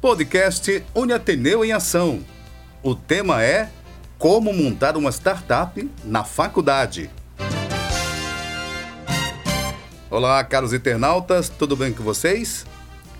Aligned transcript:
Podcast 0.00 0.82
Uniateneu 0.94 1.62
em 1.62 1.72
Ação. 1.72 2.24
O 2.82 2.94
tema 2.94 3.42
é 3.42 3.70
Como 4.16 4.50
montar 4.50 4.96
uma 4.96 5.10
startup 5.12 5.90
na 6.02 6.24
faculdade. 6.24 7.10
Olá, 10.08 10.42
caros 10.42 10.72
internautas, 10.72 11.50
tudo 11.50 11.76
bem 11.76 11.92
com 11.92 12.02
vocês? 12.02 12.64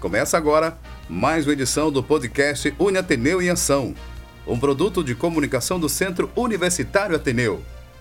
Começa 0.01 0.39
agora 0.39 0.79
mais 1.07 1.47
uma 1.47 1.53
edição 1.53 1.93
do 1.93 2.03
podcast 2.03 2.75
Uniateneu 2.79 3.43
em 3.43 3.51
Ação, 3.51 3.95
um 4.47 4.59
produto 4.59 5.05
de 5.05 5.15
comunicação 5.15 5.79
do 5.79 5.89
Centro 5.89 6.31
Universitário 6.35 7.15
Ateneu, 7.15 7.61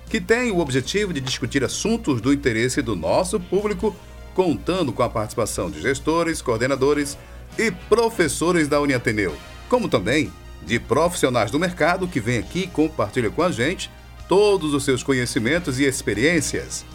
que 0.09 0.21
tem 0.21 0.51
o 0.51 0.59
objetivo 0.59 1.11
de 1.11 1.19
discutir 1.19 1.65
assuntos 1.65 2.21
do 2.21 2.31
interesse 2.31 2.81
do 2.81 2.95
nosso 2.95 3.41
público 3.41 3.93
contando 4.33 4.93
com 4.93 5.03
a 5.03 5.09
participação 5.09 5.69
de 5.69 5.81
gestores, 5.81 6.41
coordenadores 6.41 7.17
e 7.59 7.71
professores 7.71 8.69
da 8.69 8.79
Uniateneu, 8.79 9.35
como 9.67 9.89
também 9.89 10.31
de 10.65 10.79
profissionais 10.79 11.51
do 11.51 11.59
mercado 11.59 12.07
que 12.07 12.21
vêm 12.21 12.39
aqui 12.39 12.61
e 12.61 12.67
compartilham 12.67 13.31
com 13.31 13.43
a 13.43 13.51
gente 13.51 13.91
todos 14.29 14.73
os 14.73 14.85
seus 14.85 15.03
conhecimentos 15.03 15.77
e 15.77 15.83
experiências. 15.83 16.85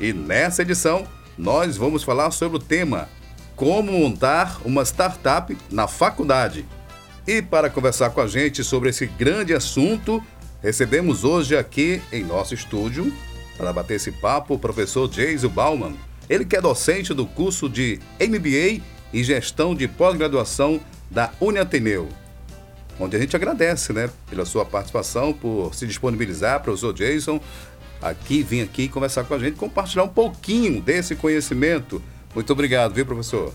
E 0.00 0.12
nessa 0.12 0.62
edição, 0.62 1.04
nós 1.36 1.76
vamos 1.76 2.04
falar 2.04 2.30
sobre 2.30 2.58
o 2.58 2.60
tema 2.60 3.08
Como 3.56 3.90
montar 3.90 4.60
uma 4.64 4.84
startup 4.84 5.56
na 5.70 5.88
faculdade. 5.88 6.64
E 7.26 7.42
para 7.42 7.70
conversar 7.70 8.10
com 8.10 8.20
a 8.20 8.26
gente 8.28 8.62
sobre 8.62 8.90
esse 8.90 9.06
grande 9.06 9.52
assunto, 9.52 10.22
recebemos 10.62 11.24
hoje 11.24 11.56
aqui 11.56 12.00
em 12.12 12.22
nosso 12.22 12.54
estúdio, 12.54 13.12
para 13.56 13.72
bater 13.72 13.94
esse 13.94 14.12
papo, 14.12 14.54
o 14.54 14.58
professor 14.58 15.08
Jason 15.08 15.48
Bauman 15.48 15.94
ele 16.28 16.44
que 16.44 16.56
é 16.56 16.60
docente 16.60 17.12
do 17.12 17.26
curso 17.26 17.68
de 17.68 17.98
MBA 18.20 18.82
e 19.14 19.22
Gestão 19.22 19.76
de 19.76 19.86
Pós-Graduação 19.86 20.80
da 21.08 21.30
Uniateneu, 21.40 22.08
onde 22.98 23.16
a 23.16 23.20
gente 23.20 23.36
agradece 23.36 23.92
né, 23.92 24.10
pela 24.28 24.44
sua 24.44 24.64
participação, 24.64 25.32
por 25.32 25.72
se 25.72 25.86
disponibilizar, 25.86 26.60
professor 26.60 26.92
Jason, 26.92 27.40
aqui, 28.02 28.42
vir 28.42 28.62
aqui 28.62 28.88
conversar 28.88 29.22
com 29.22 29.34
a 29.34 29.38
gente, 29.38 29.54
compartilhar 29.56 30.02
um 30.02 30.08
pouquinho 30.08 30.82
desse 30.82 31.14
conhecimento. 31.14 32.02
Muito 32.34 32.52
obrigado, 32.52 32.92
viu, 32.92 33.06
professor? 33.06 33.54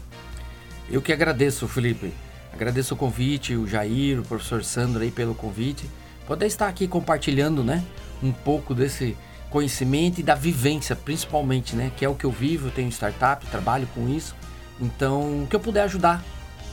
Eu 0.90 1.02
que 1.02 1.12
agradeço, 1.12 1.68
Felipe. 1.68 2.14
Agradeço 2.54 2.94
o 2.94 2.98
convite, 2.98 3.54
o 3.54 3.68
Jair, 3.68 4.22
o 4.22 4.24
professor 4.24 4.64
Sandro 4.64 5.04
aí 5.04 5.12
pelo 5.12 5.36
convite. 5.36 5.90
Poder 6.26 6.46
estar 6.46 6.70
aqui 6.70 6.88
compartilhando, 6.88 7.66
né, 7.66 7.84
um 8.24 8.32
pouco 8.32 8.74
desse 8.74 9.18
conhecimento 9.50 10.20
e 10.20 10.24
da 10.24 10.36
vivência, 10.36 10.96
principalmente, 10.96 11.76
né? 11.76 11.92
Que 11.98 12.06
é 12.06 12.10
o 12.10 12.16
que 12.16 12.26
eu 12.26 12.32
vivo, 12.32 12.72
tenho 12.72 12.88
startup, 12.90 13.46
trabalho 13.48 13.88
com 13.94 14.08
isso. 14.08 14.36
Então, 14.82 15.44
o 15.44 15.48
que 15.48 15.56
eu 15.56 15.60
puder 15.60 15.84
ajudar, 15.84 16.24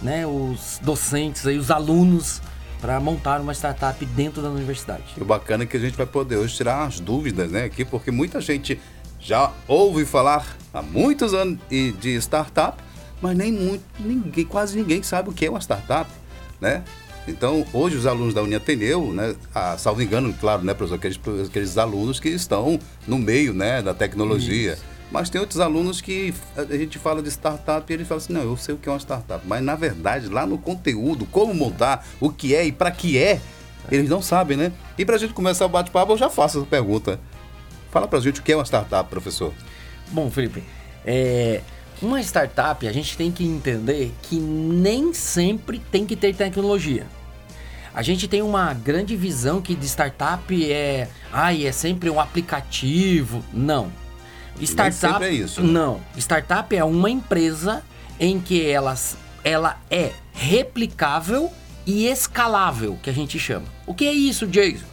né? 0.03 0.27
Os 0.27 0.79
docentes 0.83 1.47
aí, 1.47 1.59
os 1.59 1.71
alunos 1.71 2.41
para 2.81 3.01
montar 3.01 3.41
uma 3.41 3.53
startup 3.53 4.05
dentro 4.05 4.43
da 4.43 4.51
universidade. 4.51 5.03
O 5.21 5.25
bacana 5.25 5.65
é 5.65 5.67
que 5.67 5.77
a 5.77 5.81
gente 5.81 5.97
vai 5.97 6.07
poder 6.07 6.37
hoje 6.37 6.55
tirar 6.55 6.85
as 6.85 7.01
dúvidas, 7.01 7.51
né? 7.51 7.65
Aqui, 7.65 7.85
porque 7.85 8.11
muita 8.11 8.41
gente 8.41 8.79
já 9.19 9.53
ouve 9.67 10.05
falar 10.05 10.57
há 10.73 10.83
muitos 10.83 11.35
anos 11.35 11.59
de 11.69 12.17
startup, 12.17 12.83
mas 13.21 13.37
nem 13.37 13.51
muito, 13.51 13.83
ninguém, 13.99 14.45
quase 14.45 14.79
ninguém 14.79 15.03
sabe 15.03 15.31
o 15.31 15.33
que 15.33 15.47
é 15.47 15.51
uma 15.51 15.61
startup, 15.61 16.11
né? 16.61 16.85
Então, 17.27 17.67
hoje 17.73 17.97
os 17.97 18.07
alunos 18.07 18.33
da 18.33 18.43
Uniateneu, 18.43 19.13
né, 19.13 19.35
a, 19.53 19.77
salvo 19.77 20.01
engano, 20.01 20.33
claro, 20.35 20.63
né, 20.63 20.73
professor, 20.75 20.95
aqueles, 20.95 21.19
aqueles 21.49 21.77
alunos 21.77 22.21
que 22.21 22.29
estão 22.29 22.79
no 23.07 23.19
meio, 23.19 23.53
né, 23.53 23.83
da 23.83 23.93
tecnologia. 23.93 24.75
Isso. 24.75 24.96
Mas 25.11 25.31
tem 25.31 25.41
outros 25.41 25.61
alunos 25.61 26.01
que 26.01 26.35
a 26.57 26.77
gente 26.77 26.99
fala 26.99 27.23
de 27.23 27.29
startup 27.29 27.91
e 27.91 27.95
ele 27.95 28.05
fala 28.05 28.19
assim, 28.19 28.33
não, 28.33 28.43
eu 28.43 28.57
sei 28.57 28.75
o 28.75 28.79
que 28.79 28.89
é 28.89 28.93
uma 28.93 28.99
startup. 28.99 29.47
Mas, 29.47 29.63
na 29.63 29.75
verdade, 29.75 30.29
lá 30.29 30.45
no 30.45 30.59
conteúdo, 30.59 31.25
como 31.27 31.55
montar, 31.55 32.05
o 32.21 32.31
que 32.31 32.55
é 32.55 32.67
e 32.67 32.73
para 32.73 32.91
que 32.91 33.17
é, 33.17 33.41
eles 33.91 34.11
não 34.11 34.21
sabem, 34.21 34.57
né? 34.57 34.73
E 34.99 35.05
para 35.05 35.15
a 35.15 35.19
gente 35.19 35.33
começar 35.33 35.65
o 35.65 35.69
bate-papo, 35.69 36.13
eu 36.13 36.19
já 36.19 36.29
faço 36.29 36.59
essa 36.59 36.67
pergunta. 36.67 37.21
Fala 37.91 38.09
para 38.09 38.19
a 38.19 38.23
gente 38.23 38.41
o 38.41 38.43
que 38.43 38.53
é 38.53 38.57
uma 38.57 38.65
startup, 38.65 39.09
professor. 39.09 39.53
Bom, 40.09 40.31
Felipe, 40.31 40.63
é, 41.05 41.61
uma 42.03 42.21
startup 42.21 42.87
a 42.87 42.93
gente 42.93 43.17
tem 43.17 43.31
que 43.31 43.45
entender 43.45 44.13
que 44.23 44.37
nem 44.37 45.13
sempre 45.15 45.79
tem 45.79 46.05
que 46.05 46.17
ter 46.17 46.35
tecnologia. 46.35 47.07
A 47.95 48.03
gente 48.03 48.29
tem 48.29 48.43
uma 48.43 48.75
grande 48.75 49.17
visão 49.17 49.63
que 49.63 49.75
de 49.75 49.87
startup 49.87 50.71
é, 50.71 51.09
ai, 51.33 51.67
é 51.67 51.73
sempre 51.73 52.11
um 52.11 52.21
aplicativo. 52.21 53.43
Não. 53.53 53.91
Startup 54.61 55.23
é 55.25 55.31
isso. 55.31 55.63
Né? 55.63 55.73
Não. 55.73 56.01
Startup 56.17 56.75
é 56.75 56.85
uma 56.85 57.11
empresa 57.11 57.83
em 58.19 58.41
que 58.41 58.67
elas, 58.67 59.17
ela 59.45 59.79
é 59.91 60.13
replicável 60.33 61.51
e 61.87 62.07
escalável, 62.07 62.99
que 63.03 63.11
a 63.11 63.13
gente 63.13 63.39
chama. 63.39 63.67
O 63.87 63.95
que 63.95 64.07
é 64.07 64.13
isso, 64.13 64.47
Jason? 64.47 64.87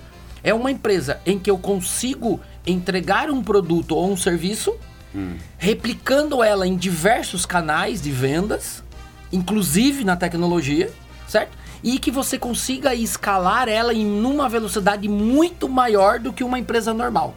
É 0.44 0.54
uma 0.54 0.72
empresa 0.72 1.20
em 1.26 1.40
que 1.40 1.50
eu 1.50 1.58
consigo 1.58 2.40
entregar 2.66 3.30
um 3.30 3.42
produto 3.42 3.96
ou 3.96 4.12
um 4.12 4.18
serviço, 4.18 4.76
hum. 5.16 5.36
replicando 5.58 6.44
ela 6.44 6.68
em 6.68 6.76
diversos 6.76 7.46
canais 7.46 8.02
de 8.02 8.12
vendas, 8.12 8.84
inclusive 9.32 10.04
na 10.04 10.16
tecnologia, 10.16 10.92
certo? 11.28 11.58
e 11.84 12.00
que 12.00 12.10
você 12.10 12.40
consiga 12.40 12.96
escalar 12.96 13.68
ela 13.68 13.94
em 13.94 14.06
uma 14.24 14.48
velocidade 14.48 15.10
muito 15.10 15.68
maior 15.68 16.18
do 16.18 16.32
que 16.32 16.44
uma 16.44 16.58
empresa 16.58 16.94
normal. 16.94 17.36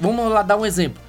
Vamos 0.00 0.30
lá 0.30 0.42
dar 0.42 0.56
um 0.56 0.64
exemplo. 0.64 1.02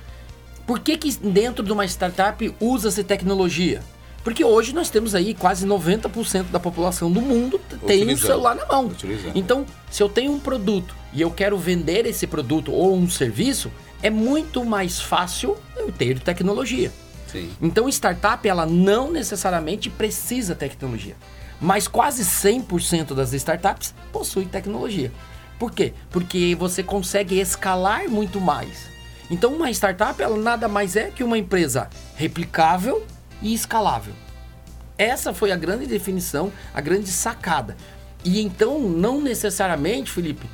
Por 0.66 0.79
que, 0.79 0.97
que 0.97 1.12
dentro 1.18 1.63
de 1.63 1.72
uma 1.72 1.85
startup 1.85 2.53
usa-se 2.59 3.03
tecnologia? 3.03 3.81
Porque 4.24 4.44
hoje 4.44 4.74
nós 4.74 4.90
temos 4.90 5.16
aí 5.16 5.34
quase 5.34 5.66
90% 5.66 6.52
da 6.52 6.59
população 6.59 7.12
do 7.12 7.22
mundo 7.22 7.59
tem 7.88 8.07
um 8.07 8.18
celular 8.18 8.56
na 8.56 8.66
mão. 8.68 8.85
Utilizando. 8.85 9.35
Então, 9.35 9.66
se 9.90 10.03
eu 10.03 10.07
tenho 10.07 10.31
um 10.31 10.40
produto 10.40 10.96
e 11.12 11.22
eu 11.22 11.31
quero 11.31 11.57
vender 11.57 12.06
esse 12.06 12.28
produto 12.28 12.72
ou 12.72 12.96
um 12.96 13.09
serviço, 13.09 13.72
é 14.03 14.12
muito 14.12 14.63
mais 14.63 15.02
fácil 15.02 15.58
eu 15.75 15.91
ter 15.91 16.19
tecnologia. 16.19 16.91
Sim. 17.28 17.50
Então, 17.59 17.90
startup 17.90 18.47
ela 18.47 18.66
não 18.66 19.12
necessariamente 19.12 19.90
precisa 19.90 20.53
tecnologia 20.53 21.16
mas 21.62 21.88
quase 21.88 22.23
100% 22.23 23.13
das 23.13 23.31
startups 23.34 23.94
possuem 24.12 24.47
tecnologia. 24.47 25.12
Por 25.61 25.72
quê? 25.72 25.94
Porque 26.09 26.55
você 26.55 26.81
consegue 26.81 27.39
escalar 27.39 28.09
muito 28.09 28.41
mais. 28.41 28.89
Então, 29.29 29.53
uma 29.53 29.69
startup 29.69 30.19
ela 30.19 30.35
nada 30.35 30.67
mais 30.67 30.95
é 30.95 31.11
que 31.11 31.23
uma 31.23 31.38
empresa 31.38 31.88
replicável 32.16 33.05
e 33.44 33.53
escalável. 33.53 34.11
Essa 34.97 35.35
foi 35.35 35.51
a 35.51 35.55
grande 35.55 35.85
definição, 35.85 36.51
a 36.73 36.81
grande 36.81 37.09
sacada. 37.11 37.77
E 38.25 38.41
então, 38.41 38.79
não 38.79 39.22
necessariamente, 39.22 40.09
Felipe, 40.09 40.47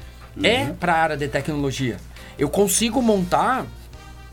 é 0.44 0.64
uhum. 0.64 0.70
é 0.72 0.74
para 0.74 0.94
a 0.94 1.02
área 1.02 1.16
de 1.16 1.30
tecnologia. 1.30 1.96
Eu 2.38 2.50
consigo 2.50 3.02
montar 3.02 3.66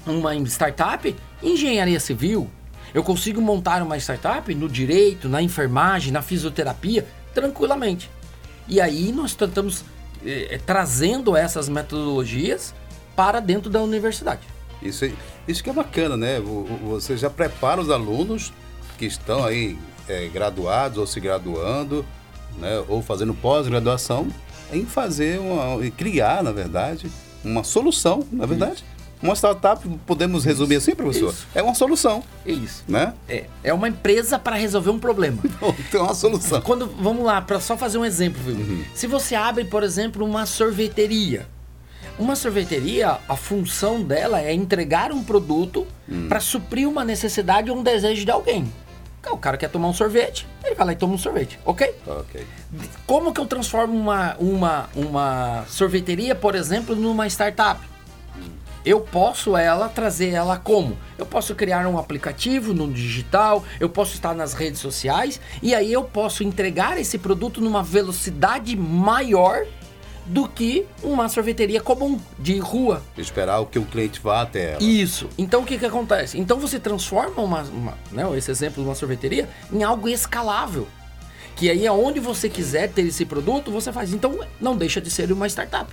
uma 0.05 0.35
startup 0.35 1.15
em 1.41 1.53
engenharia 1.53 2.01
civil, 2.01 2.51
eu 2.93 3.05
consigo 3.05 3.41
montar 3.41 3.81
uma 3.81 3.97
startup 3.97 4.53
no 4.53 4.69
direito, 4.69 5.29
na 5.29 5.41
enfermagem, 5.41 6.12
na 6.12 6.21
fisioterapia, 6.21 7.06
tranquilamente. 7.33 8.11
E 8.67 8.81
aí 8.81 9.12
nós 9.12 9.37
tentamos 9.37 9.85
eh, 10.25 10.61
trazendo 10.65 11.37
essas 11.37 11.69
metodologias 11.69 12.75
para 13.15 13.41
dentro 13.41 13.71
da 13.71 13.83
universidade. 13.83 14.43
Isso, 14.83 15.11
isso 15.47 15.62
que 15.62 15.71
é 15.71 15.73
bacana, 15.73 16.17
né? 16.17 16.41
Você 16.85 17.17
já 17.17 17.31
prepara 17.31 17.81
os 17.81 17.91
alunos 17.91 18.53
que 18.99 19.07
estão 19.07 19.45
aí 19.45 19.79
é, 20.09 20.29
graduados 20.29 20.99
ou 20.99 21.07
se 21.07 21.21
graduando, 21.21 22.05
né? 22.59 22.85
ou 22.89 23.03
fazendo 23.03 23.35
pós-graduação, 23.35 24.29
em 24.73 24.85
fazer 24.85 25.39
uma, 25.39 25.79
criar, 25.91 26.43
na 26.43 26.53
verdade, 26.53 27.11
uma 27.45 27.65
solução, 27.65 28.27
na 28.31 28.47
verdade. 28.47 28.85
Uma 29.25 29.35
startup, 29.35 29.89
podemos 30.07 30.45
resumir 30.45 30.77
assim, 30.77 30.95
professor? 30.95 31.31
Isso. 31.31 31.47
É 31.55 31.62
uma 31.62 31.75
solução. 31.75 32.23
Isso. 32.45 32.85
Né? 32.87 33.15
É. 33.27 33.45
É 33.62 33.73
uma 33.73 33.88
empresa 33.88 34.38
para 34.38 34.55
resolver 34.55 34.91
um 34.91 34.99
problema. 34.99 35.38
Tem 35.91 35.99
uma 35.99 36.12
solução. 36.12 36.61
Quando, 36.61 36.87
vamos 36.87 37.25
lá, 37.25 37.41
para 37.41 37.59
só 37.59 37.75
fazer 37.75 37.97
um 37.97 38.05
exemplo, 38.05 38.43
uhum. 38.47 38.85
Se 38.94 39.06
você 39.06 39.35
abre, 39.35 39.65
por 39.65 39.82
exemplo, 39.82 40.26
uma 40.26 40.44
sorveteria. 40.44 41.47
Uma 42.19 42.37
sorveteria, 42.37 43.19
a 43.26 43.35
função 43.35 44.03
dela 44.03 44.43
é 44.43 44.53
entregar 44.53 45.11
um 45.11 45.25
produto 45.25 45.87
hum. 46.06 46.29
para 46.29 46.38
suprir 46.38 46.87
uma 46.87 47.03
necessidade 47.03 47.71
ou 47.71 47.79
um 47.79 47.82
desejo 47.82 48.26
de 48.26 48.31
alguém. 48.31 48.71
O 49.32 49.38
cara 49.38 49.56
quer 49.56 49.71
tomar 49.71 49.88
um 49.88 49.94
sorvete, 49.94 50.47
ele 50.62 50.75
vai 50.75 50.87
lá 50.87 50.93
e 50.93 50.97
toma 50.97 51.15
um 51.15 51.19
sorvete, 51.19 51.59
ok? 51.65 51.94
Ok. 52.06 52.47
Como 53.06 53.32
que 53.32 53.41
eu 53.41 53.47
transformo 53.47 53.99
uma, 53.99 54.37
uma, 54.38 54.91
uma 54.94 55.65
sorveteria, 55.67 56.35
por 56.35 56.55
exemplo, 56.55 56.94
numa 56.94 57.26
startup? 57.26 57.81
Eu 58.85 59.01
posso 59.01 59.57
ela 59.57 59.89
trazer 59.89 60.31
ela 60.31 60.59
como? 60.59 60.97
Eu 61.17 61.25
posso 61.25 61.55
criar 61.55 61.87
um 61.87 61.99
aplicativo 61.99 62.75
no 62.75 62.93
digital, 62.93 63.65
eu 63.81 63.89
posso 63.89 64.15
estar 64.15 64.35
nas 64.35 64.53
redes 64.53 64.81
sociais 64.81 65.41
e 65.63 65.75
aí 65.75 65.93
eu 65.93 66.05
posso 66.05 66.45
entregar 66.45 66.99
esse 66.99 67.19
produto 67.19 67.61
numa 67.61 67.83
velocidade 67.83 68.77
maior 68.77 69.65
do 70.27 70.49
que 70.49 70.87
uma 71.03 71.29
sorveteria 71.29 71.81
comum 71.81 72.19
de 72.39 72.59
rua. 72.59 73.03
Esperar 73.17 73.61
o 73.61 73.67
que 73.67 73.79
o 73.79 73.85
cliente 73.85 74.21
vá 74.21 74.43
até 74.43 74.73
ela. 74.73 74.83
Isso. 74.83 75.29
Então 75.37 75.63
o 75.63 75.67
que, 75.67 75.79
que 75.79 75.87
acontece? 75.87 76.39
Então 76.39 76.59
você 76.59 76.79
transforma 76.79 77.43
uma, 77.43 77.63
uma 77.63 77.95
né, 78.11 78.25
esse 78.37 78.51
exemplo 78.51 78.83
de 78.83 78.89
uma 78.89 78.95
sorveteria 78.95 79.49
em 79.73 79.83
algo 79.83 80.09
escalável. 80.09 80.87
Que 81.57 81.71
aí, 81.71 81.87
aonde 81.87 82.19
você 82.19 82.49
quiser 82.49 82.91
ter 82.91 83.03
esse 83.03 83.25
produto, 83.25 83.71
você 83.71 83.93
faz. 83.93 84.13
Então, 84.13 84.41
não 84.61 84.77
deixa 84.77 85.01
de 85.01 85.09
ser 85.09 85.31
uma 85.31 85.47
startup. 85.47 85.89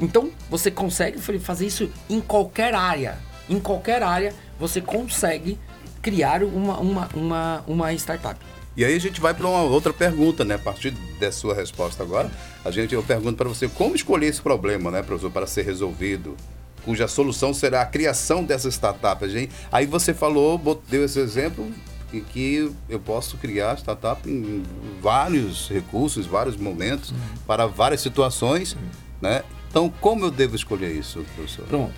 Então, 0.00 0.30
você 0.48 0.70
consegue 0.70 1.18
fazer 1.40 1.66
isso 1.66 1.90
em 2.08 2.20
qualquer 2.20 2.74
área. 2.74 3.18
Em 3.48 3.58
qualquer 3.58 4.02
área, 4.02 4.32
você 4.58 4.80
consegue 4.80 5.58
criar 6.00 6.42
uma, 6.42 6.78
uma, 6.78 7.08
uma, 7.14 7.64
uma 7.66 7.92
startup. 7.94 8.38
E 8.76 8.84
aí 8.84 8.94
a 8.94 9.00
gente 9.00 9.20
vai 9.20 9.34
para 9.34 9.46
uma 9.46 9.62
outra 9.62 9.92
pergunta, 9.92 10.44
né? 10.44 10.54
A 10.54 10.58
partir 10.58 10.92
da 11.18 11.32
sua 11.32 11.52
resposta 11.52 12.02
agora, 12.02 12.30
a 12.64 12.70
gente 12.70 12.94
eu 12.94 13.02
pergunto 13.02 13.36
para 13.36 13.48
você 13.48 13.66
como 13.68 13.96
escolher 13.96 14.26
esse 14.26 14.40
problema, 14.40 14.88
né, 14.90 15.02
professor, 15.02 15.32
para 15.32 15.48
ser 15.48 15.62
resolvido, 15.62 16.36
cuja 16.84 17.08
solução 17.08 17.52
será 17.52 17.82
a 17.82 17.86
criação 17.86 18.44
dessa 18.44 18.68
startup. 18.70 19.24
Aí 19.72 19.84
você 19.84 20.14
falou, 20.14 20.60
deu 20.88 21.04
esse 21.04 21.18
exemplo 21.18 21.68
em 22.12 22.20
que 22.20 22.70
eu 22.88 23.00
posso 23.00 23.36
criar 23.36 23.76
startup 23.78 24.28
em 24.30 24.62
vários 25.02 25.68
recursos, 25.68 26.24
vários 26.24 26.56
momentos, 26.56 27.10
uhum. 27.10 27.16
para 27.46 27.66
várias 27.66 28.00
situações, 28.00 28.74
uhum. 28.74 28.78
né? 29.20 29.42
Então, 29.70 29.92
como 30.00 30.24
eu 30.24 30.30
devo 30.30 30.56
escolher 30.56 30.92
isso, 30.94 31.24
professor? 31.34 31.66
Pronto. 31.66 31.94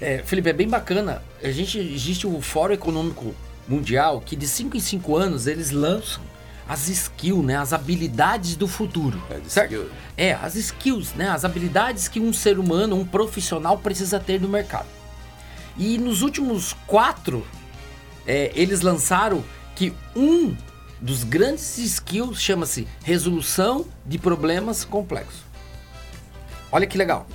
É, 0.00 0.18
Felipe, 0.24 0.50
é 0.50 0.52
bem 0.52 0.68
bacana. 0.68 1.22
A 1.42 1.50
gente 1.50 1.78
existe 1.78 2.26
o 2.26 2.40
Fórum 2.40 2.74
Econômico 2.74 3.34
Mundial 3.68 4.20
que 4.20 4.34
de 4.34 4.48
5 4.48 4.76
em 4.76 4.80
5 4.80 5.16
anos 5.16 5.46
eles 5.46 5.70
lançam 5.70 6.22
as 6.68 6.88
skills, 6.88 7.44
né, 7.44 7.56
as 7.56 7.72
habilidades 7.72 8.56
do 8.56 8.66
futuro. 8.66 9.20
É, 9.30 9.40
certo? 9.48 9.72
Skill. 9.74 9.90
é, 10.16 10.32
as 10.32 10.54
skills, 10.54 11.14
né, 11.14 11.28
as 11.28 11.44
habilidades 11.44 12.08
que 12.08 12.18
um 12.18 12.32
ser 12.32 12.58
humano, 12.58 12.96
um 12.96 13.04
profissional 13.04 13.78
precisa 13.78 14.18
ter 14.18 14.40
no 14.40 14.48
mercado. 14.48 14.86
E 15.76 15.98
nos 15.98 16.22
últimos 16.22 16.74
quatro, 16.86 17.46
é, 18.26 18.52
eles 18.54 18.80
lançaram 18.80 19.44
que 19.74 19.92
um 20.14 20.56
dos 21.00 21.24
grandes 21.24 21.78
skills 21.78 22.40
chama-se 22.40 22.86
resolução 23.02 23.84
de 24.06 24.18
problemas 24.18 24.84
complexos. 24.84 25.51
Olha 26.72 26.86
que 26.86 26.96
legal. 26.98 27.26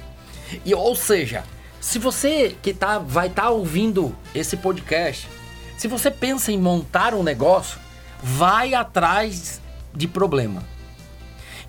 E 0.66 0.74
ou 0.74 0.96
seja, 0.96 1.44
se 1.80 2.00
você 2.00 2.58
que 2.62 2.74
tá, 2.74 2.98
vai 2.98 3.28
estar 3.28 3.44
tá 3.44 3.50
ouvindo 3.52 4.14
esse 4.34 4.58
podcast, 4.58 5.30
se 5.78 5.88
você 5.88 6.10
pensa 6.10 6.52
em 6.52 6.58
montar 6.58 7.14
um 7.14 7.22
negócio, 7.22 7.80
vai 8.22 8.74
atrás 8.74 9.62
de 9.94 10.08
problema. 10.08 10.64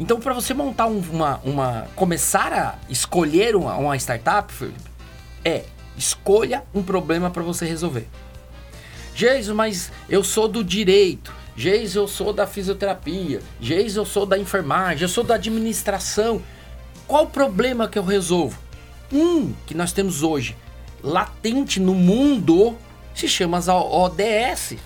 Então, 0.01 0.19
para 0.21 0.33
você 0.33 0.55
montar 0.55 0.87
um, 0.87 1.01
uma, 1.11 1.41
uma. 1.45 1.89
começar 1.95 2.53
a 2.53 2.79
escolher 2.89 3.55
uma, 3.55 3.75
uma 3.75 3.97
startup, 3.97 4.53
Felipe, 4.53 4.79
é 5.45 5.65
escolha 5.97 6.65
um 6.73 6.83
problema 6.83 7.31
para 7.31 7.43
você 7.43 7.67
resolver. 7.67 8.09
Geiso, 9.15 9.55
mas 9.55 9.91
eu 10.09 10.23
sou 10.23 10.47
do 10.47 10.63
direito. 10.63 11.35
Geiso, 11.57 11.99
eu 11.99 12.07
sou 12.07 12.33
da 12.33 12.47
fisioterapia. 12.47 13.41
Geiso, 13.61 13.99
eu 13.99 14.07
sou 14.07 14.25
da 14.25 14.39
enfermagem. 14.39 15.03
Eu 15.03 15.09
sou 15.09 15.25
da 15.25 15.35
administração. 15.35 16.41
Qual 17.09 17.25
o 17.25 17.27
problema 17.27 17.89
que 17.89 17.99
eu 17.99 18.05
resolvo? 18.05 18.59
Um 19.11 19.55
que 19.67 19.75
nós 19.75 19.93
temos 19.93 20.23
hoje, 20.23 20.55
latente 21.03 21.81
no 21.81 21.95
mundo, 21.95 22.77
se 23.15 23.27
chama 23.27 23.57
as 23.57 23.67
ODS, 23.67 24.77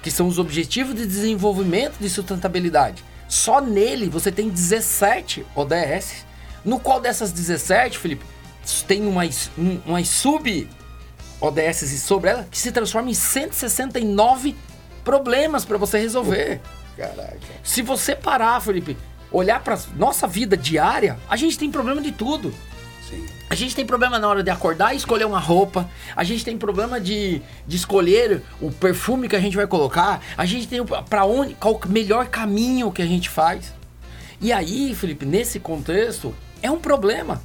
que 0.00 0.10
são 0.10 0.28
os 0.28 0.38
Objetivos 0.38 0.94
de 0.94 1.04
Desenvolvimento 1.04 1.98
de 1.98 2.08
Sustentabilidade. 2.08 3.04
Só 3.28 3.60
nele 3.60 4.08
você 4.08 4.30
tem 4.30 4.48
17 4.48 5.44
ODS, 5.56 6.24
no 6.64 6.78
qual 6.78 7.00
dessas 7.00 7.32
17, 7.32 7.98
Felipe, 7.98 8.24
tem 8.86 9.04
umas, 9.04 9.50
umas 9.84 10.08
sub 10.08 10.68
ODS 11.40 12.00
sobre 12.02 12.30
ela 12.30 12.46
que 12.48 12.56
se 12.56 12.70
transforma 12.70 13.10
em 13.10 13.14
169 13.14 14.54
problemas 15.02 15.64
para 15.64 15.76
você 15.76 15.98
resolver. 15.98 16.60
Caraca. 16.96 17.38
Se 17.64 17.82
você 17.82 18.14
parar, 18.14 18.60
Felipe, 18.60 18.96
olhar 19.34 19.60
para 19.62 19.78
nossa 19.96 20.26
vida 20.26 20.56
diária, 20.56 21.18
a 21.28 21.36
gente 21.36 21.58
tem 21.58 21.70
problema 21.70 22.00
de 22.00 22.12
tudo. 22.12 22.54
Sim. 23.08 23.26
A 23.50 23.54
gente 23.54 23.74
tem 23.74 23.84
problema 23.84 24.18
na 24.18 24.28
hora 24.28 24.42
de 24.42 24.50
acordar 24.50 24.94
e 24.94 24.96
escolher 24.96 25.26
uma 25.26 25.40
roupa. 25.40 25.88
A 26.16 26.24
gente 26.24 26.44
tem 26.44 26.56
problema 26.56 27.00
de, 27.00 27.42
de 27.66 27.76
escolher 27.76 28.42
o 28.60 28.70
perfume 28.70 29.28
que 29.28 29.36
a 29.36 29.40
gente 29.40 29.56
vai 29.56 29.66
colocar. 29.66 30.22
A 30.36 30.46
gente 30.46 30.68
tem 30.68 30.80
para 30.84 31.24
onde, 31.24 31.54
qual 31.54 31.74
o 31.74 31.88
melhor 31.88 32.28
caminho 32.28 32.90
que 32.92 33.02
a 33.02 33.06
gente 33.06 33.28
faz. 33.28 33.72
E 34.40 34.52
aí, 34.52 34.94
Felipe, 34.94 35.26
nesse 35.26 35.58
contexto, 35.58 36.34
é 36.62 36.70
um 36.70 36.78
problema. 36.78 37.42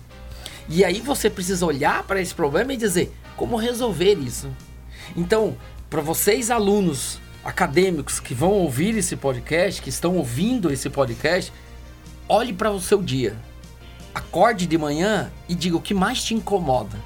E 0.69 0.85
aí 0.85 1.01
você 1.01 1.29
precisa 1.29 1.65
olhar 1.65 2.03
para 2.03 2.21
esse 2.21 2.33
problema 2.33 2.73
e 2.73 2.77
dizer 2.77 3.11
como 3.35 3.55
resolver 3.55 4.13
isso. 4.15 4.49
Então, 5.15 5.57
para 5.89 6.01
vocês 6.01 6.51
alunos 6.51 7.19
acadêmicos 7.43 8.19
que 8.19 8.33
vão 8.33 8.51
ouvir 8.51 8.95
esse 8.97 9.15
podcast, 9.15 9.81
que 9.81 9.89
estão 9.89 10.15
ouvindo 10.17 10.71
esse 10.71 10.89
podcast, 10.89 11.51
olhe 12.29 12.53
para 12.53 12.71
o 12.71 12.79
seu 12.79 13.01
dia. 13.01 13.35
Acorde 14.13 14.67
de 14.67 14.77
manhã 14.77 15.31
e 15.49 15.55
diga 15.55 15.75
o 15.75 15.81
que 15.81 15.93
mais 15.93 16.23
te 16.23 16.33
incomoda. 16.35 16.97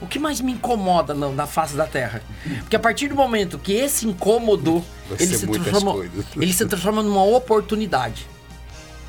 O 0.00 0.06
que 0.06 0.18
mais 0.18 0.40
me 0.40 0.52
incomoda 0.52 1.14
na, 1.14 1.28
na 1.28 1.46
face 1.46 1.76
da 1.76 1.86
Terra? 1.86 2.22
Porque 2.60 2.76
a 2.76 2.80
partir 2.80 3.08
do 3.08 3.14
momento 3.14 3.58
que 3.58 3.72
esse 3.72 4.06
incômodo 4.06 4.84
ele 5.18 5.36
se, 5.36 5.46
transforma, 5.46 6.04
ele 6.36 6.52
se 6.52 6.66
transforma 6.66 7.02
numa 7.02 7.22
oportunidade. 7.22 8.26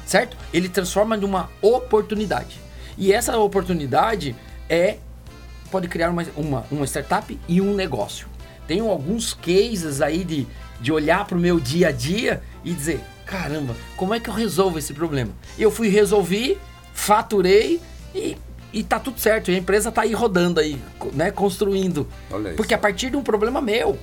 Certo? 0.06 0.38
Ele 0.54 0.70
transforma 0.70 1.18
numa 1.18 1.50
oportunidade. 1.62 2.60
E 2.98 3.12
essa 3.12 3.38
oportunidade 3.38 4.36
é 4.70 4.98
pode 5.72 5.88
criar 5.88 6.12
uma, 6.12 6.24
uma, 6.38 6.66
uma 6.72 6.86
startup 6.86 7.38
e 7.48 7.60
um 7.60 7.74
negócio. 7.74 8.28
Tenho 8.68 8.90
alguns 8.90 9.34
cases 9.34 10.02
aí 10.02 10.24
de, 10.24 10.48
de 10.80 10.92
olhar 10.92 11.26
para 11.26 11.38
o 11.38 11.42
meu 11.42 11.60
dia 11.60 11.90
a 11.90 11.92
dia 11.92 12.42
e 12.64 12.72
dizer: 12.74 13.02
caramba, 13.26 13.76
como 13.98 14.14
é 14.14 14.20
que 14.20 14.30
eu 14.30 14.34
resolvo 14.34 14.78
esse 14.78 14.94
problema? 14.94 15.32
Eu 15.58 15.72
fui 15.72 15.90
resolver, 15.90 16.60
faturei 16.94 17.82
e, 18.14 18.38
e 18.72 18.84
tá 18.84 19.00
tudo 19.00 19.20
certo. 19.20 19.52
E 19.52 19.56
a 19.56 19.58
empresa 19.58 19.92
tá 19.92 20.04
aí 20.04 20.14
rodando 20.14 20.60
aí, 20.60 20.80
né? 21.14 21.32
Construindo. 21.32 22.08
Porque 22.56 22.74
a 22.74 22.78
partir 22.78 23.10
de 23.10 23.18
um 23.18 23.24
problema 23.24 23.62
meu. 23.62 23.98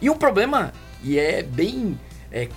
E 0.00 0.10
um 0.10 0.16
problema, 0.16 0.72
e 1.02 1.18
é 1.18 1.42
bem. 1.42 1.98
É, 2.30 2.48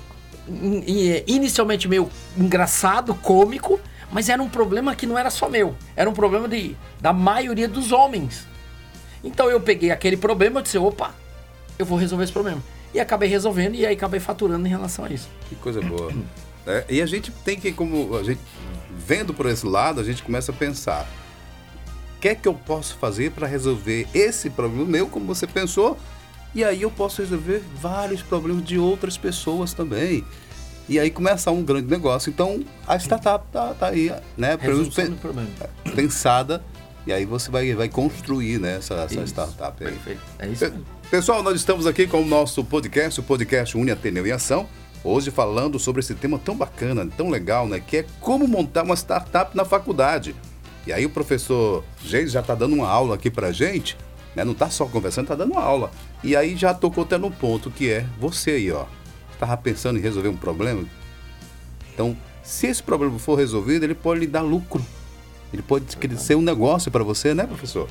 é, 0.50 1.24
inicialmente 1.28 1.88
meio 1.88 2.10
engraçado, 2.38 3.14
cômico, 3.14 3.80
mas 4.12 4.30
era 4.30 4.42
um 4.42 4.50
problema 4.50 4.96
que 4.96 5.06
não 5.06 5.18
era 5.18 5.30
só 5.30 5.50
meu. 5.50 5.75
Era 5.96 6.10
um 6.10 6.14
problema 6.14 6.48
de, 6.48 6.75
da 7.00 7.14
maioria 7.14 7.68
dos 7.68 7.92
homens. 7.92 8.48
Então 9.24 9.50
eu 9.50 9.60
peguei 9.60 9.92
aquele 9.92 10.18
problema 10.18 10.60
e 10.62 10.64
disse: 10.64 10.78
opa, 10.78 11.14
eu 11.78 11.86
vou 11.86 11.98
resolver 11.98 12.24
esse 12.24 12.34
problema. 12.34 12.62
E 12.94 13.00
acabei 13.00 13.30
resolvendo 13.30 13.76
e 13.76 13.85
aí 13.85 13.94
acabei 13.94 14.19
faturando 14.19 14.66
em 14.66 14.69
relação 14.69 15.06
a 15.06 15.09
isso. 15.09 15.30
Que 15.50 15.56
coisa 15.56 15.81
boa. 15.81 16.12
é, 16.66 16.85
e 16.90 17.02
a 17.02 17.06
gente 17.06 17.31
tem 17.31 17.59
que, 17.59 17.71
como 17.71 18.16
a 18.16 18.23
gente 18.23 18.42
vendo 18.97 19.33
por 19.33 19.45
esse 19.45 19.66
lado, 19.66 20.00
a 20.00 20.04
gente 20.04 20.23
começa 20.23 20.52
a 20.52 20.56
pensar: 20.56 21.07
o 22.16 22.19
que 22.19 22.30
é 22.30 22.35
que 22.35 22.47
eu 22.47 22.54
posso 22.54 22.95
fazer 22.95 23.31
para 23.31 23.47
resolver 23.47 24.07
esse 24.14 24.50
problema 24.50 24.85
meu, 24.85 25.07
como 25.07 25.26
você 25.26 25.45
pensou? 25.45 25.97
E 26.56 26.64
aí 26.64 26.81
eu 26.81 26.90
posso 26.90 27.21
resolver 27.21 27.62
vários 27.80 28.21
problemas 28.21 28.66
de 28.66 28.80
outras 28.80 29.18
pessoas 29.18 29.73
também. 29.73 30.23
E 30.90 30.97
aí 30.97 31.12
começa 31.12 31.52
um 31.52 31.64
grande 31.64 31.88
negócio. 31.88 32.30
Então 32.30 32.64
a 32.88 32.95
startup 32.97 33.45
tá, 33.52 33.73
tá 33.73 33.88
aí, 33.88 34.12
né? 34.38 34.57
Resolução 34.59 35.09
do 35.09 35.18
problema. 35.18 35.50
Pensada. 35.95 36.64
E 37.06 37.14
aí 37.14 37.26
você 37.26 37.50
vai, 37.50 37.73
vai 37.73 37.88
construir 37.88 38.59
né, 38.59 38.78
essa, 38.78 38.95
essa 38.95 39.26
startup 39.26 39.83
aí. 39.83 39.92
Perfeito. 39.92 40.21
É 40.40 40.47
isso. 40.47 40.66
Mesmo. 40.66 40.85
Pessoal, 41.09 41.42
nós 41.42 41.56
estamos 41.56 41.87
aqui 41.87 42.06
com 42.06 42.21
o 42.21 42.26
nosso 42.26 42.66
podcast, 42.66 43.21
o 43.21 43.23
podcast 43.23 43.78
Uni 43.78 43.92
Ateneu 43.92 44.28
em 44.28 44.31
Ação. 44.31 44.68
Hoje 45.02 45.31
falando 45.31 45.80
sobre 45.80 46.02
esse 46.02 46.14
tema 46.14 46.37
tão 46.37 46.54
bacana, 46.54 47.07
tão 47.16 47.30
legal, 47.30 47.66
né? 47.66 47.80
Que 47.80 47.97
é 47.97 48.06
como 48.19 48.45
montar 48.45 48.83
uma 48.83 48.94
startup 48.94 49.56
na 49.56 49.64
faculdade. 49.64 50.35
E 50.85 50.92
aí 50.92 51.06
o 51.06 51.09
professor 51.09 51.81
Geis 52.04 52.33
já 52.33 52.42
está 52.42 52.54
dando 52.54 52.76
uma 52.76 52.90
aula 52.90 53.16
aqui 53.16 53.31
pra 53.31 53.54
gente, 53.54 53.97
né? 54.35 54.44
Não 54.44 54.52
está 54.52 54.69
só 54.69 54.85
conversando, 54.85 55.23
está 55.23 55.35
dando 55.35 55.54
uma 55.54 55.61
aula. 55.61 55.92
E 56.21 56.35
aí 56.35 56.57
já 56.57 56.73
tocou 56.73 57.06
até 57.06 57.18
no 57.18 57.31
ponto 57.31 57.71
que 57.71 57.90
é 57.90 58.06
você 58.19 58.52
aí, 58.52 58.69
ó. 58.69 58.85
Estava 59.31 59.56
pensando 59.56 59.97
em 59.97 60.02
resolver 60.02 60.28
um 60.28 60.35
problema? 60.35 60.83
Então, 61.94 62.18
se 62.44 62.68
esse 62.68 62.83
problema 62.83 63.18
for 63.18 63.35
resolvido, 63.35 63.85
ele 63.85 63.95
pode 63.95 64.19
lhe 64.19 64.28
dar 64.28 64.42
lucro. 64.42 64.85
Ele 65.54 65.61
pode 65.61 65.85
ser 66.18 66.35
um 66.35 66.42
negócio 66.42 66.92
para 66.92 67.04
você, 67.06 67.33
né, 67.33 67.47
professor? 67.47 67.87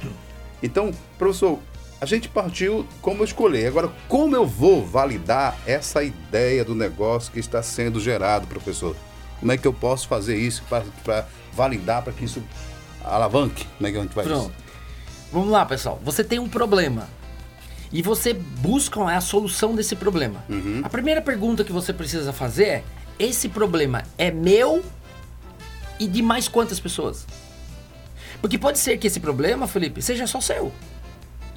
Então, 0.62 0.90
professor, 1.16 1.58
a 2.00 2.06
gente 2.06 2.28
partiu 2.28 2.86
como 3.00 3.24
escolher. 3.24 3.66
Agora, 3.66 3.90
como 4.08 4.36
eu 4.36 4.46
vou 4.46 4.84
validar 4.84 5.56
essa 5.66 6.02
ideia 6.02 6.64
do 6.64 6.74
negócio 6.74 7.32
que 7.32 7.38
está 7.38 7.62
sendo 7.62 7.98
gerado, 7.98 8.46
professor? 8.46 8.94
Como 9.40 9.52
é 9.52 9.56
que 9.56 9.66
eu 9.66 9.72
posso 9.72 10.06
fazer 10.08 10.36
isso 10.36 10.62
para 11.04 11.26
validar, 11.52 12.02
para 12.02 12.12
que 12.12 12.24
isso 12.24 12.42
alavanque? 13.02 13.66
Como 13.76 13.86
é 13.86 13.92
que 13.92 13.98
a 13.98 14.02
gente 14.02 14.14
vai 14.14 14.24
Pronto. 14.24 14.52
Vamos 15.32 15.50
lá, 15.50 15.64
pessoal. 15.64 16.00
Você 16.04 16.22
tem 16.22 16.38
um 16.38 16.48
problema 16.48 17.08
e 17.92 18.02
você 18.02 18.32
busca 18.32 19.02
a 19.04 19.20
solução 19.20 19.74
desse 19.74 19.96
problema. 19.96 20.44
Uhum. 20.48 20.80
A 20.82 20.88
primeira 20.88 21.20
pergunta 21.22 21.64
que 21.64 21.72
você 21.72 21.92
precisa 21.92 22.32
fazer 22.32 22.66
é: 22.66 22.84
esse 23.18 23.48
problema 23.48 24.04
é 24.18 24.30
meu 24.30 24.84
e 25.98 26.06
de 26.06 26.22
mais 26.22 26.48
quantas 26.48 26.78
pessoas? 26.78 27.26
Porque 28.40 28.58
pode 28.58 28.78
ser 28.78 28.98
que 28.98 29.06
esse 29.06 29.18
problema, 29.18 29.66
Felipe, 29.66 30.02
seja 30.02 30.26
só 30.26 30.40
seu. 30.40 30.72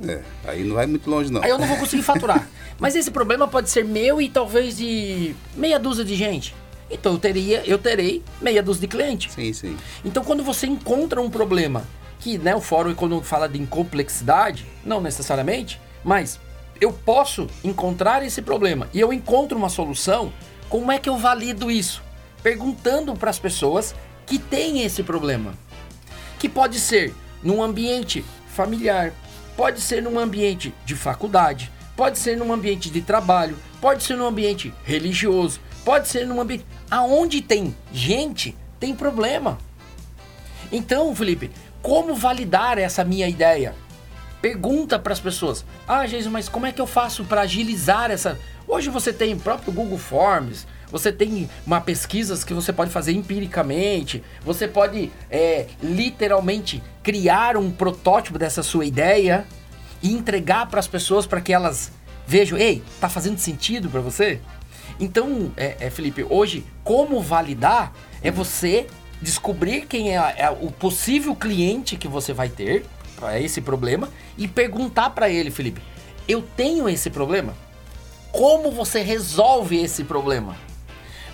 É, 0.07 0.21
aí 0.45 0.63
não 0.63 0.75
vai 0.75 0.85
muito 0.85 1.09
longe 1.09 1.31
não. 1.31 1.43
Aí 1.43 1.49
eu 1.49 1.57
não 1.57 1.67
vou 1.67 1.77
conseguir 1.77 2.03
faturar. 2.03 2.47
Mas 2.79 2.95
esse 2.95 3.11
problema 3.11 3.47
pode 3.47 3.69
ser 3.69 3.83
meu 3.83 4.21
e 4.21 4.29
talvez 4.29 4.77
de 4.77 5.35
meia 5.55 5.77
dúzia 5.77 6.05
de 6.05 6.15
gente. 6.15 6.55
Então 6.89 7.13
eu 7.13 7.19
teria, 7.19 7.63
eu 7.65 7.77
terei 7.77 8.23
meia 8.41 8.63
dúzia 8.63 8.81
de 8.81 8.87
clientes. 8.87 9.33
Sim, 9.33 9.53
sim. 9.53 9.77
Então 10.03 10.23
quando 10.23 10.43
você 10.43 10.65
encontra 10.65 11.21
um 11.21 11.29
problema 11.29 11.83
que, 12.19 12.37
né, 12.37 12.55
o 12.55 12.61
fórum 12.61 12.93
quando 12.95 13.21
fala 13.21 13.47
de 13.47 13.59
incomplexidade, 13.59 14.65
não 14.83 15.01
necessariamente, 15.01 15.79
mas 16.03 16.39
eu 16.79 16.91
posso 16.91 17.47
encontrar 17.63 18.25
esse 18.25 18.41
problema 18.41 18.87
e 18.93 18.99
eu 18.99 19.11
encontro 19.11 19.57
uma 19.57 19.69
solução, 19.69 20.31
como 20.69 20.91
é 20.91 20.99
que 20.99 21.09
eu 21.09 21.17
valido 21.17 21.69
isso? 21.69 22.01
Perguntando 22.41 23.13
para 23.15 23.29
as 23.29 23.39
pessoas 23.39 23.93
que 24.25 24.37
têm 24.37 24.83
esse 24.83 25.03
problema. 25.03 25.53
Que 26.37 26.47
pode 26.47 26.79
ser 26.79 27.13
num 27.43 27.61
ambiente 27.61 28.23
familiar, 28.47 29.13
pode 29.59 29.81
ser 29.81 30.01
num 30.01 30.17
ambiente 30.17 30.73
de 30.85 30.95
faculdade, 30.95 31.69
pode 31.93 32.17
ser 32.17 32.37
num 32.37 32.53
ambiente 32.53 32.89
de 32.89 33.01
trabalho, 33.01 33.57
pode 33.81 34.03
ser 34.03 34.15
num 34.15 34.25
ambiente 34.25 34.73
religioso, 34.85 35.59
pode 35.83 36.07
ser 36.07 36.25
num 36.25 36.39
ambiente 36.39 36.65
aonde 36.89 37.41
tem 37.41 37.75
gente, 37.91 38.55
tem 38.79 38.95
problema. 38.95 39.57
Então, 40.71 41.13
Felipe, 41.13 41.51
como 41.81 42.15
validar 42.15 42.77
essa 42.77 43.03
minha 43.03 43.27
ideia? 43.27 43.75
Pergunta 44.41 44.97
para 44.97 45.11
as 45.11 45.19
pessoas: 45.19 45.65
"Ah, 45.85 46.07
Jesus, 46.07 46.31
mas 46.31 46.47
como 46.47 46.65
é 46.65 46.71
que 46.71 46.79
eu 46.79 46.87
faço 46.87 47.25
para 47.25 47.41
agilizar 47.41 48.09
essa 48.11 48.39
Hoje 48.65 48.89
você 48.89 49.11
tem 49.11 49.33
o 49.33 49.39
próprio 49.39 49.73
Google 49.73 49.97
Forms, 49.97 50.67
você 50.91 51.11
tem 51.11 51.49
uma 51.65 51.79
pesquisas 51.79 52.43
que 52.43 52.53
você 52.53 52.73
pode 52.73 52.91
fazer 52.91 53.11
empiricamente, 53.11 54.23
você 54.43 54.67
pode 54.67 55.11
é, 55.29 55.67
literalmente 55.81 56.81
criar 57.03 57.55
um 57.57 57.71
protótipo 57.71 58.39
dessa 58.39 58.63
sua 58.63 58.85
ideia 58.85 59.45
e 60.01 60.11
entregar 60.11 60.67
para 60.67 60.79
as 60.79 60.87
pessoas 60.87 61.25
para 61.25 61.41
que 61.41 61.53
elas 61.53 61.91
vejam, 62.25 62.57
ei, 62.57 62.83
tá 62.99 63.09
fazendo 63.09 63.37
sentido 63.37 63.89
para 63.89 64.01
você? 64.01 64.39
Então, 64.99 65.51
é, 65.55 65.77
é, 65.79 65.89
Felipe, 65.89 66.25
hoje 66.29 66.65
como 66.83 67.21
validar 67.21 67.93
é 68.21 68.29
você 68.29 68.87
descobrir 69.21 69.85
quem 69.85 70.17
é, 70.17 70.35
é 70.37 70.49
o 70.49 70.71
possível 70.71 71.35
cliente 71.35 71.97
que 71.97 72.07
você 72.07 72.33
vai 72.33 72.49
ter 72.49 72.85
para 73.15 73.39
esse 73.39 73.61
problema 73.61 74.09
e 74.37 74.47
perguntar 74.47 75.11
para 75.11 75.29
ele, 75.29 75.51
Felipe, 75.51 75.81
eu 76.27 76.41
tenho 76.55 76.87
esse 76.87 77.09
problema? 77.09 77.53
Como 78.31 78.71
você 78.71 79.01
resolve 79.01 79.77
esse 79.81 80.03
problema? 80.03 80.55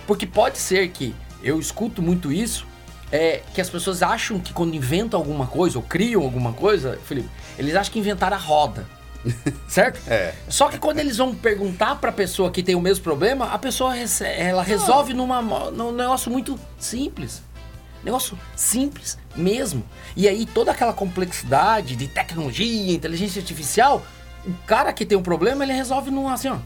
Porque 0.06 0.26
pode 0.26 0.58
ser 0.58 0.88
que 0.88 1.14
eu 1.42 1.58
escuto 1.58 2.00
muito 2.00 2.32
isso, 2.32 2.66
é, 3.10 3.42
que 3.54 3.60
as 3.60 3.70
pessoas 3.70 4.02
acham 4.02 4.40
que 4.40 4.52
quando 4.52 4.74
inventam 4.74 5.18
alguma 5.18 5.46
coisa 5.46 5.78
ou 5.78 5.82
criam 5.82 6.22
alguma 6.22 6.52
coisa, 6.52 6.98
Felipe, 7.04 7.28
eles 7.58 7.74
acham 7.74 7.92
que 7.92 7.98
inventaram 7.98 8.36
a 8.36 8.40
roda. 8.40 8.86
certo? 9.68 10.00
É. 10.08 10.34
Só 10.48 10.68
que 10.68 10.78
quando 10.78 10.98
eles 11.00 11.16
vão 11.16 11.34
perguntar 11.34 11.96
para 11.96 12.10
a 12.10 12.12
pessoa 12.12 12.50
que 12.50 12.62
tem 12.62 12.74
o 12.74 12.80
mesmo 12.80 13.02
problema, 13.02 13.46
a 13.46 13.58
pessoa 13.58 13.94
ela 14.24 14.62
resolve 14.62 15.12
numa, 15.12 15.42
num 15.70 15.92
negócio 15.92 16.30
muito 16.30 16.58
simples. 16.78 17.42
Negócio 18.04 18.38
simples 18.54 19.18
mesmo. 19.34 19.84
E 20.14 20.28
aí 20.28 20.46
toda 20.46 20.70
aquela 20.70 20.92
complexidade 20.92 21.96
de 21.96 22.06
tecnologia, 22.06 22.94
inteligência 22.94 23.40
artificial, 23.40 24.06
o 24.46 24.54
cara 24.66 24.92
que 24.92 25.04
tem 25.04 25.18
um 25.18 25.22
problema, 25.22 25.64
ele 25.64 25.72
resolve 25.72 26.10
num 26.10 26.28
assim, 26.28 26.48
ó. 26.48 26.58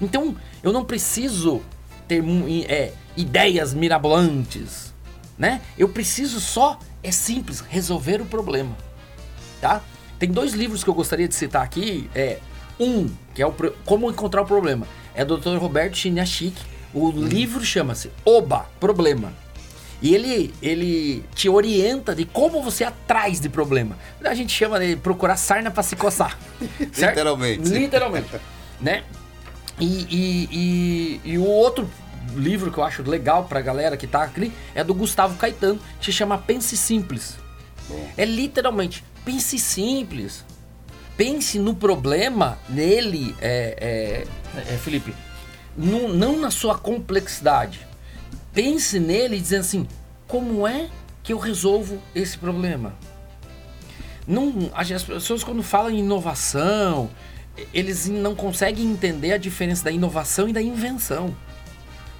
Então, 0.00 0.36
eu 0.62 0.72
não 0.72 0.84
preciso 0.84 1.62
ter 2.06 2.22
é, 2.68 2.92
ideias 3.16 3.74
mirabolantes, 3.74 4.94
né? 5.38 5.60
Eu 5.76 5.88
preciso 5.88 6.40
só, 6.40 6.78
é 7.02 7.10
simples, 7.10 7.60
resolver 7.60 8.20
o 8.20 8.26
problema, 8.26 8.76
tá? 9.60 9.82
Tem 10.18 10.30
dois 10.30 10.52
livros 10.52 10.84
que 10.84 10.90
eu 10.90 10.94
gostaria 10.94 11.28
de 11.28 11.34
citar 11.34 11.62
aqui, 11.62 12.08
é 12.14 12.38
um, 12.78 13.08
que 13.34 13.42
é 13.42 13.46
o 13.46 13.52
Como 13.84 14.10
Encontrar 14.10 14.42
o 14.42 14.46
Problema, 14.46 14.86
é 15.14 15.24
do 15.24 15.36
Dr. 15.36 15.56
Roberto 15.58 15.96
Chiniachik. 15.96 16.56
O 16.92 17.08
hum. 17.08 17.24
livro 17.26 17.64
chama-se 17.64 18.10
Oba, 18.24 18.66
Problema. 18.78 19.32
E 20.02 20.14
ele, 20.14 20.54
ele 20.60 21.24
te 21.34 21.48
orienta 21.48 22.14
de 22.14 22.26
como 22.26 22.62
você 22.62 22.84
atrás 22.84 23.40
de 23.40 23.48
problema. 23.48 23.96
A 24.22 24.34
gente 24.34 24.52
chama 24.52 24.78
de 24.78 24.96
procurar 24.96 25.36
sarna 25.36 25.70
para 25.70 25.82
se 25.82 25.96
coçar. 25.96 26.38
Literalmente. 26.78 27.68
Literalmente. 27.70 28.28
né? 28.80 29.02
E, 29.80 29.84
e, 29.84 30.48
e, 30.52 31.20
e, 31.32 31.38
o 31.38 31.44
outro 31.44 31.88
livro 32.34 32.70
que 32.70 32.78
eu 32.78 32.84
acho 32.84 33.02
legal 33.02 33.44
pra 33.44 33.60
galera 33.60 33.96
que 33.96 34.06
tá 34.06 34.22
aqui 34.22 34.52
é 34.74 34.84
do 34.84 34.94
Gustavo 34.94 35.36
Caetano, 35.36 35.80
que 35.98 36.06
se 36.06 36.12
chama 36.12 36.38
Pense 36.38 36.76
Simples. 36.76 37.36
Bom. 37.88 38.08
É 38.16 38.24
literalmente, 38.24 39.04
pense 39.24 39.58
simples. 39.58 40.44
Pense 41.16 41.58
no 41.58 41.74
problema, 41.74 42.58
nele, 42.68 43.36
é, 43.40 44.24
é, 44.56 44.74
é 44.74 44.78
Felipe, 44.78 45.14
no, 45.76 46.08
não 46.08 46.40
na 46.40 46.50
sua 46.50 46.76
complexidade. 46.76 47.86
Pense 48.52 48.98
nele 48.98 49.38
dizendo 49.38 49.60
assim, 49.60 49.88
como 50.26 50.66
é 50.66 50.88
que 51.22 51.32
eu 51.32 51.38
resolvo 51.38 52.00
esse 52.14 52.36
problema? 52.36 52.94
Não, 54.26 54.70
as 54.74 55.02
pessoas 55.02 55.44
quando 55.44 55.62
falam 55.62 55.90
em 55.90 55.98
inovação, 55.98 57.10
eles 57.72 58.08
não 58.08 58.34
conseguem 58.34 58.86
entender 58.86 59.32
a 59.32 59.38
diferença 59.38 59.84
da 59.84 59.90
inovação 59.90 60.48
e 60.48 60.52
da 60.52 60.62
invenção. 60.62 61.34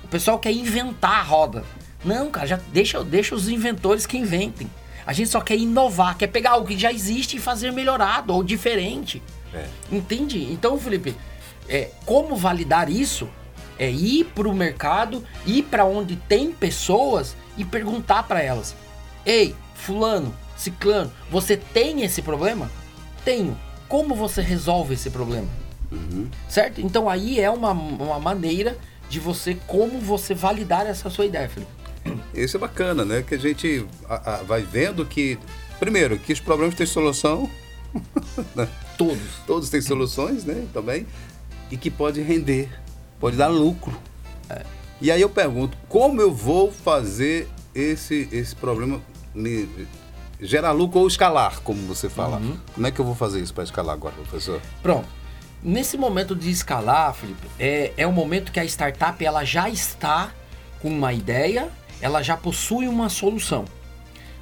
O 0.02 0.08
pessoal 0.08 0.38
quer 0.38 0.52
inventar 0.52 1.20
a 1.20 1.22
roda. 1.22 1.64
Não, 2.04 2.30
cara, 2.30 2.46
já 2.46 2.60
deixa, 2.72 3.02
deixa 3.02 3.34
os 3.34 3.48
inventores 3.48 4.06
que 4.06 4.18
inventem. 4.18 4.70
A 5.06 5.12
gente 5.12 5.30
só 5.30 5.40
quer 5.40 5.56
inovar, 5.56 6.16
quer 6.16 6.28
pegar 6.28 6.52
algo 6.52 6.66
que 6.66 6.78
já 6.78 6.92
existe 6.92 7.36
e 7.36 7.40
fazer 7.40 7.72
melhorado 7.72 8.32
ou 8.32 8.42
diferente. 8.42 9.22
É. 9.52 9.66
Entende? 9.90 10.42
Então, 10.52 10.78
Felipe, 10.78 11.14
é, 11.68 11.90
como 12.04 12.36
validar 12.36 12.88
isso? 12.88 13.28
É 13.78 13.90
ir 13.90 14.24
para 14.26 14.48
o 14.48 14.54
mercado, 14.54 15.24
ir 15.44 15.64
para 15.64 15.84
onde 15.84 16.16
tem 16.16 16.52
pessoas 16.52 17.36
e 17.56 17.64
perguntar 17.64 18.22
para 18.22 18.40
elas: 18.40 18.74
Ei, 19.26 19.54
Fulano, 19.74 20.34
Ciclano, 20.56 21.12
você 21.30 21.56
tem 21.56 22.02
esse 22.02 22.22
problema? 22.22 22.70
Tenho 23.24 23.58
como 23.94 24.12
você 24.16 24.42
resolve 24.42 24.94
esse 24.94 25.08
problema. 25.08 25.46
Uhum. 25.92 26.26
Certo? 26.48 26.80
Então 26.80 27.08
aí 27.08 27.38
é 27.38 27.48
uma, 27.48 27.70
uma 27.70 28.18
maneira 28.18 28.76
de 29.08 29.20
você, 29.20 29.56
como 29.68 30.00
você 30.00 30.34
validar 30.34 30.84
essa 30.84 31.08
sua 31.08 31.26
ideia, 31.26 31.48
Felipe. 31.48 31.70
Isso 32.34 32.56
é 32.56 32.60
bacana, 32.60 33.04
né? 33.04 33.22
Que 33.22 33.36
a 33.36 33.38
gente 33.38 33.86
a, 34.08 34.34
a, 34.34 34.42
vai 34.42 34.62
vendo 34.62 35.06
que, 35.06 35.38
primeiro, 35.78 36.18
que 36.18 36.32
os 36.32 36.40
problemas 36.40 36.74
têm 36.74 36.84
solução. 36.84 37.48
Né? 38.56 38.68
Todos. 38.98 39.22
Todos 39.46 39.70
têm 39.70 39.80
soluções, 39.80 40.44
né? 40.44 40.66
Também. 40.72 41.06
E 41.70 41.76
que 41.76 41.88
pode 41.88 42.20
render, 42.20 42.68
pode 43.20 43.36
dar 43.36 43.46
lucro. 43.46 43.96
É. 44.50 44.64
E 45.00 45.12
aí 45.12 45.20
eu 45.20 45.28
pergunto, 45.28 45.78
como 45.88 46.20
eu 46.20 46.34
vou 46.34 46.72
fazer 46.72 47.48
esse, 47.72 48.28
esse 48.32 48.56
problema 48.56 49.00
me, 49.32 49.68
gerar 50.44 50.72
lucro 50.72 51.00
ou 51.00 51.08
escalar, 51.08 51.60
como 51.62 51.80
você 51.86 52.08
fala. 52.08 52.36
Uhum. 52.36 52.58
Como 52.74 52.86
é 52.86 52.90
que 52.90 53.00
eu 53.00 53.04
vou 53.04 53.14
fazer 53.14 53.40
isso 53.40 53.54
para 53.54 53.64
escalar 53.64 53.94
agora, 53.94 54.14
professor? 54.14 54.60
Pronto. 54.82 55.08
Nesse 55.62 55.96
momento 55.96 56.36
de 56.36 56.50
escalar, 56.50 57.14
Felipe, 57.14 57.46
é, 57.58 57.92
é 57.96 58.06
o 58.06 58.12
momento 58.12 58.52
que 58.52 58.60
a 58.60 58.64
startup 58.64 59.24
ela 59.24 59.44
já 59.44 59.68
está 59.70 60.30
com 60.80 60.88
uma 60.88 61.12
ideia, 61.14 61.70
ela 62.00 62.22
já 62.22 62.36
possui 62.36 62.86
uma 62.86 63.08
solução. 63.08 63.64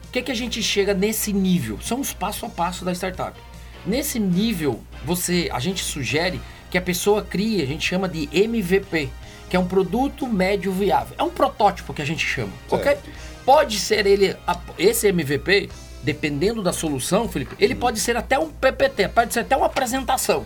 O 0.09 0.13
que, 0.13 0.19
é 0.19 0.23
que 0.23 0.33
a 0.33 0.35
gente 0.35 0.61
chega 0.61 0.93
nesse 0.93 1.33
nível? 1.33 1.79
São 1.81 2.01
os 2.01 2.13
passo 2.13 2.45
a 2.45 2.49
passo 2.49 2.85
da 2.85 2.93
startup. 2.93 3.39
Nesse 3.87 4.19
nível, 4.19 4.83
você, 5.05 5.49
a 5.53 5.61
gente 5.61 5.83
sugere 5.83 6.41
que 6.71 6.77
a 6.77 6.83
pessoa 6.83 7.23
crie, 7.23 7.63
a 7.63 7.67
gente 7.67 7.87
chama 7.87 8.09
de 8.09 8.29
MVP, 8.33 9.09
que 9.49 9.57
é 9.57 9.59
um 9.59 9.67
produto 9.67 10.27
médio 10.27 10.73
viável. 10.73 11.15
É 11.17 11.23
um 11.23 11.31
protótipo 11.31 11.95
que 11.95 12.03
a 12.03 12.05
gente 12.05 12.27
chama, 12.27 12.53
certo. 12.69 12.89
ok? 12.89 13.13
Pode 13.45 13.79
ser 13.79 14.07
ele, 14.07 14.37
esse 14.79 15.09
MVP, 15.09 15.69
dependendo 16.03 16.63
da 16.63 16.73
solução, 16.73 17.29
Felipe, 17.29 17.55
ele 17.59 17.75
uhum. 17.75 17.81
pode 17.81 18.01
ser 18.01 18.17
até 18.17 18.39
um 18.39 18.51
PPT, 18.51 19.09
pode 19.09 19.33
ser 19.33 19.41
até 19.41 19.57
uma 19.57 19.67
apresentação. 19.67 20.45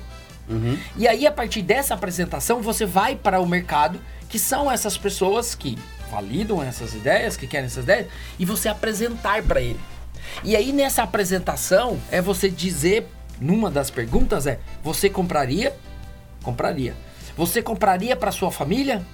Uhum. 0.49 0.79
E 0.97 1.09
aí, 1.09 1.27
a 1.27 1.33
partir 1.33 1.63
dessa 1.63 1.95
apresentação, 1.95 2.61
você 2.61 2.87
vai 2.87 3.17
para 3.17 3.41
o 3.41 3.47
mercado, 3.47 3.99
que 4.29 4.39
são 4.39 4.71
essas 4.71 4.97
pessoas 4.97 5.55
que 5.55 5.79
validam 6.11 6.63
essas 6.63 6.95
ideias, 6.95 7.37
que 7.37 7.47
querem 7.47 7.67
essas 7.67 7.85
ideias, 7.85 8.07
e 8.39 8.45
você 8.45 8.69
apresentar 8.69 9.43
para 9.43 9.61
ele. 9.61 9.81
E 10.45 10.55
aí, 10.55 10.73
nessa 10.73 11.03
apresentação, 11.03 11.99
é 12.11 12.21
você 12.21 12.49
dizer, 12.49 13.07
numa 13.41 13.71
das 13.71 13.91
perguntas 13.91 14.47
é, 14.47 14.59
você 14.83 15.09
compraria? 15.09 15.75
Compraria. 16.43 16.95
Você 17.37 17.61
compraria 17.61 18.15
para 18.17 18.31
sua 18.31 18.51
família? 18.51 19.05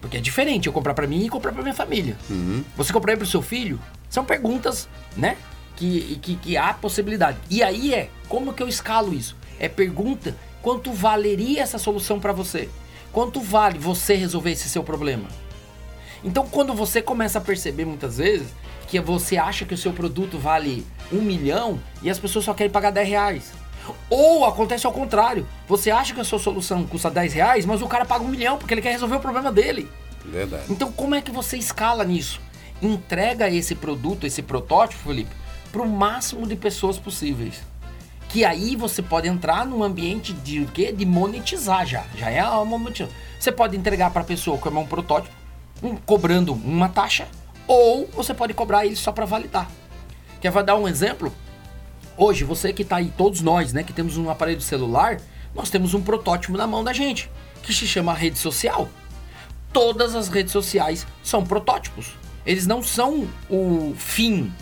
Porque 0.00 0.16
é 0.16 0.20
diferente 0.20 0.66
eu 0.66 0.72
comprar 0.72 0.94
para 0.94 1.06
mim 1.06 1.24
e 1.24 1.28
comprar 1.28 1.52
para 1.52 1.62
minha 1.62 1.74
família. 1.74 2.16
Uhum. 2.28 2.64
Você 2.76 2.92
compraria 2.92 3.16
para 3.16 3.24
o 3.24 3.28
seu 3.28 3.40
filho? 3.40 3.80
São 4.10 4.24
perguntas, 4.24 4.88
né? 5.16 5.36
Que, 5.76 6.18
que, 6.22 6.36
que 6.36 6.56
há 6.56 6.74
possibilidade. 6.74 7.38
E 7.50 7.62
aí 7.62 7.94
é, 7.94 8.10
como 8.28 8.52
que 8.52 8.62
eu 8.62 8.68
escalo 8.68 9.14
isso? 9.14 9.36
É 9.58 9.68
pergunta, 9.68 10.36
quanto 10.60 10.92
valeria 10.92 11.62
essa 11.62 11.78
solução 11.78 12.20
para 12.20 12.32
você? 12.32 12.68
Quanto 13.12 13.40
vale 13.40 13.78
você 13.78 14.14
resolver 14.14 14.52
esse 14.52 14.68
seu 14.68 14.82
problema? 14.82 15.28
Então, 16.24 16.46
quando 16.46 16.72
você 16.72 17.02
começa 17.02 17.38
a 17.38 17.42
perceber 17.42 17.84
muitas 17.84 18.18
vezes 18.18 18.48
que 18.86 19.00
você 19.00 19.36
acha 19.36 19.64
que 19.64 19.74
o 19.74 19.78
seu 19.78 19.92
produto 19.92 20.38
vale 20.38 20.86
um 21.10 21.20
milhão 21.20 21.80
e 22.02 22.10
as 22.10 22.18
pessoas 22.18 22.44
só 22.44 22.54
querem 22.54 22.70
pagar 22.70 22.90
10 22.90 23.08
reais. 23.08 23.52
Ou 24.08 24.44
acontece 24.44 24.86
ao 24.86 24.92
contrário. 24.92 25.46
Você 25.66 25.90
acha 25.90 26.14
que 26.14 26.20
a 26.20 26.24
sua 26.24 26.38
solução 26.38 26.86
custa 26.86 27.10
10 27.10 27.32
reais, 27.32 27.66
mas 27.66 27.82
o 27.82 27.88
cara 27.88 28.04
paga 28.04 28.24
um 28.24 28.28
milhão 28.28 28.56
porque 28.56 28.74
ele 28.74 28.82
quer 28.82 28.92
resolver 28.92 29.16
o 29.16 29.20
problema 29.20 29.50
dele. 29.50 29.90
Verdade. 30.24 30.64
Então, 30.70 30.92
como 30.92 31.14
é 31.14 31.20
que 31.20 31.30
você 31.30 31.56
escala 31.56 32.04
nisso? 32.04 32.40
Entrega 32.80 33.48
esse 33.48 33.74
produto, 33.74 34.26
esse 34.26 34.42
protótipo, 34.42 35.02
Felipe, 35.04 35.34
para 35.72 35.82
o 35.82 35.88
máximo 35.88 36.46
de 36.46 36.54
pessoas 36.54 36.98
possíveis. 36.98 37.62
Que 38.28 38.44
aí 38.44 38.76
você 38.76 39.02
pode 39.02 39.26
entrar 39.26 39.66
num 39.66 39.82
ambiente 39.82 40.32
de 40.32 40.60
o 40.60 40.66
quê? 40.66 40.92
De 40.92 41.04
monetizar 41.04 41.86
já. 41.86 42.04
Já 42.16 42.30
é 42.30 42.44
uma 42.44 42.78
monetização. 42.78 43.14
Você 43.40 43.50
pode 43.50 43.76
entregar 43.76 44.10
para 44.10 44.22
a 44.22 44.24
pessoa 44.24 44.58
como 44.58 44.80
um 44.80 44.86
protótipo, 44.86 45.34
um, 45.82 45.96
cobrando 45.96 46.52
uma 46.52 46.88
taxa, 46.88 47.26
ou 47.66 48.08
você 48.14 48.32
pode 48.32 48.54
cobrar 48.54 48.86
ele 48.86 48.94
só 48.94 49.10
para 49.10 49.24
validar. 49.24 49.68
Quer 50.40 50.50
dar 50.62 50.76
um 50.76 50.86
exemplo? 50.86 51.32
Hoje, 52.16 52.44
você 52.44 52.72
que 52.72 52.82
está 52.82 52.96
aí, 52.96 53.12
todos 53.16 53.40
nós, 53.40 53.72
né, 53.72 53.82
que 53.82 53.92
temos 53.92 54.16
um 54.16 54.28
aparelho 54.28 54.60
celular, 54.60 55.18
nós 55.54 55.70
temos 55.70 55.94
um 55.94 56.02
protótipo 56.02 56.56
na 56.56 56.66
mão 56.66 56.84
da 56.84 56.92
gente, 56.92 57.30
que 57.62 57.72
se 57.72 57.86
chama 57.86 58.12
rede 58.12 58.38
social. 58.38 58.88
Todas 59.72 60.14
as 60.14 60.28
redes 60.28 60.52
sociais 60.52 61.06
são 61.22 61.44
protótipos. 61.44 62.14
Eles 62.44 62.66
não 62.66 62.82
são 62.82 63.28
o 63.48 63.94
fim. 63.96 64.52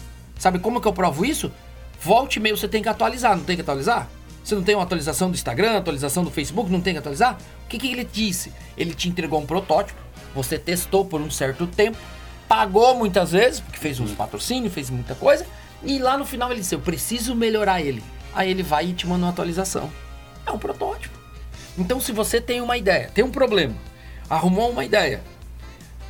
Sabe 0.41 0.59
como 0.59 0.81
que 0.81 0.89
eu 0.89 0.93
provo 0.95 1.23
isso? 1.23 1.53
Volte 2.01 2.37
e 2.37 2.41
meio 2.41 2.57
você 2.57 2.67
tem 2.67 2.83
que 2.83 2.89
atualizar, 2.89 3.37
não 3.37 3.45
tem 3.45 3.57
que 3.57 3.61
atualizar? 3.61 4.09
Você 4.43 4.55
não 4.55 4.63
tem 4.63 4.75
uma 4.75 4.85
atualização 4.85 5.31
do 5.31 5.35
Instagram, 5.35 5.77
atualização 5.77 6.25
do 6.25 6.31
Facebook, 6.31 6.73
não 6.73 6.81
tem 6.81 6.95
que 6.95 6.99
atualizar? 6.99 7.37
O 7.67 7.69
que, 7.69 7.79
que 7.79 7.93
ele 7.93 8.09
disse? 8.11 8.51
Ele 8.75 8.95
te 8.95 9.07
entregou 9.07 9.39
um 9.39 9.45
protótipo, 9.45 10.01
você 10.35 10.59
testou 10.59 11.05
por 11.05 11.21
um 11.21 11.31
certo 11.31 11.67
tempo, 11.67 11.99
pagou 12.49 12.97
muitas 12.97 13.33
vezes, 13.33 13.61
porque 13.61 13.79
fez 13.79 14.01
uns 14.01 14.13
patrocínios, 14.13 14.73
fez 14.73 14.89
muita 14.89 15.15
coisa, 15.15 15.47
e 15.83 15.99
lá 15.99 16.17
no 16.17 16.25
final 16.25 16.51
ele 16.51 16.61
disse: 16.61 16.75
Eu 16.75 16.81
preciso 16.81 17.35
melhorar 17.35 17.83
ele. 17.83 18.03
Aí 18.33 18.51
ele 18.51 18.63
vai 18.63 18.87
e 18.87 18.93
te 18.95 19.07
manda 19.07 19.27
uma 19.27 19.31
atualização. 19.31 19.93
É 20.47 20.51
um 20.51 20.59
protótipo. 20.59 21.19
Então, 21.77 22.01
se 22.01 22.13
você 22.13 22.41
tem 22.41 22.63
uma 22.63 22.79
ideia, 22.79 23.11
tem 23.13 23.23
um 23.23 23.31
problema, 23.31 23.75
arrumou 24.29 24.71
uma 24.71 24.87
ideia, 24.87 25.21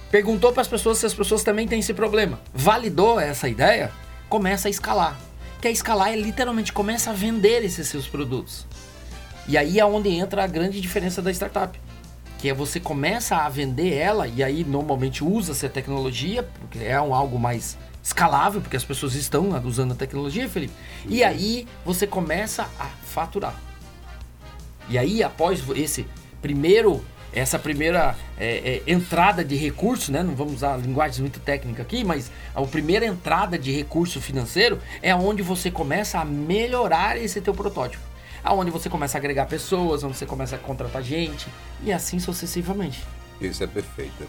perguntou 0.08 0.52
para 0.52 0.62
as 0.62 0.68
pessoas 0.68 0.99
se 0.99 1.06
as 1.06 1.14
pessoas 1.14 1.42
também 1.42 1.66
têm 1.66 1.80
esse 1.80 1.92
problema, 1.92 2.40
validou 2.54 3.18
essa 3.18 3.49
ideia, 3.49 3.90
começa 4.30 4.68
a 4.68 4.70
escalar. 4.70 5.18
Que 5.60 5.68
a 5.68 5.70
escalar 5.70 6.12
é 6.12 6.16
literalmente 6.16 6.72
começa 6.72 7.10
a 7.10 7.12
vender 7.12 7.62
esses 7.64 7.87
seus 7.88 8.06
produtos. 8.06 8.64
E 9.46 9.58
aí 9.58 9.78
é 9.78 9.84
onde 9.84 10.08
entra 10.08 10.44
a 10.44 10.46
grande 10.46 10.80
diferença 10.80 11.20
da 11.20 11.30
startup. 11.30 11.78
Que 12.38 12.49
é 12.49 12.54
você 12.54 12.80
começa 12.80 13.37
a 13.37 13.49
vender 13.50 13.92
ela 13.92 14.26
e 14.26 14.42
aí 14.42 14.64
normalmente 14.64 15.22
usa-se 15.22 15.66
a 15.66 15.68
tecnologia, 15.68 16.44
porque 16.60 16.78
é 16.78 16.99
um 17.02 17.12
algo 17.12 17.38
mais 17.38 17.76
escalável, 18.02 18.62
porque 18.62 18.76
as 18.76 18.84
pessoas 18.84 19.14
estão 19.14 19.50
usando 19.66 19.92
a 19.92 19.94
tecnologia, 19.94 20.49
Felipe. 20.49 20.72
E 21.06 21.20
uhum. 21.20 21.28
aí 21.28 21.66
você 21.84 22.06
começa 22.06 22.66
a 22.78 22.87
faturar. 22.87 23.60
E 24.88 24.96
aí, 24.96 25.22
após 25.22 25.62
esse 25.76 26.06
primeiro, 26.40 27.04
essa 27.32 27.58
primeira 27.58 28.16
é, 28.38 28.82
é, 28.87 28.92
entrada 28.92 29.44
de 29.44 29.54
recurso, 29.54 30.10
né? 30.10 30.22
Não 30.22 30.34
vamos 30.34 30.54
usar 30.54 30.76
linguagem 30.76 31.20
muito 31.20 31.38
técnica 31.40 31.82
aqui, 31.82 32.04
mas 32.04 32.30
a 32.54 32.62
primeira 32.62 33.06
entrada 33.06 33.58
de 33.58 33.70
recurso 33.70 34.20
financeiro 34.20 34.80
é 35.00 35.14
onde 35.14 35.42
você 35.42 35.70
começa 35.70 36.18
a 36.18 36.25
melhorar 36.25 37.16
esse 37.16 37.40
teu 37.40 37.54
protótipo. 37.54 38.02
Aonde 38.42 38.70
você 38.70 38.88
começa 38.88 39.18
a 39.18 39.20
agregar 39.20 39.46
pessoas, 39.46 40.02
onde 40.02 40.16
você 40.16 40.26
começa 40.26 40.56
a 40.56 40.58
contratar 40.58 41.02
gente 41.02 41.46
e 41.84 41.92
assim 41.92 42.18
sucessivamente. 42.18 43.04
Isso 43.40 43.62
é 43.62 43.66
perfeito. 43.66 44.26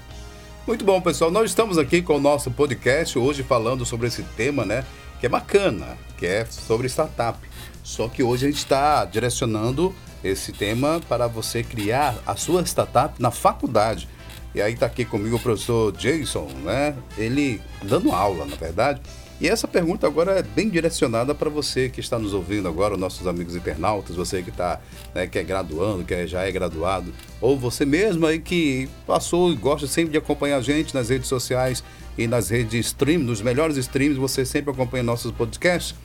Muito 0.68 0.86
bom, 0.86 1.02
pessoal. 1.02 1.32
Nós 1.32 1.50
estamos 1.50 1.78
aqui 1.78 2.02
com 2.02 2.18
o 2.18 2.20
nosso 2.20 2.52
podcast 2.52 3.18
hoje 3.18 3.42
falando 3.42 3.86
sobre 3.86 4.08
esse 4.08 4.22
tema, 4.22 4.64
né? 4.64 4.86
Que 5.20 5.26
é 5.26 5.30
bacana, 5.30 5.98
que 6.18 6.26
é 6.26 6.46
sobre 6.46 6.88
startup. 6.88 7.40
Só 7.84 8.08
que 8.08 8.22
hoje 8.22 8.46
a 8.46 8.50
gente 8.50 8.60
está 8.60 9.06
direcionando 9.06 9.96
esse 10.24 10.52
tema 10.52 11.02
para 11.08 11.28
você 11.28 11.64
criar 11.64 12.16
a 12.26 12.36
sua 12.36 12.64
startup 12.66 13.22
na 13.22 13.32
faculdade. 13.32 14.08
E 14.54 14.62
aí 14.62 14.74
está 14.74 14.86
aqui 14.86 15.06
comigo 15.06 15.38
o 15.38 15.40
professor 15.40 15.92
Jason, 15.94 16.48
né? 16.64 16.96
Ele 17.18 17.62
dando 17.84 18.12
aula, 18.12 18.46
na 18.46 18.56
verdade. 18.56 19.02
E 19.42 19.48
essa 19.48 19.68
pergunta 19.68 20.06
agora 20.06 20.34
é 20.34 20.44
bem 20.44 20.70
direcionada 20.70 21.34
para 21.34 21.50
você 21.50 21.90
que 21.90 22.00
está 22.00 22.20
nos 22.20 22.32
ouvindo 22.32 22.68
agora, 22.68 22.96
nossos 22.96 23.26
amigos 23.26 23.56
internautas, 23.56 24.16
você 24.16 24.44
que 24.44 24.52
está, 24.52 24.80
né, 25.16 25.26
que 25.26 25.40
é 25.40 25.44
graduando, 25.44 26.04
que 26.04 26.28
já 26.28 26.44
é 26.44 26.52
graduado, 26.52 27.12
ou 27.42 27.58
você 27.58 27.84
mesmo 27.84 28.28
aí 28.28 28.38
que 28.38 28.88
passou 29.08 29.52
e 29.52 29.56
gosta 29.56 29.88
sempre 29.88 30.12
de 30.12 30.20
acompanhar 30.20 30.58
a 30.58 30.62
gente 30.62 30.94
nas 30.94 31.10
redes 31.10 31.28
sociais 31.28 31.84
e 32.16 32.28
nas 32.28 32.50
redes 32.50 32.86
stream, 32.86 33.22
nos 33.22 33.42
melhores 33.42 33.78
streams, 33.78 34.16
você 34.16 34.46
sempre 34.46 34.70
acompanha 34.70 35.02
nossos 35.02 35.32
podcasts. 35.32 35.96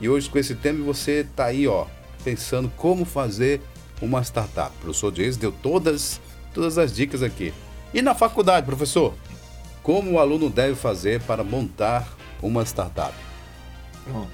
E 0.00 0.08
hoje 0.08 0.30
com 0.30 0.38
esse 0.38 0.54
tema 0.54 0.84
você 0.84 1.26
está 1.28 1.46
aí, 1.46 1.66
ó, 1.66 1.86
pensando 2.22 2.70
como 2.76 3.04
fazer 3.04 3.60
uma 4.00 4.22
startup. 4.22 4.70
O 4.76 4.80
professor 4.80 5.12
Jason 5.12 5.40
deu 5.40 5.52
todas, 5.52 6.20
todas 6.52 6.78
as 6.78 6.94
dicas 6.94 7.22
aqui. 7.22 7.52
E 7.92 8.02
na 8.02 8.14
faculdade, 8.14 8.66
professor, 8.66 9.14
como 9.82 10.12
o 10.12 10.18
aluno 10.18 10.50
deve 10.50 10.74
fazer 10.74 11.20
para 11.22 11.44
montar 11.44 12.08
uma 12.42 12.64
startup? 12.64 13.14
Bom, 14.06 14.26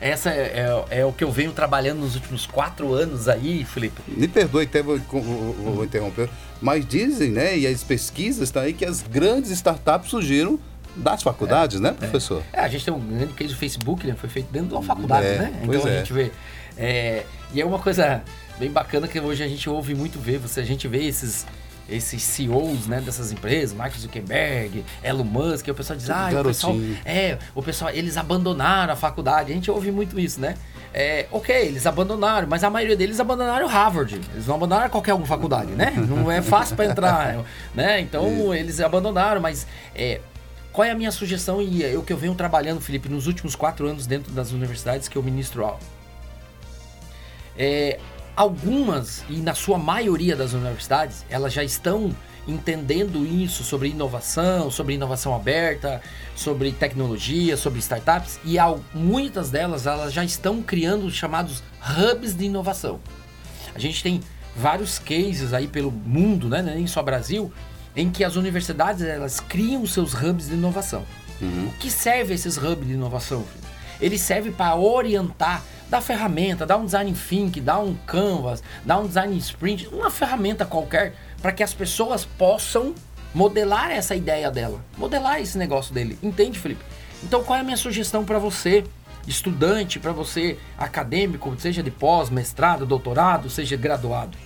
essa 0.00 0.30
é, 0.30 0.84
é, 0.90 1.00
é, 1.00 1.04
o 1.04 1.12
que 1.12 1.22
eu 1.22 1.30
venho 1.30 1.52
trabalhando 1.52 2.00
nos 2.00 2.14
últimos 2.14 2.46
quatro 2.46 2.94
anos 2.94 3.28
aí, 3.28 3.64
Felipe. 3.64 4.00
Me 4.08 4.26
perdoe, 4.26 4.64
até 4.64 4.82
vou, 4.82 4.98
vou, 4.98 5.52
vou 5.74 5.84
interromper, 5.84 6.30
mas 6.60 6.86
dizem, 6.86 7.30
né, 7.30 7.58
e 7.58 7.66
as 7.66 7.84
pesquisas 7.84 8.44
estão 8.44 8.62
aí 8.62 8.72
que 8.72 8.84
as 8.84 9.02
grandes 9.02 9.50
startups 9.50 10.08
surgiram 10.08 10.58
das 10.96 11.22
faculdades, 11.22 11.76
é, 11.78 11.80
né, 11.80 11.92
professor? 11.92 12.42
É. 12.52 12.60
é. 12.60 12.64
a 12.64 12.68
gente 12.68 12.84
tem 12.84 12.94
um 12.94 12.98
grande 12.98 13.34
case 13.34 13.52
do 13.52 13.58
Facebook, 13.58 14.06
né? 14.06 14.14
Foi 14.16 14.28
feito 14.28 14.50
dentro 14.50 14.68
de 14.68 14.74
uma 14.74 14.82
faculdade, 14.82 15.26
é, 15.26 15.38
né? 15.38 15.60
Então 15.62 15.84
a 15.84 15.90
é. 15.90 15.98
gente 15.98 16.12
vê. 16.12 16.32
É, 16.80 17.24
e 17.52 17.60
é 17.60 17.64
uma 17.64 17.78
coisa 17.78 18.22
bem 18.58 18.70
bacana 18.70 19.06
que 19.06 19.20
hoje 19.20 19.44
a 19.44 19.48
gente 19.48 19.68
ouve 19.68 19.94
muito 19.94 20.18
ver, 20.18 20.38
você, 20.38 20.60
a 20.60 20.64
gente 20.64 20.88
vê 20.88 21.04
esses 21.04 21.46
esses 21.88 22.22
CEOs 22.22 22.86
né, 22.86 23.00
dessas 23.00 23.32
empresas, 23.32 23.76
Mark 23.76 23.92
Zuckerberg, 23.96 24.84
Elon 25.02 25.24
Musk, 25.24 25.66
e 25.66 25.70
o 25.72 25.74
pessoal 25.74 25.96
diz, 25.96 26.08
ah, 26.08 26.30
o 26.40 26.44
pessoal, 26.44 26.76
é, 27.04 27.36
o 27.52 27.62
pessoal, 27.62 27.90
eles 27.90 28.16
abandonaram 28.16 28.92
a 28.92 28.96
faculdade. 28.96 29.50
A 29.50 29.54
gente 29.56 29.70
ouve 29.70 29.90
muito 29.90 30.18
isso, 30.18 30.40
né? 30.40 30.54
É, 30.94 31.26
ok, 31.32 31.54
eles 31.54 31.86
abandonaram, 31.86 32.46
mas 32.48 32.62
a 32.62 32.70
maioria 32.70 32.96
deles 32.96 33.18
abandonaram 33.18 33.66
Harvard. 33.66 34.20
Eles 34.32 34.46
não 34.46 34.54
abandonaram 34.54 34.88
qualquer 34.88 35.14
uma 35.14 35.26
faculdade, 35.26 35.72
né? 35.72 35.92
Não 35.96 36.30
é 36.30 36.40
fácil 36.40 36.76
para 36.76 36.86
entrar, 36.86 37.44
né? 37.74 38.00
Então 38.00 38.54
eles 38.54 38.80
abandonaram, 38.80 39.40
mas 39.40 39.66
é, 39.94 40.20
qual 40.72 40.86
é 40.86 40.92
a 40.92 40.94
minha 40.94 41.10
sugestão 41.10 41.60
e 41.60 41.84
é 41.84 41.96
o 41.96 42.02
que 42.02 42.12
eu 42.12 42.16
venho 42.16 42.34
trabalhando, 42.34 42.80
Felipe, 42.80 43.08
nos 43.08 43.26
últimos 43.26 43.56
quatro 43.56 43.88
anos 43.88 44.06
dentro 44.06 44.32
das 44.32 44.52
universidades 44.52 45.08
que 45.08 45.16
eu 45.16 45.22
ministro? 45.22 45.76
É, 47.56 47.98
algumas, 48.36 49.24
e 49.28 49.36
na 49.36 49.54
sua 49.54 49.78
maioria 49.78 50.34
das 50.34 50.52
universidades, 50.52 51.24
elas 51.28 51.52
já 51.52 51.62
estão 51.62 52.14
entendendo 52.48 53.26
isso 53.26 53.62
sobre 53.62 53.88
inovação, 53.88 54.70
sobre 54.70 54.94
inovação 54.94 55.34
aberta, 55.34 56.00
sobre 56.34 56.72
tecnologia, 56.72 57.56
sobre 57.56 57.78
startups, 57.80 58.40
e 58.44 58.56
muitas 58.94 59.50
delas 59.50 59.86
elas 59.86 60.12
já 60.12 60.24
estão 60.24 60.62
criando 60.62 61.06
os 61.06 61.14
chamados 61.14 61.62
hubs 61.82 62.34
de 62.34 62.46
inovação. 62.46 62.98
A 63.74 63.78
gente 63.78 64.02
tem 64.02 64.20
vários 64.56 64.98
cases 64.98 65.52
aí 65.52 65.68
pelo 65.68 65.90
mundo, 65.90 66.48
né, 66.48 66.62
nem 66.62 66.86
só 66.86 67.02
Brasil, 67.02 67.52
em 67.94 68.10
que 68.10 68.24
as 68.24 68.36
universidades 68.36 69.02
elas 69.02 69.40
criam 69.40 69.82
os 69.82 69.92
seus 69.92 70.14
hubs 70.14 70.48
de 70.48 70.54
inovação. 70.54 71.04
Uhum. 71.40 71.68
O 71.68 71.72
que 71.78 71.90
serve 71.90 72.34
esses 72.34 72.56
hubs 72.56 72.86
de 72.86 72.94
inovação? 72.94 73.44
Ele 74.00 74.16
serve 74.16 74.50
para 74.50 74.76
orientar 74.76 75.62
dá 75.90 76.00
ferramenta, 76.00 76.64
dá 76.64 76.76
um 76.76 76.84
design 76.84 77.12
think, 77.12 77.60
dá 77.60 77.78
um 77.78 77.94
canvas, 78.06 78.62
dá 78.84 78.96
um 78.98 79.08
design 79.08 79.36
sprint, 79.38 79.88
uma 79.88 80.08
ferramenta 80.08 80.64
qualquer 80.64 81.14
para 81.42 81.50
que 81.50 81.64
as 81.64 81.74
pessoas 81.74 82.24
possam 82.24 82.94
modelar 83.34 83.90
essa 83.90 84.14
ideia 84.14 84.50
dela, 84.50 84.80
modelar 84.96 85.40
esse 85.40 85.58
negócio 85.58 85.92
dele. 85.92 86.16
Entende, 86.22 86.58
Felipe? 86.58 86.82
Então, 87.24 87.42
qual 87.42 87.58
é 87.58 87.60
a 87.60 87.64
minha 87.64 87.76
sugestão 87.76 88.24
para 88.24 88.38
você, 88.38 88.84
estudante, 89.26 89.98
para 89.98 90.12
você 90.12 90.56
acadêmico, 90.78 91.54
seja 91.58 91.82
de 91.82 91.90
pós, 91.90 92.30
mestrado, 92.30 92.86
doutorado, 92.86 93.50
seja 93.50 93.76
graduado? 93.76 94.38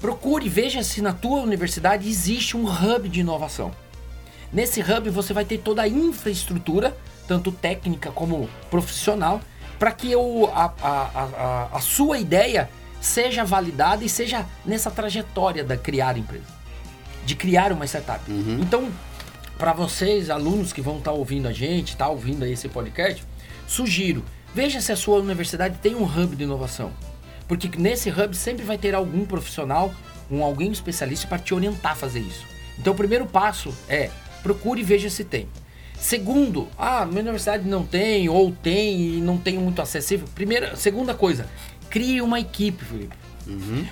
Procure, 0.00 0.48
veja 0.48 0.84
se 0.84 1.02
na 1.02 1.12
tua 1.12 1.40
universidade 1.40 2.08
existe 2.08 2.56
um 2.56 2.64
hub 2.64 3.08
de 3.08 3.20
inovação. 3.20 3.72
Nesse 4.52 4.80
hub 4.80 5.10
você 5.10 5.32
vai 5.34 5.44
ter 5.44 5.58
toda 5.58 5.82
a 5.82 5.88
infraestrutura, 5.88 6.96
tanto 7.26 7.50
técnica 7.50 8.10
como 8.12 8.48
profissional, 8.70 9.40
para 9.78 9.92
que 9.92 10.12
a, 10.14 10.72
a, 10.82 10.90
a, 10.90 11.68
a, 11.72 11.80
sua 11.80 12.18
ideia 12.18 12.68
seja 13.00 13.44
validada 13.44 14.04
e 14.04 14.08
seja 14.08 14.44
nessa 14.64 14.90
trajetória 14.90 15.62
da 15.62 15.76
criar 15.76 16.16
empresa, 16.16 16.44
de 17.24 17.36
criar 17.36 17.72
uma 17.72 17.84
startup. 17.86 18.28
Uhum. 18.30 18.58
Então, 18.60 18.90
para 19.56 19.72
vocês, 19.72 20.30
alunos 20.30 20.72
que 20.72 20.80
vão 20.80 20.98
estar 20.98 21.12
tá 21.12 21.16
ouvindo 21.16 21.46
a 21.46 21.52
gente, 21.52 21.96
tá 21.96 22.08
ouvindo 22.08 22.44
aí 22.44 22.52
esse 22.52 22.68
podcast, 22.68 23.24
sugiro, 23.66 24.24
veja 24.54 24.80
se 24.80 24.90
a 24.90 24.96
sua 24.96 25.18
universidade 25.18 25.78
tem 25.78 25.94
um 25.94 26.04
hub 26.04 26.34
de 26.34 26.42
inovação. 26.42 26.92
Porque 27.46 27.70
nesse 27.78 28.10
hub 28.10 28.36
sempre 28.36 28.64
vai 28.64 28.76
ter 28.76 28.94
algum 28.94 29.24
profissional, 29.24 29.92
um 30.30 30.42
alguém 30.42 30.70
especialista 30.70 31.26
para 31.26 31.38
te 31.38 31.54
orientar 31.54 31.92
a 31.92 31.96
fazer 31.96 32.20
isso. 32.20 32.44
Então 32.78 32.92
o 32.92 32.96
primeiro 32.96 33.26
passo 33.26 33.74
é 33.88 34.10
procure 34.42 34.80
e 34.80 34.84
veja 34.84 35.08
se 35.08 35.24
tem. 35.24 35.48
Segundo, 36.00 36.68
ah, 36.78 37.04
minha 37.04 37.20
universidade 37.20 37.68
não 37.68 37.84
tem, 37.84 38.28
ou 38.28 38.52
tem 38.52 39.00
e 39.00 39.20
não 39.20 39.36
tem 39.36 39.58
muito 39.58 39.82
acessível. 39.82 40.28
Primeira, 40.34 40.76
segunda 40.76 41.12
coisa, 41.12 41.46
crie 41.90 42.22
uma 42.22 42.38
equipe, 42.38 42.84
Felipe. 42.84 43.16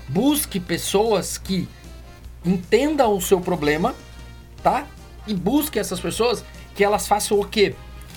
Busque 0.08 0.60
pessoas 0.60 1.36
que 1.36 1.68
entendam 2.44 3.12
o 3.16 3.20
seu 3.20 3.40
problema, 3.40 3.94
tá? 4.62 4.86
E 5.26 5.34
busque 5.34 5.78
essas 5.78 5.98
pessoas 5.98 6.44
que 6.74 6.84
elas 6.84 7.08
façam 7.08 7.40
o 7.40 7.44
quê? 7.44 7.74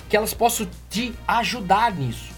Que 0.08 0.16
elas 0.16 0.32
possam 0.32 0.68
te 0.88 1.12
ajudar 1.26 1.92
nisso. 1.92 2.30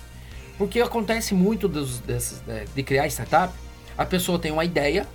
Porque 0.57 0.81
acontece 0.81 1.35
muito 1.35 1.69
dos, 1.69 2.01
né, 2.47 2.65
de 2.75 2.83
criar 2.83 3.07
startup, 3.09 3.53
a 3.99 4.07
pessoa 4.07 4.39
tem 4.39 4.51
uma 4.53 4.65
ideia, 4.65 5.07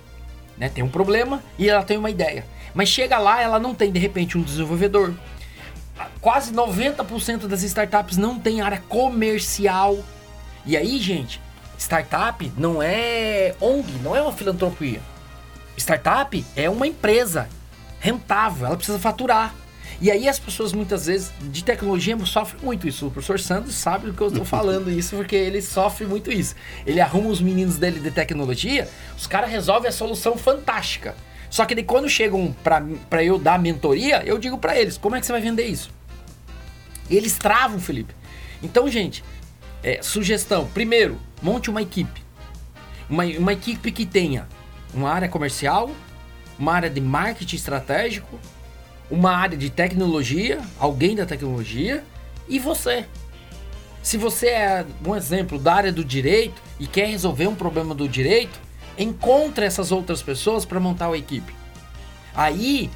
né? 0.56 0.68
Tem 0.68 0.84
um 0.84 0.88
problema 0.88 1.42
e 1.58 1.68
ela 1.68 1.82
tem 1.82 1.96
uma 1.96 2.10
ideia. 2.10 2.46
Mas 2.74 2.88
chega 2.88 3.18
lá, 3.18 3.42
ela 3.42 3.58
não 3.58 3.74
tem 3.74 3.90
de 3.90 3.98
repente 3.98 4.38
um 4.38 4.42
desenvolvedor. 4.42 5.14
Quase 6.20 6.52
90% 6.52 7.46
das 7.46 7.62
startups 7.62 8.16
não 8.16 8.38
tem 8.38 8.60
área 8.60 8.82
comercial. 8.88 9.98
E 10.64 10.76
aí, 10.76 10.98
gente, 10.98 11.40
startup 11.78 12.52
não 12.56 12.82
é 12.82 13.54
ONG, 13.60 13.90
não 14.02 14.14
é 14.14 14.22
uma 14.22 14.32
filantropia. 14.32 15.00
Startup 15.76 16.44
é 16.56 16.68
uma 16.68 16.86
empresa 16.86 17.48
rentável, 18.00 18.66
ela 18.66 18.76
precisa 18.76 18.98
faturar. 18.98 19.54
E 20.00 20.10
aí 20.10 20.28
as 20.28 20.38
pessoas 20.38 20.72
muitas 20.72 21.06
vezes 21.06 21.32
de 21.40 21.64
tecnologia 21.64 22.16
sofrem 22.24 22.62
muito 22.62 22.86
isso. 22.86 23.06
O 23.06 23.10
professor 23.10 23.40
Sandro 23.40 23.72
sabe 23.72 24.06
do 24.06 24.12
que 24.12 24.20
eu 24.20 24.28
estou 24.28 24.44
falando 24.46 24.90
isso, 24.90 25.16
porque 25.16 25.34
ele 25.34 25.60
sofre 25.60 26.06
muito 26.06 26.30
isso. 26.30 26.54
Ele 26.86 27.00
arruma 27.00 27.30
os 27.30 27.40
meninos 27.40 27.76
dele 27.76 27.98
de 27.98 28.10
tecnologia, 28.10 28.88
os 29.16 29.26
caras 29.26 29.50
resolvem 29.50 29.88
a 29.88 29.92
solução 29.92 30.36
fantástica. 30.36 31.16
Só 31.50 31.64
que 31.64 31.74
daí 31.74 31.84
quando 31.84 32.08
chegam 32.08 32.54
para 32.62 33.24
eu 33.24 33.38
dar 33.38 33.58
mentoria, 33.58 34.22
eu 34.24 34.38
digo 34.38 34.58
para 34.58 34.78
eles, 34.78 34.98
como 34.98 35.16
é 35.16 35.20
que 35.20 35.26
você 35.26 35.32
vai 35.32 35.40
vender 35.40 35.66
isso? 35.66 35.90
Eles 37.10 37.38
travam, 37.38 37.78
Felipe. 37.78 38.14
Então, 38.62 38.88
gente, 38.88 39.24
é, 39.82 40.02
sugestão. 40.02 40.66
Primeiro, 40.74 41.18
monte 41.42 41.70
uma 41.70 41.80
equipe. 41.80 42.22
Uma, 43.08 43.24
uma 43.24 43.52
equipe 43.52 43.90
que 43.90 44.04
tenha 44.04 44.46
uma 44.92 45.10
área 45.10 45.28
comercial, 45.28 45.90
uma 46.58 46.74
área 46.74 46.90
de 46.90 47.00
marketing 47.00 47.56
estratégico, 47.56 48.38
uma 49.10 49.32
área 49.32 49.56
de 49.56 49.70
tecnologia, 49.70 50.60
alguém 50.78 51.16
da 51.16 51.24
tecnologia 51.24 52.04
e 52.48 52.58
você. 52.58 53.06
Se 54.02 54.16
você 54.16 54.48
é 54.48 54.86
um 55.06 55.14
exemplo 55.14 55.58
da 55.58 55.74
área 55.74 55.92
do 55.92 56.04
direito 56.04 56.60
e 56.78 56.86
quer 56.86 57.06
resolver 57.06 57.46
um 57.46 57.54
problema 57.54 57.94
do 57.94 58.08
direito, 58.08 58.60
encontre 58.98 59.64
essas 59.64 59.92
outras 59.92 60.22
pessoas 60.22 60.64
para 60.64 60.80
montar 60.80 61.08
uma 61.08 61.16
equipe. 61.16 61.54
Aí, 62.34 62.90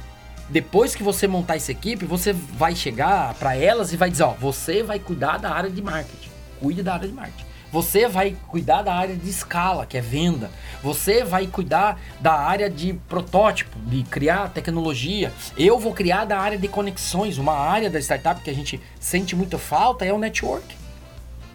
depois 0.49 0.93
que 0.93 1.03
você 1.03 1.27
montar 1.27 1.55
essa 1.55 1.71
equipe, 1.71 2.05
você 2.05 2.33
vai 2.33 2.75
chegar 2.75 3.33
para 3.35 3.55
elas 3.55 3.93
e 3.93 3.97
vai 3.97 4.09
dizer, 4.09 4.23
ó, 4.23 4.33
você 4.33 4.83
vai 4.83 4.99
cuidar 4.99 5.37
da 5.37 5.51
área 5.51 5.69
de 5.69 5.81
marketing. 5.81 6.29
Cuide 6.59 6.83
da 6.83 6.93
área 6.93 7.07
de 7.07 7.13
marketing. 7.13 7.45
Você 7.71 8.07
vai 8.07 8.37
cuidar 8.47 8.83
da 8.83 8.93
área 8.93 9.15
de 9.15 9.27
escala, 9.27 9.87
que 9.87 9.97
é 9.97 10.01
venda. 10.01 10.51
Você 10.83 11.23
vai 11.23 11.47
cuidar 11.47 11.99
da 12.19 12.33
área 12.33 12.69
de 12.69 12.93
protótipo, 13.09 13.79
de 13.79 14.03
criar 14.03 14.49
tecnologia. 14.49 15.33
Eu 15.57 15.79
vou 15.79 15.91
criar 15.91 16.25
da 16.25 16.37
área 16.37 16.57
de 16.57 16.67
conexões. 16.67 17.39
Uma 17.39 17.57
área 17.57 17.89
da 17.89 17.99
startup 17.99 18.41
que 18.41 18.49
a 18.51 18.53
gente 18.53 18.79
sente 18.99 19.35
muita 19.35 19.57
falta 19.57 20.05
é 20.05 20.13
o 20.13 20.19
network. 20.19 20.82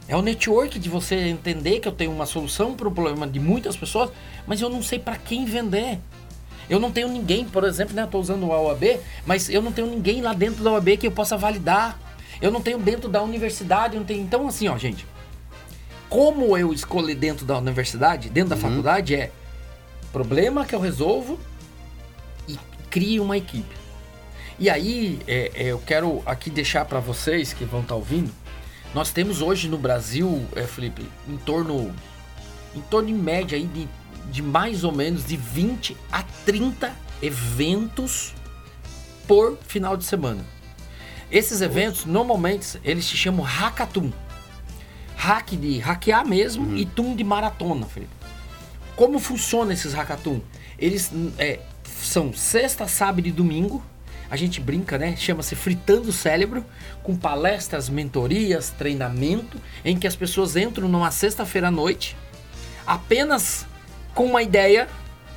É 0.08 0.16
o 0.16 0.22
network 0.22 0.78
de 0.78 0.88
você 0.88 1.14
entender 1.16 1.80
que 1.80 1.86
eu 1.86 1.92
tenho 1.92 2.10
uma 2.10 2.26
solução 2.26 2.74
para 2.74 2.88
o 2.88 2.90
problema 2.90 3.26
de 3.28 3.38
muitas 3.38 3.76
pessoas, 3.76 4.10
mas 4.46 4.60
eu 4.60 4.70
não 4.70 4.82
sei 4.82 4.98
para 4.98 5.16
quem 5.16 5.44
vender. 5.44 5.98
Eu 6.68 6.80
não 6.80 6.90
tenho 6.90 7.08
ninguém, 7.08 7.44
por 7.44 7.64
exemplo, 7.64 7.94
né? 7.94 8.04
Estou 8.04 8.20
usando 8.20 8.44
o 8.44 8.48
OAB, 8.48 8.98
mas 9.26 9.48
eu 9.48 9.62
não 9.62 9.70
tenho 9.70 9.86
ninguém 9.86 10.22
lá 10.22 10.32
dentro 10.32 10.64
da 10.64 10.72
OAB 10.72 10.96
que 10.96 11.06
eu 11.06 11.12
possa 11.12 11.36
validar. 11.36 11.98
Eu 12.40 12.50
não 12.50 12.60
tenho 12.60 12.78
dentro 12.78 13.08
da 13.08 13.22
universidade, 13.22 13.96
não 13.96 14.04
tenho. 14.04 14.22
Então, 14.22 14.48
assim, 14.48 14.68
ó, 14.68 14.78
gente 14.78 15.04
como 16.08 16.56
eu 16.56 16.72
escolhi 16.72 17.14
dentro 17.14 17.44
da 17.44 17.58
universidade, 17.58 18.30
dentro 18.30 18.50
da 18.50 18.56
uhum. 18.56 18.62
faculdade, 18.62 19.14
é 19.14 19.30
problema 20.12 20.64
que 20.64 20.74
eu 20.74 20.80
resolvo 20.80 21.38
e 22.46 22.58
crio 22.90 23.22
uma 23.22 23.36
equipe. 23.36 23.76
E 24.58 24.68
aí, 24.68 25.20
é, 25.28 25.52
é, 25.54 25.64
eu 25.66 25.78
quero 25.78 26.22
aqui 26.26 26.50
deixar 26.50 26.84
para 26.84 26.98
vocês 26.98 27.52
que 27.52 27.64
vão 27.64 27.80
estar 27.80 27.94
tá 27.94 27.96
ouvindo, 27.96 28.32
nós 28.94 29.10
temos 29.10 29.42
hoje 29.42 29.68
no 29.68 29.78
Brasil, 29.78 30.46
é, 30.54 30.62
Felipe, 30.64 31.06
em 31.28 31.36
torno, 31.36 31.94
em 32.74 32.80
torno 32.82 33.08
em 33.08 33.14
média 33.14 33.56
aí 33.56 33.66
de, 33.66 33.88
de 34.30 34.42
mais 34.42 34.84
ou 34.84 34.92
menos 34.92 35.26
de 35.26 35.36
20 35.36 35.96
a 36.10 36.22
30 36.44 36.94
eventos 37.22 38.34
por 39.26 39.58
final 39.66 39.96
de 39.96 40.04
semana. 40.04 40.44
Esses 41.30 41.60
eventos, 41.60 42.06
normalmente, 42.06 42.80
eles 42.82 43.04
se 43.04 43.16
chamam 43.16 43.44
hackathon 43.44 44.10
hack 45.18 45.56
de 45.56 45.78
hackear 45.80 46.26
mesmo 46.26 46.68
uhum. 46.68 46.76
e 46.76 46.86
tum 46.86 47.14
de 47.14 47.24
maratona, 47.24 47.84
Felipe. 47.86 48.12
Como 48.94 49.18
funciona 49.18 49.72
esses 49.72 49.92
hackathon? 49.92 50.40
Eles 50.78 51.10
é, 51.38 51.60
são 51.84 52.32
sexta, 52.32 52.86
sábado 52.86 53.26
e 53.26 53.32
domingo. 53.32 53.82
A 54.30 54.36
gente 54.36 54.60
brinca, 54.60 54.98
né? 54.98 55.16
Chama-se 55.16 55.54
Fritando 55.54 56.10
o 56.10 56.12
Cérebro, 56.12 56.64
com 57.02 57.16
palestras, 57.16 57.88
mentorias, 57.88 58.70
treinamento, 58.70 59.58
em 59.84 59.98
que 59.98 60.06
as 60.06 60.14
pessoas 60.14 60.56
entram 60.56 60.88
numa 60.88 61.10
sexta-feira 61.10 61.68
à 61.68 61.70
noite, 61.70 62.16
apenas 62.86 63.66
com 64.14 64.26
uma 64.26 64.42
ideia, 64.42 64.88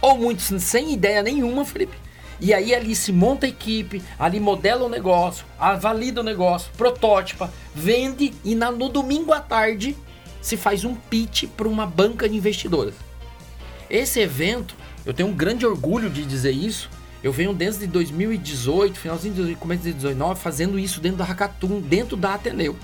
ou 0.02 0.18
muitos 0.18 0.46
sem 0.62 0.94
ideia 0.94 1.24
nenhuma, 1.24 1.64
Felipe, 1.64 1.96
e 2.42 2.54
aí 2.54 2.74
ali 2.74 2.96
se 2.96 3.12
monta 3.12 3.46
a 3.46 3.50
equipe, 3.50 4.02
ali 4.18 4.40
modela 4.40 4.86
o 4.86 4.90
negócio, 4.90 5.46
valida 5.80 6.22
o 6.22 6.24
negócio, 6.24 6.72
protótipa, 6.76 7.54
vende 7.74 8.34
e 8.44 8.56
na, 8.56 8.72
no 8.72 8.90
domingo 8.90 9.32
à 9.32 9.40
tarde 9.40 9.96
se 10.42 10.58
faz 10.58 10.84
um 10.84 10.96
pitch 10.96 11.46
para 11.56 11.68
uma 11.68 11.86
banca 11.86 12.28
de 12.28 12.36
investidores. 12.36 12.96
Esse 13.88 14.20
evento, 14.20 14.76
eu 15.06 15.14
tenho 15.14 15.30
um 15.30 15.34
grande 15.34 15.68
orgulho 15.68 16.10
de 16.10 16.26
dizer 16.26 16.52
isso. 16.52 16.90
Eu 17.24 17.32
venho 17.32 17.54
desde 17.54 17.86
2018, 17.86 18.98
finalzinho 18.98 19.34
de 19.46 19.56
começo 19.56 19.84
de 19.84 19.92
2019, 19.92 20.40
fazendo 20.40 20.80
isso 20.80 21.00
dentro 21.00 21.18
da 21.20 21.24
Hackathon, 21.24 21.80
dentro 21.80 22.18
da 22.18 22.34
Ateneu. 22.34 22.76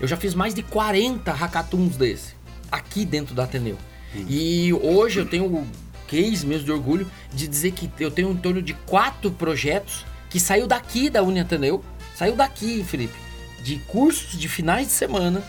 Eu 0.00 0.08
já 0.08 0.16
fiz 0.16 0.34
mais 0.34 0.54
de 0.54 0.62
40 0.62 1.30
hackathons 1.32 1.96
desse, 1.96 2.34
aqui 2.70 3.04
dentro 3.04 3.34
da 3.34 3.44
Ateneu. 3.44 3.76
Hum. 4.16 4.24
E 4.28 4.72
hoje 4.72 5.20
eu 5.20 5.26
tenho 5.26 5.66
case 6.08 6.46
mesmo 6.46 6.64
de 6.64 6.72
orgulho 6.72 7.10
de 7.32 7.46
dizer 7.46 7.72
que 7.72 7.90
eu 8.00 8.10
tenho 8.10 8.30
em 8.30 8.36
torno 8.36 8.60
de 8.60 8.74
quatro 8.74 9.30
projetos 9.30 10.04
que 10.28 10.40
saiu 10.40 10.66
daqui 10.66 11.08
da 11.08 11.22
Uniateneu, 11.22 11.84
saiu 12.14 12.34
daqui, 12.34 12.82
Felipe, 12.82 13.14
de 13.62 13.76
cursos 13.86 14.38
de 14.38 14.48
finais 14.48 14.88
de 14.88 14.92
semana. 14.92 15.42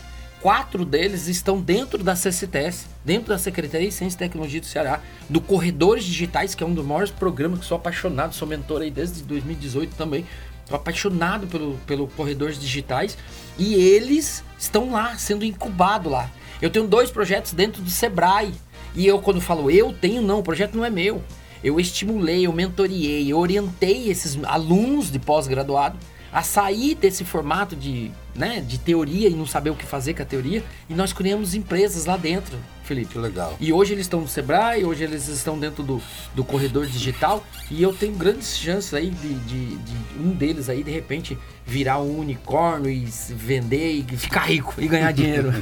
Quatro 0.44 0.84
deles 0.84 1.26
estão 1.26 1.58
dentro 1.58 2.04
da 2.04 2.14
CCTS, 2.14 2.84
dentro 3.02 3.30
da 3.30 3.38
Secretaria 3.38 3.88
de 3.88 3.94
Ciência 3.94 4.16
e 4.16 4.18
Tecnologia 4.18 4.60
do 4.60 4.66
Ceará, 4.66 5.00
do 5.26 5.40
Corredores 5.40 6.04
Digitais, 6.04 6.54
que 6.54 6.62
é 6.62 6.66
um 6.66 6.74
dos 6.74 6.84
maiores 6.84 7.10
programas 7.10 7.60
que 7.60 7.64
sou 7.64 7.78
apaixonado, 7.78 8.34
sou 8.34 8.46
mentor 8.46 8.82
aí 8.82 8.90
desde 8.90 9.22
2018 9.22 9.96
também. 9.96 10.26
Estou 10.60 10.76
apaixonado 10.76 11.46
pelo, 11.46 11.78
pelo 11.86 12.08
Corredores 12.08 12.60
Digitais 12.60 13.16
e 13.56 13.72
eles 13.74 14.44
estão 14.58 14.92
lá, 14.92 15.16
sendo 15.16 15.46
incubados 15.46 16.12
lá. 16.12 16.30
Eu 16.60 16.68
tenho 16.68 16.86
dois 16.86 17.10
projetos 17.10 17.54
dentro 17.54 17.80
do 17.80 17.88
Sebrae, 17.88 18.52
e 18.94 19.06
eu, 19.06 19.22
quando 19.22 19.40
falo 19.40 19.70
eu 19.70 19.94
tenho, 19.94 20.20
não, 20.20 20.40
o 20.40 20.42
projeto 20.42 20.76
não 20.76 20.84
é 20.84 20.90
meu. 20.90 21.22
Eu 21.64 21.80
estimulei, 21.80 22.46
eu 22.46 22.52
mentoriei, 22.52 23.32
eu 23.32 23.38
orientei 23.38 24.10
esses 24.10 24.38
alunos 24.44 25.10
de 25.10 25.18
pós-graduado 25.18 25.98
a 26.34 26.42
sair 26.42 26.96
desse 26.96 27.24
formato 27.24 27.76
de, 27.76 28.10
né, 28.34 28.60
de 28.60 28.76
teoria 28.76 29.28
e 29.28 29.34
não 29.34 29.46
saber 29.46 29.70
o 29.70 29.74
que 29.76 29.86
fazer 29.86 30.14
com 30.14 30.22
a 30.22 30.24
teoria. 30.26 30.64
E 30.90 30.94
nós 30.94 31.12
criamos 31.12 31.54
empresas 31.54 32.04
lá 32.04 32.16
dentro, 32.16 32.58
Felipe. 32.82 33.12
Que 33.12 33.18
legal. 33.18 33.56
E 33.60 33.72
hoje 33.72 33.94
eles 33.94 34.04
estão 34.04 34.20
no 34.20 34.28
Sebrae, 34.28 34.84
hoje 34.84 35.04
eles 35.04 35.28
estão 35.28 35.56
dentro 35.58 35.84
do, 35.84 36.02
do 36.34 36.44
corredor 36.44 36.86
digital. 36.86 37.42
E 37.70 37.80
eu 37.80 37.94
tenho 37.94 38.14
grandes 38.14 38.58
chances 38.58 38.92
aí 38.92 39.10
de, 39.10 39.34
de, 39.34 39.76
de 39.76 39.94
um 40.18 40.32
deles 40.32 40.68
aí, 40.68 40.82
de 40.82 40.90
repente, 40.90 41.38
virar 41.64 42.00
um 42.00 42.18
unicórnio 42.18 42.90
e 42.90 43.04
vender 43.30 43.92
e 43.92 44.16
ficar 44.16 44.42
rico 44.42 44.74
e 44.78 44.88
ganhar 44.88 45.12
dinheiro. 45.14 45.52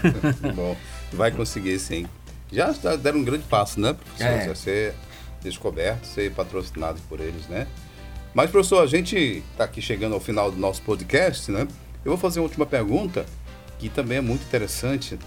Bom, 0.57 0.75
vai 1.13 1.31
conseguir 1.31 1.79
sim 1.79 2.07
já 2.53 2.97
deram 2.97 3.21
um 3.21 3.25
grande 3.25 3.45
passo, 3.45 3.81
né, 3.81 3.95
professor? 3.95 4.53
É. 4.53 4.55
Ser 4.55 4.95
descoberto, 5.43 6.05
ser 6.05 6.31
patrocinado 6.33 7.01
por 7.09 7.19
eles, 7.19 7.49
né? 7.49 7.67
Mas, 8.35 8.51
professor, 8.51 8.83
a 8.83 8.87
gente 8.87 9.43
está 9.53 9.65
aqui 9.65 9.83
chegando 9.83 10.15
ao 10.15 10.21
final 10.21 10.51
do 10.51 10.57
nosso 10.57 10.81
podcast, 10.83 11.51
né? 11.51 11.69
Eu 12.05 12.13
vou 12.13 12.17
fazer 12.17 12.41
uma 12.41 12.45
última 12.45 12.65
pergunta, 12.65 13.27
que 13.79 13.89
também 13.89 14.19
é 14.19 14.21
muito 14.21 14.43
interessante. 14.45 15.19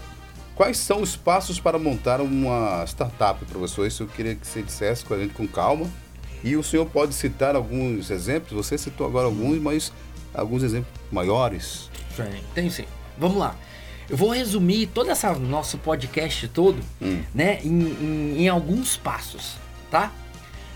Quais 0.56 0.78
são 0.78 1.02
os 1.02 1.14
passos 1.14 1.60
para 1.60 1.78
montar 1.78 2.20
uma 2.20 2.84
startup, 2.86 3.44
professor? 3.44 3.86
Isso 3.86 4.02
eu 4.02 4.06
queria 4.08 4.34
que 4.34 4.46
você 4.46 4.62
dissesse 4.62 5.04
com 5.04 5.14
a 5.14 5.18
gente 5.18 5.34
com 5.34 5.46
calma. 5.46 5.86
E 6.42 6.56
o 6.56 6.62
senhor 6.62 6.86
pode 6.86 7.14
citar 7.14 7.54
alguns 7.54 8.10
exemplos, 8.10 8.52
você 8.52 8.76
citou 8.76 9.06
agora 9.06 9.26
alguns, 9.26 9.58
mas 9.58 9.92
alguns 10.34 10.62
exemplos 10.62 10.92
maiores. 11.10 11.90
Tem, 12.16 12.42
tem 12.54 12.70
sim. 12.70 12.84
Vamos 13.18 13.38
lá. 13.38 13.56
Eu 14.08 14.16
vou 14.16 14.30
resumir 14.30 14.86
todo 14.86 15.10
esse 15.10 15.26
nosso 15.40 15.78
podcast 15.78 16.46
todo, 16.48 16.80
hum. 17.02 17.22
né, 17.34 17.58
em, 17.64 17.82
em, 17.82 18.42
em, 18.42 18.48
alguns 18.48 18.96
passos, 18.96 19.56
tá? 19.90 20.12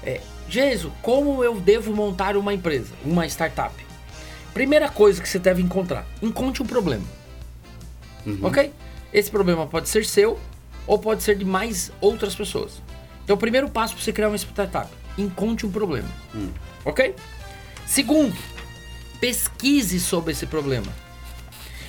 É, 0.02 0.20
Jesus, 0.50 0.92
como 1.00 1.44
eu 1.44 1.60
devo 1.60 1.94
montar 1.94 2.36
uma 2.36 2.52
empresa, 2.52 2.92
uma 3.04 3.24
startup? 3.26 3.72
Primeira 4.52 4.88
coisa 4.88 5.22
que 5.22 5.28
você 5.28 5.38
deve 5.38 5.62
encontrar, 5.62 6.04
encontre 6.20 6.62
um 6.62 6.66
problema, 6.66 7.04
uhum. 8.26 8.40
ok? 8.42 8.72
Esse 9.12 9.30
problema 9.30 9.66
pode 9.66 9.88
ser 9.88 10.04
seu, 10.04 10.38
ou 10.86 10.98
pode 10.98 11.22
ser 11.22 11.36
de 11.36 11.44
mais 11.44 11.92
outras 12.00 12.34
pessoas. 12.34 12.82
Então, 13.24 13.36
o 13.36 13.38
primeiro 13.38 13.68
passo 13.70 13.94
para 13.94 14.02
você 14.02 14.12
criar 14.12 14.28
uma 14.28 14.36
startup, 14.36 14.88
encontre 15.16 15.66
um 15.66 15.70
problema. 15.70 16.08
Ok? 16.84 17.14
Segundo, 17.86 18.36
pesquise 19.20 20.00
sobre 20.00 20.32
esse 20.32 20.46
problema. 20.46 20.92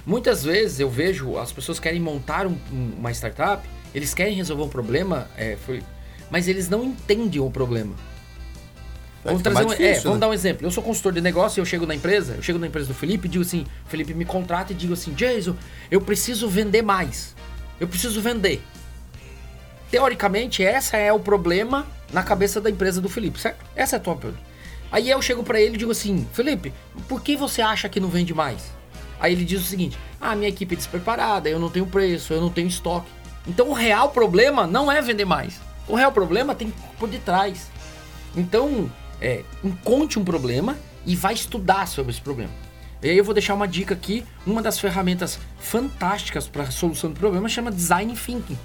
Muitas 0.06 0.44
vezes 0.44 0.80
eu 0.80 0.90
vejo 0.90 1.38
as 1.38 1.52
pessoas 1.52 1.80
querem 1.80 2.00
montar 2.00 2.46
um- 2.46 2.58
uma 2.72 3.12
startup, 3.12 3.68
eles 3.94 4.14
querem 4.14 4.36
resolver 4.36 4.64
um 4.64 4.70
problema, 4.70 5.28
é, 5.36 5.58
foi- 5.66 5.82
mas 6.30 6.48
eles 6.48 6.70
não 6.70 6.84
entendem 6.84 7.42
o 7.42 7.50
problema. 7.50 7.96
Vamos, 9.24 9.42
trazer 9.42 9.64
um, 9.64 9.72
é, 9.72 9.76
difícil, 9.76 10.04
vamos 10.04 10.18
né? 10.18 10.20
dar 10.20 10.30
um 10.30 10.34
exemplo. 10.34 10.66
Eu 10.66 10.72
sou 10.72 10.84
consultor 10.84 11.14
de 11.14 11.22
negócio 11.22 11.60
e 11.60 11.62
eu 11.62 11.66
chego 11.66 11.86
na 11.86 11.94
empresa, 11.94 12.34
eu 12.36 12.42
chego 12.42 12.58
na 12.58 12.68
empresa 12.68 12.88
do 12.88 12.94
Felipe 12.94 13.28
e 13.28 13.30
digo 13.30 13.44
assim, 13.44 13.66
Felipe 13.88 14.14
me 14.14 14.26
contrata 14.26 14.74
e 14.74 14.76
digo 14.76 14.94
assim, 14.94 15.14
Jason, 15.14 15.56
eu 15.92 16.02
preciso 16.02 16.48
vender 16.48 16.82
mais. 16.82 17.36
Eu 17.80 17.88
preciso 17.88 18.20
vender. 18.22 18.62
Teoricamente, 19.92 20.64
essa 20.64 20.98
é 20.98 21.12
o 21.14 21.20
problema 21.20 21.86
na 22.12 22.24
cabeça 22.24 22.60
da 22.60 22.70
empresa 22.70 23.00
do 23.00 23.10
Felipe, 23.10 23.40
certo? 23.40 23.64
Essa 23.76 23.96
é 23.96 23.98
a 23.98 24.00
tua 24.00 24.16
pergunta. 24.16 24.44
Aí 24.92 25.10
eu 25.10 25.22
chego 25.22 25.44
pra 25.44 25.60
ele 25.60 25.76
e 25.76 25.78
digo 25.78 25.92
assim, 25.92 26.28
Felipe, 26.34 26.74
por 27.08 27.22
que 27.22 27.36
você 27.38 27.62
acha 27.62 27.88
que 27.88 28.00
não 28.00 28.10
vende 28.10 28.34
mais? 28.34 28.72
Aí 29.20 29.34
ele 29.34 29.46
diz 29.46 29.62
o 29.62 29.66
seguinte, 29.66 29.98
ah, 30.20 30.36
minha 30.36 30.50
equipe 30.50 30.74
é 30.74 30.78
despreparada, 30.78 31.48
eu 31.48 31.60
não 31.60 31.70
tenho 31.70 31.86
preço, 31.86 32.34
eu 32.34 32.42
não 32.42 32.50
tenho 32.50 32.68
estoque. 32.68 33.10
Então 33.48 33.70
o 33.70 33.74
real 33.74 34.10
problema 34.10 34.68
não 34.68 34.92
é 34.92 35.02
vender 35.02 35.26
mais. 35.26 35.60
O 35.88 35.96
real 35.96 36.12
problema 36.12 36.56
tem 36.56 36.74
por 37.00 37.08
detrás. 37.08 37.70
Então, 38.36 38.90
é, 39.22 39.44
encontre 39.64 40.18
um 40.20 40.24
problema 40.24 40.78
e 41.06 41.16
vai 41.16 41.34
estudar 41.34 41.88
sobre 41.88 42.12
esse 42.12 42.22
problema. 42.22 42.52
E 43.04 43.10
aí 43.10 43.18
eu 43.18 43.24
vou 43.24 43.34
deixar 43.34 43.54
uma 43.56 43.68
dica 43.68 43.94
aqui, 43.94 44.24
uma 44.46 44.62
das 44.62 44.80
ferramentas 44.80 45.40
fantásticas 45.60 46.48
para 46.48 46.64
a 46.64 46.72
solução 46.72 47.10
do 47.12 47.20
problema 47.20 47.48
chama 47.50 47.72
Design 47.72 48.14
Thinking. 48.16 48.58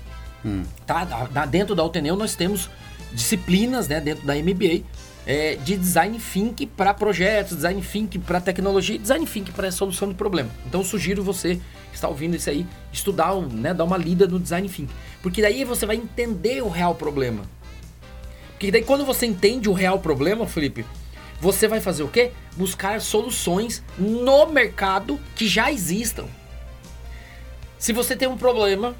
Tá? 0.86 1.04
Da- 1.04 1.24
da- 1.24 1.46
dentro 1.46 1.74
da 1.74 1.82
Alteneu 1.82 2.14
nós 2.16 2.34
temos 2.36 2.68
disciplinas, 3.12 3.88
né, 3.88 4.00
dentro 4.00 4.26
da 4.26 4.34
MBA, 4.36 4.82
é, 5.26 5.56
de 5.56 5.76
Design 5.76 6.18
Thinking 6.18 6.66
para 6.68 6.92
projetos, 6.94 7.56
Design 7.56 7.80
Thinking 7.82 8.20
para 8.20 8.40
tecnologia 8.40 8.94
e 8.94 8.98
Design 8.98 9.26
Thinking 9.26 9.52
para 9.52 9.70
solução 9.72 10.08
de 10.08 10.14
problema. 10.14 10.50
Então 10.66 10.82
eu 10.82 10.84
sugiro 10.84 11.22
você 11.24 11.56
que 11.90 11.94
está 11.96 12.06
ouvindo 12.08 12.36
isso 12.36 12.50
aí, 12.50 12.66
estudar, 12.92 13.34
né, 13.34 13.72
dar 13.72 13.84
uma 13.84 13.96
lida 13.96 14.26
no 14.26 14.38
Design 14.38 14.68
Thinking. 14.68 14.92
Porque 15.22 15.40
daí 15.42 15.64
você 15.64 15.86
vai 15.86 15.96
entender 15.96 16.62
o 16.62 16.68
real 16.68 16.94
problema. 16.94 17.42
Porque 18.56 18.70
daí 18.70 18.82
quando 18.82 19.04
você 19.04 19.26
entende 19.26 19.68
o 19.68 19.74
real 19.74 19.98
problema, 19.98 20.46
Felipe, 20.46 20.84
você 21.38 21.68
vai 21.68 21.78
fazer 21.78 22.02
o 22.02 22.08
quê? 22.08 22.32
Buscar 22.56 23.02
soluções 23.02 23.82
no 23.98 24.46
mercado 24.46 25.20
que 25.34 25.46
já 25.46 25.70
existam. 25.70 26.24
Se 27.78 27.92
você 27.92 28.16
tem 28.16 28.26
um 28.26 28.38
problema, 28.38 28.96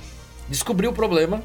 descobriu 0.47 0.91
o 0.91 0.93
problema, 0.93 1.43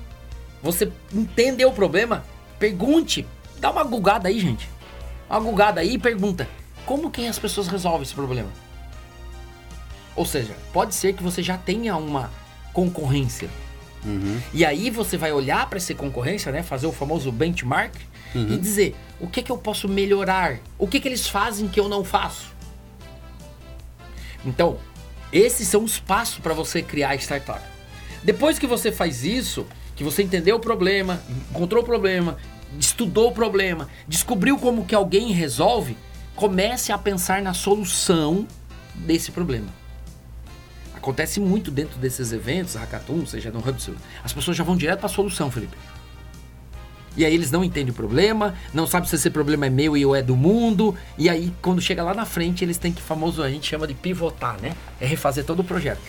você 0.62 0.92
entendeu 1.14 1.70
o 1.70 1.74
problema, 1.74 2.26
pergunte, 2.60 3.26
dá 3.60 3.72
uma 3.72 3.86
gugada 3.86 4.28
aí, 4.28 4.40
gente. 4.42 4.70
Uma 5.30 5.40
gugada 5.40 5.80
aí 5.80 5.94
e 5.94 5.98
pergunta: 5.98 6.50
como 6.86 7.10
que 7.10 7.26
as 7.26 7.40
pessoas 7.40 7.68
resolvem 7.68 8.02
esse 8.02 8.14
problema? 8.14 8.50
Ou 10.18 10.26
seja, 10.26 10.54
pode 10.74 10.94
ser 10.94 11.14
que 11.14 11.24
você 11.24 11.42
já 11.42 11.58
tenha 11.58 11.96
uma 11.96 12.30
concorrência. 12.74 13.50
E 14.54 14.66
aí 14.66 14.90
você 14.90 15.18
vai 15.18 15.32
olhar 15.32 15.68
para 15.70 15.78
essa 15.78 15.94
concorrência, 15.94 16.52
né, 16.52 16.64
fazer 16.64 16.88
o 16.88 16.92
famoso 16.92 17.32
benchmark 17.32 17.96
e 18.34 18.58
dizer 18.58 18.96
o 19.20 19.28
que 19.28 19.44
que 19.44 19.52
eu 19.52 19.58
posso 19.58 19.88
melhorar, 19.88 20.60
o 20.78 20.88
que 20.88 21.00
que 21.00 21.08
eles 21.08 21.28
fazem 21.28 21.68
que 21.68 21.80
eu 21.80 21.90
não 21.90 22.04
faço. 22.04 22.52
Então, 24.46 24.78
esses 25.32 25.68
são 25.68 25.84
os 25.84 26.00
passos 26.00 26.40
para 26.40 26.54
você 26.54 26.82
criar 26.82 27.10
a 27.12 27.16
startup. 27.16 27.62
Depois 28.24 28.58
que 28.58 28.68
você 28.68 28.92
faz 28.92 29.24
isso, 29.24 29.66
que 29.96 30.04
você 30.04 30.24
entendeu 30.24 30.56
o 30.56 30.60
problema, 30.60 31.22
encontrou 31.52 31.84
o 31.84 31.86
problema, 31.86 32.38
estudou 32.80 33.30
o 33.30 33.32
problema, 33.34 33.90
descobriu 34.08 34.58
como 34.58 34.86
que 34.86 34.96
alguém 34.96 35.32
resolve, 35.32 35.98
comece 36.36 36.92
a 36.92 36.98
pensar 36.98 37.42
na 37.42 37.54
solução 37.54 38.48
desse 38.96 39.32
problema. 39.32 39.68
Acontece 41.02 41.40
muito 41.40 41.72
dentro 41.72 41.98
desses 41.98 42.32
eventos, 42.32 42.76
hackathon, 42.76 43.26
seja 43.26 43.50
no 43.50 43.58
Hub, 43.58 43.76
as 44.24 44.32
pessoas 44.32 44.56
já 44.56 44.64
vão 44.64 44.78
direto 44.78 45.00
para 45.00 45.08
a 45.08 45.10
solução, 45.10 45.50
Felipe. 45.50 45.76
E 47.18 47.26
aí 47.26 47.34
eles 47.34 47.50
não 47.50 47.64
entendem 47.64 47.90
o 47.90 47.94
problema, 47.96 48.54
não 48.72 48.86
sabem 48.86 49.10
se 49.10 49.16
esse 49.16 49.32
problema 49.32 49.66
é 49.66 49.70
meu 49.72 49.98
e 49.98 50.06
ou 50.06 50.16
é 50.16 50.22
do 50.22 50.36
mundo. 50.36 50.96
E 51.18 51.28
aí, 51.28 51.52
quando 51.60 51.82
chega 51.82 52.04
lá 52.04 52.14
na 52.14 52.24
frente, 52.24 52.64
eles 52.64 52.78
têm 52.78 52.92
que 52.94 53.02
famoso, 53.02 53.42
a 53.42 53.50
gente 53.50 53.68
chama 53.68 53.88
de 53.88 53.96
pivotar, 53.96 54.62
né? 54.62 54.76
É 55.00 55.08
refazer 55.08 55.44
todo 55.44 55.62
o 55.62 55.64
projeto. 55.64 56.04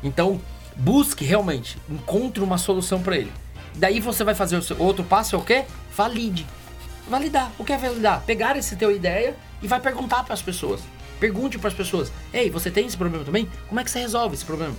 Então, 0.00 0.40
busque 0.76 1.24
realmente, 1.24 1.76
encontre 1.88 2.40
uma 2.40 2.56
solução 2.56 3.02
para 3.02 3.16
ele. 3.16 3.32
Daí 3.74 3.98
você 3.98 4.22
vai 4.22 4.36
fazer 4.36 4.56
o 4.56 4.62
seu 4.62 4.80
outro 4.80 5.02
passo 5.02 5.34
é 5.34 5.38
o 5.40 5.42
quê? 5.42 5.64
Valide. 5.96 6.46
Validar. 7.08 7.50
O 7.58 7.64
que 7.64 7.72
é 7.72 7.76
validar? 7.76 8.22
Pegar 8.24 8.56
essa 8.56 8.76
teu 8.76 8.94
ideia 8.94 9.34
e 9.60 9.66
vai 9.66 9.80
perguntar 9.80 10.22
para 10.22 10.34
as 10.34 10.40
pessoas. 10.40 10.80
Pergunte 11.20 11.58
para 11.58 11.68
as 11.68 11.74
pessoas: 11.74 12.10
"Ei, 12.32 12.50
você 12.50 12.70
tem 12.70 12.86
esse 12.86 12.96
problema 12.96 13.24
também? 13.24 13.48
Como 13.68 13.78
é 13.78 13.84
que 13.84 13.90
você 13.90 14.00
resolve 14.00 14.34
esse 14.34 14.44
problema?" 14.44 14.74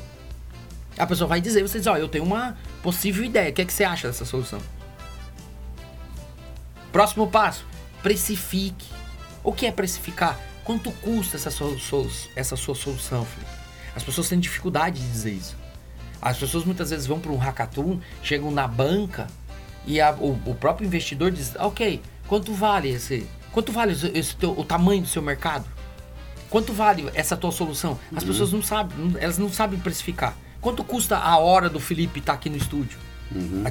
A 0.97 1.07
pessoa 1.07 1.27
vai 1.27 1.39
dizer, 1.39 1.61
você 1.61 1.77
diz: 1.77 1.87
"Ó, 1.87 1.95
eu 1.95 2.09
tenho 2.09 2.23
uma 2.25 2.57
possível 2.83 3.23
ideia. 3.23 3.51
O 3.51 3.53
que 3.53 3.61
é 3.61 3.65
que 3.65 3.71
você 3.71 3.83
acha 3.83 4.07
dessa 4.07 4.25
solução?" 4.25 4.59
Próximo 6.91 7.27
passo, 7.27 7.65
precifique. 8.03 8.87
O 9.43 9.53
que 9.53 9.65
é 9.65 9.71
precificar? 9.71 10.37
Quanto 10.63 10.91
custa 10.93 11.37
essa 11.37 11.49
sua, 11.49 11.75
essa 12.35 12.55
sua 12.55 12.75
solução, 12.75 13.25
Felipe? 13.25 13.51
As 13.95 14.03
pessoas 14.03 14.29
têm 14.29 14.39
dificuldade 14.39 14.99
de 14.99 15.07
dizer 15.07 15.31
isso. 15.31 15.55
As 16.21 16.37
pessoas 16.37 16.65
muitas 16.65 16.89
vezes 16.91 17.07
vão 17.07 17.19
para 17.19 17.31
um 17.31 17.37
hackathon, 17.37 17.99
chegam 18.21 18.51
na 18.51 18.67
banca 18.67 19.27
e 19.87 19.99
a- 19.99 20.11
o, 20.11 20.31
o 20.45 20.55
próprio 20.55 20.85
investidor 20.85 21.31
diz: 21.31 21.55
Ok, 21.57 22.01
quanto 22.27 22.53
vale 22.53 22.89
esse. 22.89 23.25
Quanto 23.51 23.71
vale 23.71 23.93
esse, 23.93 24.07
esse 24.17 24.35
teu- 24.35 24.57
o 24.57 24.63
tamanho 24.63 25.01
do 25.01 25.07
seu 25.07 25.21
mercado? 25.21 25.65
Quanto 26.51 26.73
vale 26.73 27.09
essa 27.13 27.37
tua 27.37 27.49
solução? 27.51 27.97
As 28.13 28.25
pessoas 28.25 28.51
não 28.51 28.61
sabem, 28.61 29.15
elas 29.19 29.37
não 29.37 29.49
sabem 29.51 29.79
precificar. 29.79 30.35
Quanto 30.59 30.83
custa 30.83 31.17
a 31.17 31.37
hora 31.37 31.69
do 31.69 31.79
Felipe 31.79 32.19
estar 32.19 32.33
aqui 32.33 32.49
no 32.49 32.57
estúdio? 32.57 32.99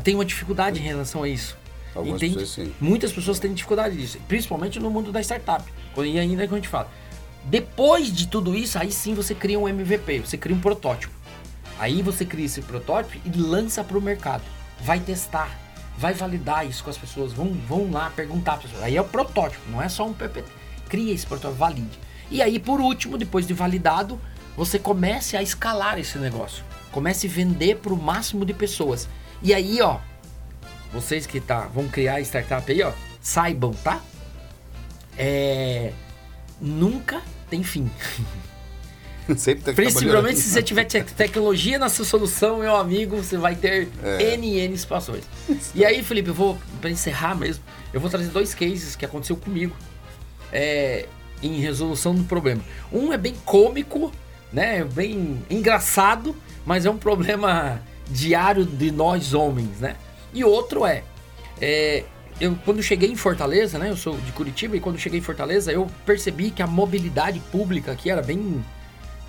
Tem 0.03 0.14
uma 0.14 0.25
dificuldade 0.25 0.81
em 0.81 0.83
relação 0.83 1.23
a 1.23 1.29
isso. 1.29 1.59
Algumas 1.95 2.19
tem- 2.19 2.31
pessoas 2.33 2.49
sim. 2.49 2.73
Muitas 2.81 3.12
pessoas 3.12 3.38
têm 3.38 3.53
dificuldade 3.53 3.97
disso, 3.97 4.19
principalmente 4.27 4.81
no 4.81 4.90
mundo 4.90 5.12
da 5.12 5.21
startup. 5.21 5.62
E 5.99 6.19
ainda 6.19 6.49
que 6.49 6.55
a 6.55 6.57
gente 6.57 6.69
fala. 6.69 6.90
Depois 7.45 8.11
de 8.11 8.27
tudo 8.29 8.55
isso, 8.57 8.79
aí 8.79 8.90
sim 8.90 9.12
você 9.12 9.35
cria 9.35 9.59
um 9.59 9.69
MVP, 9.69 10.21
você 10.21 10.38
cria 10.38 10.57
um 10.57 10.61
protótipo. 10.61 11.12
Aí 11.79 12.01
você 12.01 12.25
cria 12.25 12.47
esse 12.47 12.62
protótipo 12.62 13.19
e 13.29 13.38
lança 13.38 13.85
para 13.85 13.99
o 13.99 14.01
mercado. 14.01 14.43
Vai 14.81 15.01
testar, 15.01 15.51
vai 15.99 16.14
validar 16.14 16.66
isso 16.66 16.83
com 16.83 16.88
as 16.88 16.97
pessoas, 16.97 17.33
vão, 17.35 17.53
vão 17.69 17.90
lá 17.90 18.09
perguntar 18.09 18.53
para 18.53 18.61
as 18.64 18.71
pessoas. 18.71 18.83
Aí 18.85 18.97
é 18.97 19.01
o 19.03 19.05
protótipo, 19.05 19.62
não 19.71 19.83
é 19.83 19.88
só 19.90 20.07
um 20.07 20.14
PPT. 20.14 20.49
Cria 20.88 21.12
esse 21.12 21.27
protótipo, 21.27 21.59
valide. 21.59 21.99
E 22.31 22.40
aí, 22.40 22.59
por 22.59 22.81
último, 22.81 23.19
depois 23.19 23.47
de 23.47 23.53
validado, 23.55 24.21
você 24.57 24.79
comece 24.79 25.37
a 25.37 25.43
escalar 25.43 25.99
esse 25.99 26.19
negócio. 26.19 26.64
Comece 26.93 27.27
a 27.27 27.31
vender 27.31 27.77
para 27.77 27.93
o 27.93 27.97
máximo 27.97 28.45
de 28.45 28.53
pessoas. 28.55 29.09
E 29.43 29.53
aí, 29.55 29.81
ó, 29.81 29.99
vocês 30.93 31.27
que 31.27 31.40
tá, 31.40 31.62
vão 31.73 31.88
criar 31.88 32.21
startup 32.21 32.71
aí, 32.71 32.83
ó, 32.83 32.93
saibam, 33.21 33.73
tá? 33.73 34.01
É. 35.16 35.93
Nunca 36.61 37.23
tem 37.49 37.62
fim. 37.62 37.90
Sempre 39.37 39.62
tem 39.62 39.75
Principalmente 39.75 40.40
se 40.40 40.51
você 40.51 40.62
tiver 40.62 40.85
te- 40.85 41.05
tecnologia 41.05 41.79
na 41.79 41.88
sua 41.88 42.05
solução, 42.05 42.59
meu 42.59 42.75
amigo, 42.75 43.16
você 43.16 43.37
vai 43.37 43.55
ter 43.55 43.88
É. 44.03 44.35
N 44.35 44.59
N 44.59 44.77
situações. 44.77 45.23
E 45.75 45.85
aí, 45.85 46.03
Felipe, 46.03 46.29
eu 46.31 46.35
vou, 46.35 46.59
pra 46.81 46.90
encerrar 46.90 47.37
mesmo, 47.37 47.62
eu 47.93 48.01
vou 48.01 48.11
trazer 48.11 48.29
dois 48.31 48.55
cases 48.55 48.97
que 48.97 49.05
aconteceu 49.05 49.37
comigo 49.37 49.77
é, 50.53 51.07
em 51.42 51.61
resolução 51.61 52.14
do 52.14 52.24
problema. 52.24 52.62
Um 52.92 53.12
é 53.12 53.16
bem 53.16 53.35
cômico, 53.44 54.12
né? 54.53 54.85
Bem 54.85 55.42
engraçado, 55.48 56.35
mas 56.64 56.87
é 56.87 56.90
um 56.90 56.98
problema 56.98 57.81
diário 58.09 58.64
de 58.64 58.90
nós 58.90 59.35
homens, 59.35 59.81
né? 59.81 59.96
E 60.33 60.44
outro 60.44 60.85
é, 60.85 61.03
é, 61.61 62.05
eu 62.40 62.57
quando 62.64 62.83
cheguei 62.83 63.11
em 63.11 63.16
Fortaleza, 63.16 63.79
né? 63.79 63.90
Eu 63.90 63.96
sou 63.96 64.16
de 64.16 64.33
Curitiba 64.33 64.76
e 64.76 64.81
quando 64.81 64.98
cheguei 64.98 65.18
em 65.18 65.22
Fortaleza 65.22 65.72
eu 65.72 65.87
percebi 66.05 66.50
que 66.50 66.62
a 66.62 66.66
mobilidade 66.66 67.40
pública 67.53 67.92
aqui 67.92 68.11
era 68.11 68.22
bem 68.22 68.64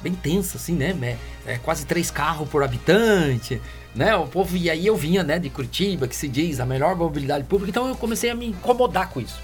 bem 0.02 0.16
tensa, 0.16 0.58
assim, 0.58 0.74
né? 0.74 0.98
É, 1.46 1.54
é 1.54 1.58
quase 1.58 1.86
três 1.86 2.10
carros 2.10 2.50
por 2.50 2.64
habitante, 2.64 3.62
né? 3.94 4.16
O 4.16 4.26
povo, 4.26 4.58
e 4.58 4.70
aí 4.70 4.88
eu 4.88 4.96
vinha, 4.96 5.24
né, 5.24 5.38
de 5.38 5.50
Curitiba, 5.50 6.08
que 6.08 6.16
se 6.16 6.28
diz 6.28 6.60
a 6.60 6.66
melhor 6.66 6.96
mobilidade 6.96 7.44
pública, 7.44 7.70
então 7.70 7.88
eu 7.88 7.96
comecei 7.96 8.30
a 8.30 8.36
me 8.36 8.48
incomodar 8.48 9.10
com 9.10 9.22
isso. 9.22 9.40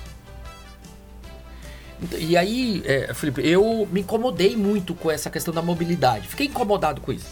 E 2.18 2.38
aí, 2.38 2.84
é, 2.86 3.14
Felipe, 3.14 3.42
eu 3.48 3.88
me 3.92 4.02
incomodei 4.02 4.56
muito 4.56 4.94
com 4.94 5.10
essa 5.10 5.30
questão 5.30 5.54
da 5.54 5.62
mobilidade. 5.62 6.28
Fiquei 6.28 6.48
incomodado 6.48 7.02
com 7.02 7.12
isso. 7.12 7.26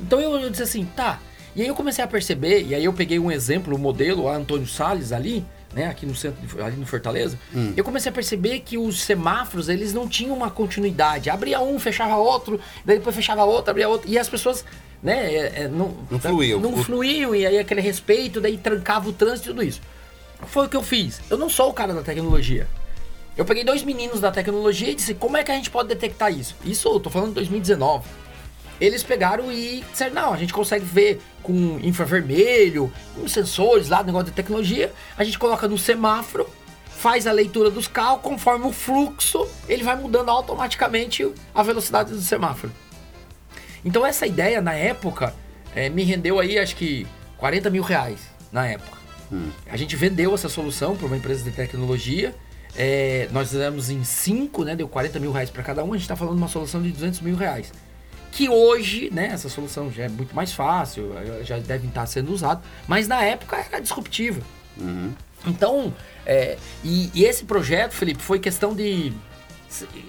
Então 0.00 0.20
eu, 0.20 0.36
eu 0.40 0.50
disse 0.50 0.62
assim, 0.62 0.84
tá. 0.84 1.20
E 1.54 1.62
aí 1.62 1.68
eu 1.68 1.74
comecei 1.74 2.02
a 2.04 2.06
perceber, 2.06 2.62
e 2.66 2.74
aí 2.74 2.84
eu 2.84 2.92
peguei 2.92 3.18
um 3.18 3.30
exemplo, 3.30 3.74
o 3.74 3.78
modelo, 3.78 4.28
a 4.28 4.36
Antônio 4.36 4.66
Salles 4.66 5.12
ali, 5.12 5.44
né, 5.74 5.86
aqui 5.86 6.06
no 6.06 6.14
centro, 6.14 6.44
de- 6.46 6.62
ali 6.62 6.76
no 6.76 6.86
Fortaleza, 6.86 7.38
eu 7.76 7.82
comecei 7.84 8.10
a 8.10 8.12
perceber 8.12 8.60
que 8.60 8.78
os 8.78 9.00
semáforos, 9.02 9.68
eles 9.68 9.92
não 9.92 10.08
tinham 10.08 10.36
uma 10.36 10.50
continuidade. 10.50 11.28
Abria 11.30 11.60
um, 11.60 11.78
fechava 11.78 12.16
outro, 12.16 12.60
daí 12.84 12.98
depois 12.98 13.14
fechava 13.16 13.44
outro, 13.44 13.70
abria 13.70 13.88
outro, 13.88 14.08
e 14.08 14.16
as 14.18 14.28
pessoas, 14.28 14.64
né, 15.02 15.34
é, 15.34 15.52
é, 15.62 15.68
não, 15.68 15.96
Não 16.10 16.18
fluíam. 16.20 16.60
Não 16.60 16.76
fluíam, 16.84 17.34
e 17.34 17.44
aí 17.46 17.58
aquele 17.58 17.80
respeito, 17.80 18.40
daí 18.40 18.56
trancava 18.56 19.08
o 19.08 19.12
trânsito 19.12 19.48
e 19.48 19.52
tudo 19.52 19.62
isso. 19.64 19.80
Foi 20.46 20.66
o 20.66 20.68
que 20.68 20.76
eu 20.76 20.82
fiz. 20.82 21.20
Eu 21.28 21.36
não 21.36 21.50
sou 21.50 21.70
o 21.70 21.72
cara 21.74 21.92
da 21.92 22.02
tecnologia. 22.02 22.68
Eu 23.38 23.44
peguei 23.44 23.62
dois 23.62 23.84
meninos 23.84 24.20
da 24.20 24.32
tecnologia 24.32 24.90
e 24.90 24.96
disse, 24.96 25.14
como 25.14 25.36
é 25.36 25.44
que 25.44 25.52
a 25.52 25.54
gente 25.54 25.70
pode 25.70 25.88
detectar 25.88 26.32
isso? 26.32 26.56
Isso, 26.64 26.88
eu 26.88 26.98
tô 26.98 27.08
falando 27.08 27.28
de 27.28 27.34
2019. 27.36 28.04
Eles 28.80 29.04
pegaram 29.04 29.52
e 29.52 29.84
disseram, 29.92 30.14
não, 30.14 30.34
a 30.34 30.36
gente 30.36 30.52
consegue 30.52 30.84
ver 30.84 31.20
com 31.40 31.78
infravermelho, 31.80 32.92
com 33.14 33.28
sensores 33.28 33.88
lá, 33.88 34.02
negócio 34.02 34.26
de 34.26 34.32
tecnologia. 34.32 34.92
A 35.16 35.22
gente 35.22 35.38
coloca 35.38 35.68
no 35.68 35.78
semáforo, 35.78 36.50
faz 36.88 37.28
a 37.28 37.32
leitura 37.32 37.70
dos 37.70 37.86
carros, 37.86 38.22
conforme 38.22 38.66
o 38.66 38.72
fluxo, 38.72 39.48
ele 39.68 39.84
vai 39.84 39.94
mudando 39.94 40.30
automaticamente 40.30 41.32
a 41.54 41.62
velocidade 41.62 42.10
do 42.10 42.20
semáforo. 42.20 42.72
Então 43.84 44.04
essa 44.04 44.26
ideia, 44.26 44.60
na 44.60 44.74
época, 44.74 45.32
eh, 45.76 45.88
me 45.88 46.02
rendeu 46.02 46.40
aí, 46.40 46.58
acho 46.58 46.74
que 46.74 47.06
40 47.36 47.70
mil 47.70 47.84
reais, 47.84 48.18
na 48.50 48.66
época. 48.66 48.98
A 49.70 49.76
gente 49.76 49.94
vendeu 49.94 50.34
essa 50.34 50.48
solução 50.48 50.96
para 50.96 51.06
uma 51.06 51.16
empresa 51.16 51.44
de 51.44 51.52
tecnologia. 51.52 52.34
Eh, 52.78 53.28
nós 53.32 53.50
fizemos 53.50 53.90
em 53.90 54.04
5, 54.04 54.64
né? 54.64 54.76
Deu 54.76 54.88
40 54.88 55.18
mil 55.18 55.32
reais 55.32 55.50
para 55.50 55.64
cada 55.64 55.82
um. 55.82 55.92
A 55.92 55.96
gente 55.96 56.02
está 56.04 56.14
falando 56.14 56.36
de 56.36 56.40
uma 56.40 56.48
solução 56.48 56.80
de 56.80 56.92
200 56.92 57.20
mil 57.20 57.34
reais. 57.34 57.72
Que 58.30 58.48
hoje, 58.48 59.10
né? 59.12 59.30
Essa 59.32 59.48
solução 59.48 59.90
já 59.90 60.04
é 60.04 60.08
muito 60.08 60.34
mais 60.34 60.52
fácil, 60.52 61.12
já 61.42 61.58
devem 61.58 61.88
estar 61.88 62.06
sendo 62.06 62.32
usado. 62.32 62.62
Mas 62.86 63.08
na 63.08 63.22
época 63.22 63.56
era 63.56 63.80
disruptiva. 63.80 64.40
Então, 65.44 65.92
é, 66.24 66.56
e, 66.84 67.10
e 67.14 67.24
esse 67.24 67.44
projeto, 67.44 67.92
Felipe, 67.92 68.22
foi 68.22 68.38
questão 68.38 68.74
de 68.74 69.12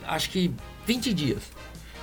acho 0.07 0.29
que 0.29 0.51
20 0.85 1.13
dias. 1.13 1.43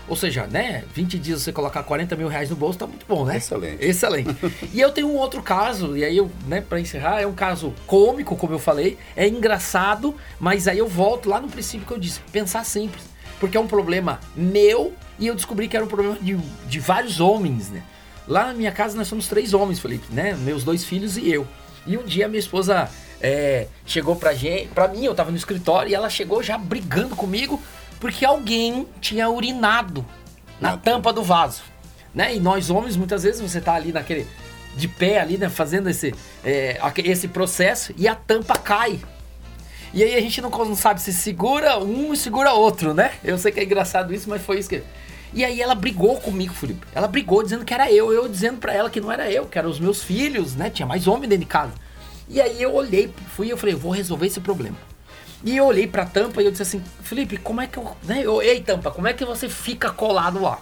Ou 0.09 0.15
seja, 0.15 0.47
né? 0.47 0.85
20 0.95 1.19
dias 1.19 1.43
você 1.43 1.53
colocar 1.53 1.83
40 1.83 2.15
mil 2.17 2.29
reais 2.29 2.51
no 2.51 2.57
bolso 2.57 2.79
tá 2.79 2.87
muito 2.87 3.05
bom, 3.07 3.25
né? 3.25 3.37
Excelente. 3.37 3.85
Excelente. 3.85 4.37
e 4.73 4.81
eu 4.81 4.93
tenho 4.93 5.09
um 5.09 5.17
outro 5.17 5.43
caso, 5.43 5.97
e 5.97 6.05
aí 6.05 6.17
eu, 6.17 6.31
né, 6.47 6.61
pra 6.61 6.79
encerrar, 6.79 7.21
é 7.21 7.27
um 7.27 7.35
caso 7.35 7.75
cômico, 7.87 8.37
como 8.37 8.55
eu 8.55 8.59
falei, 8.59 8.97
é 9.17 9.27
engraçado, 9.27 10.15
mas 10.39 10.69
aí 10.69 10.79
eu 10.79 10.87
volto 10.87 11.29
lá 11.29 11.41
no 11.41 11.49
princípio 11.49 11.87
que 11.87 11.93
eu 11.93 11.99
disse, 11.99 12.21
pensar 12.33 12.65
simples. 12.65 13.05
Porque 13.41 13.57
é 13.57 13.61
um 13.61 13.67
problema 13.67 14.21
meu 14.35 14.95
e 15.19 15.27
eu 15.27 15.35
descobri 15.35 15.69
que 15.69 15.77
era 15.77 15.85
um 15.85 15.89
problema 15.89 16.17
de, 16.21 16.37
de 16.69 16.81
vários 16.81 17.21
homens, 17.21 17.69
né? 17.71 17.83
Lá 18.27 18.47
na 18.47 18.55
minha 18.55 18.73
casa 18.73 18.97
nós 18.97 19.09
somos 19.09 19.29
três 19.29 19.55
homens, 19.55 19.79
Felipe, 19.79 20.07
né? 20.13 20.35
Meus 20.35 20.65
dois 20.65 20.85
filhos 20.85 21.17
e 21.17 21.31
eu. 21.31 21.47
E 21.87 21.97
um 21.97 22.03
dia 22.03 22.29
minha 22.29 22.41
esposa 22.41 22.89
é, 23.21 23.67
chegou 23.85 24.17
pra 24.17 24.35
gente, 24.35 24.69
pra 24.69 24.89
mim, 24.89 25.05
eu 25.05 25.15
tava 25.15 25.31
no 25.31 25.37
escritório, 25.37 25.91
e 25.91 25.95
ela 25.95 26.11
chegou 26.11 26.43
já 26.43 26.59
brigando 26.59 27.15
comigo 27.15 27.63
porque 28.01 28.25
alguém 28.25 28.87
tinha 29.01 29.29
urinado 29.29 30.05
na 30.61 30.77
tampa 30.77 31.13
do 31.13 31.23
vaso. 31.23 31.63
Né? 32.15 32.37
E 32.37 32.41
nós 32.41 32.71
homens, 32.71 32.97
muitas 32.97 33.23
vezes, 33.23 33.41
você 33.41 33.61
tá 33.61 33.75
ali 33.75 33.93
naquele. 33.93 34.27
de 34.77 34.89
pé 34.89 35.21
ali, 35.21 35.37
né? 35.37 35.49
Fazendo 35.49 35.89
esse, 35.89 36.15
é, 36.45 36.79
esse 37.05 37.29
processo 37.29 37.93
e 37.97 38.09
a 38.09 38.15
tampa 38.15 38.57
cai. 38.57 39.01
E 39.93 40.03
aí 40.03 40.15
a 40.15 40.21
gente 40.21 40.41
não, 40.41 40.51
não 40.51 40.77
sabe 40.77 41.01
se 41.01 41.13
segura 41.13 41.79
um 41.79 42.13
e 42.13 42.17
segura 42.17 42.53
outro, 42.53 42.93
né? 42.93 43.13
Eu 43.25 43.39
sei 43.39 43.53
que 43.53 43.61
é 43.61 43.65
engraçado 43.65 44.13
isso, 44.13 44.29
mas 44.29 44.43
foi 44.43 44.59
isso 44.59 44.69
que. 44.69 44.83
E 45.33 45.45
aí 45.45 45.61
ela 45.61 45.75
brigou 45.75 46.17
comigo, 46.21 46.55
Felipe. 46.55 46.87
Ela 46.95 47.07
brigou 47.07 47.43
dizendo 47.43 47.65
que 47.65 47.75
era 47.75 47.91
eu, 47.91 48.13
eu 48.13 48.29
dizendo 48.29 48.59
pra 48.59 48.73
ela 48.73 48.89
que 48.89 49.01
não 49.01 49.11
era 49.11 49.31
eu, 49.31 49.47
que 49.47 49.59
eram 49.59 49.69
os 49.69 49.79
meus 49.79 50.03
filhos, 50.03 50.55
né? 50.55 50.71
Tinha 50.71 50.87
mais 50.87 51.07
homem 51.07 51.29
dentro 51.29 51.45
de 51.45 51.51
casa. 51.51 51.73
E 52.29 52.41
aí 52.41 52.61
eu 52.61 52.75
olhei, 52.75 53.13
fui 53.35 53.47
e 53.47 53.51
eu 53.51 53.57
falei, 53.57 53.75
vou 53.75 53.93
resolver 53.93 54.27
esse 54.27 54.41
problema. 54.41 54.77
E 55.45 55.57
eu 55.57 55.67
olhei 55.67 55.87
pra 55.87 56.07
tampa 56.07 56.43
e 56.43 56.47
eu 56.47 56.51
disse 56.51 56.63
assim, 56.63 56.83
Felipe, 57.03 57.37
como 57.37 57.61
é 57.61 57.67
que 57.67 57.79
eu. 57.79 57.97
Né? 58.03 58.23
eu 58.25 58.43
Ei, 58.43 58.61
tampa, 58.61 58.91
como 58.91 59.07
é 59.07 59.13
que 59.13 59.25
você 59.25 59.49
fica 59.49 59.91
colado 59.91 60.41
lá? 60.41 60.61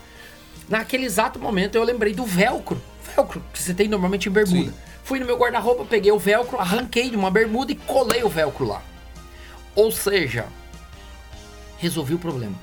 Naquele 0.68 1.04
exato 1.04 1.38
momento 1.38 1.76
eu 1.76 1.84
lembrei 1.84 2.12
do 2.12 2.24
velcro. 2.24 2.80
Velcro, 3.14 3.42
que 3.52 3.62
você 3.62 3.74
tem 3.74 3.88
normalmente 3.88 4.28
em 4.28 4.32
bermuda. 4.32 4.70
Sim. 4.70 4.76
Fui 5.04 5.18
no 5.18 5.26
meu 5.26 5.36
guarda-roupa, 5.36 5.84
peguei 5.84 6.10
o 6.10 6.18
velcro, 6.18 6.58
arranquei 6.58 7.10
de 7.10 7.16
uma 7.16 7.30
bermuda 7.30 7.72
e 7.72 7.74
colei 7.74 8.24
o 8.24 8.28
velcro 8.28 8.66
lá. 8.66 8.82
Ou 9.74 9.92
seja, 9.92 10.46
resolvi 11.76 12.14
o 12.14 12.18
problema. 12.18 12.54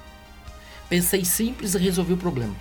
Pensei 0.89 1.24
simples 1.24 1.76
e 1.76 1.78
resolvi 1.78 2.13
o 2.13 2.17
problema. 2.17 2.56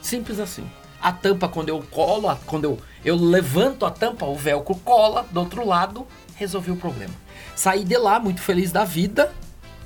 Simples 0.00 0.38
assim. 0.38 0.70
A 1.06 1.12
tampa, 1.12 1.46
quando 1.48 1.68
eu 1.68 1.80
colo, 1.88 2.28
a- 2.28 2.34
quando 2.34 2.64
eu, 2.64 2.78
eu 3.04 3.14
levanto 3.14 3.86
a 3.86 3.92
tampa, 3.92 4.26
o 4.26 4.34
velcro 4.34 4.74
cola 4.78 5.24
do 5.30 5.38
outro 5.38 5.64
lado, 5.64 6.04
resolvi 6.34 6.72
o 6.72 6.76
problema. 6.76 7.14
Saí 7.54 7.84
de 7.84 7.96
lá 7.96 8.18
muito 8.18 8.42
feliz 8.42 8.72
da 8.72 8.84
vida, 8.84 9.32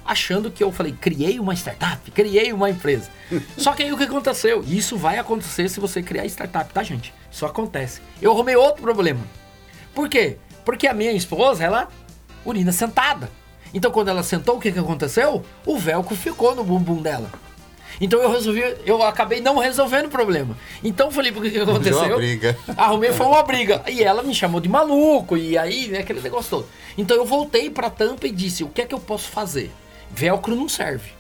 achando 0.03 0.51
que 0.51 0.65
eu 0.65 0.73
falei, 0.73 0.93
criei 0.99 1.39
uma 1.39 1.53
startup, 1.53 2.11
criei 2.11 2.55
uma 2.55 2.71
empresa. 2.71 3.11
Só 3.59 3.75
que 3.75 3.83
aí 3.83 3.93
o 3.93 3.99
que 3.99 4.05
aconteceu? 4.05 4.65
Isso 4.67 4.97
vai 4.97 5.19
acontecer 5.19 5.69
se 5.69 5.79
você 5.79 6.03
criar 6.03 6.25
startup, 6.25 6.73
tá, 6.73 6.83
gente? 6.83 7.13
Isso 7.31 7.45
acontece. 7.45 8.01
Eu 8.23 8.33
arrumei 8.33 8.57
outro 8.57 8.81
problema. 8.81 9.21
Por 9.95 10.09
quê? 10.09 10.39
Porque 10.65 10.87
a 10.87 10.95
minha 10.95 11.13
esposa, 11.13 11.63
ela 11.63 11.89
urina 12.47 12.73
sentada. 12.73 13.29
Então 13.75 13.91
quando 13.91 14.09
ela 14.09 14.23
sentou, 14.23 14.57
o 14.57 14.59
que, 14.59 14.73
que 14.73 14.79
aconteceu? 14.79 15.45
O 15.67 15.79
velcro 15.79 16.17
ficou 16.17 16.55
no 16.55 16.65
bumbum 16.65 17.03
dela. 17.03 17.31
Então 18.01 18.21
eu 18.21 18.31
resolvi, 18.31 18.63
eu 18.87 19.03
acabei 19.03 19.41
não 19.41 19.59
resolvendo 19.59 20.07
o 20.07 20.09
problema. 20.09 20.57
Então, 20.83 21.11
Felipe, 21.11 21.39
o 21.39 21.43
que, 21.43 21.51
que 21.51 21.59
aconteceu? 21.59 21.99
uma 21.99 22.17
briga. 22.17 22.57
Arrumei, 22.77 23.13
foi 23.13 23.27
uma 23.27 23.43
briga. 23.43 23.83
E 23.89 24.03
ela 24.03 24.23
me 24.23 24.35
chamou 24.35 24.61
de 24.61 24.69
maluco, 24.69 25.37
e 25.37 25.59
aí, 25.59 25.89
né, 25.89 25.99
aquele 25.99 26.21
negócio 26.21 26.51
todo. 26.51 26.69
Então 26.97 27.17
eu 27.17 27.25
voltei 27.25 27.69
pra 27.69 27.91
tampa 27.91 28.27
e 28.27 28.33
disse: 28.33 28.65
o 28.65 28.69
que 28.69 28.83
é 28.83 28.87
que 28.87 28.95
eu 28.95 29.01
posso 29.01 29.29
fazer? 29.29 29.71
Velcro 30.11 30.57
não 30.57 30.69
serve. 30.69 31.11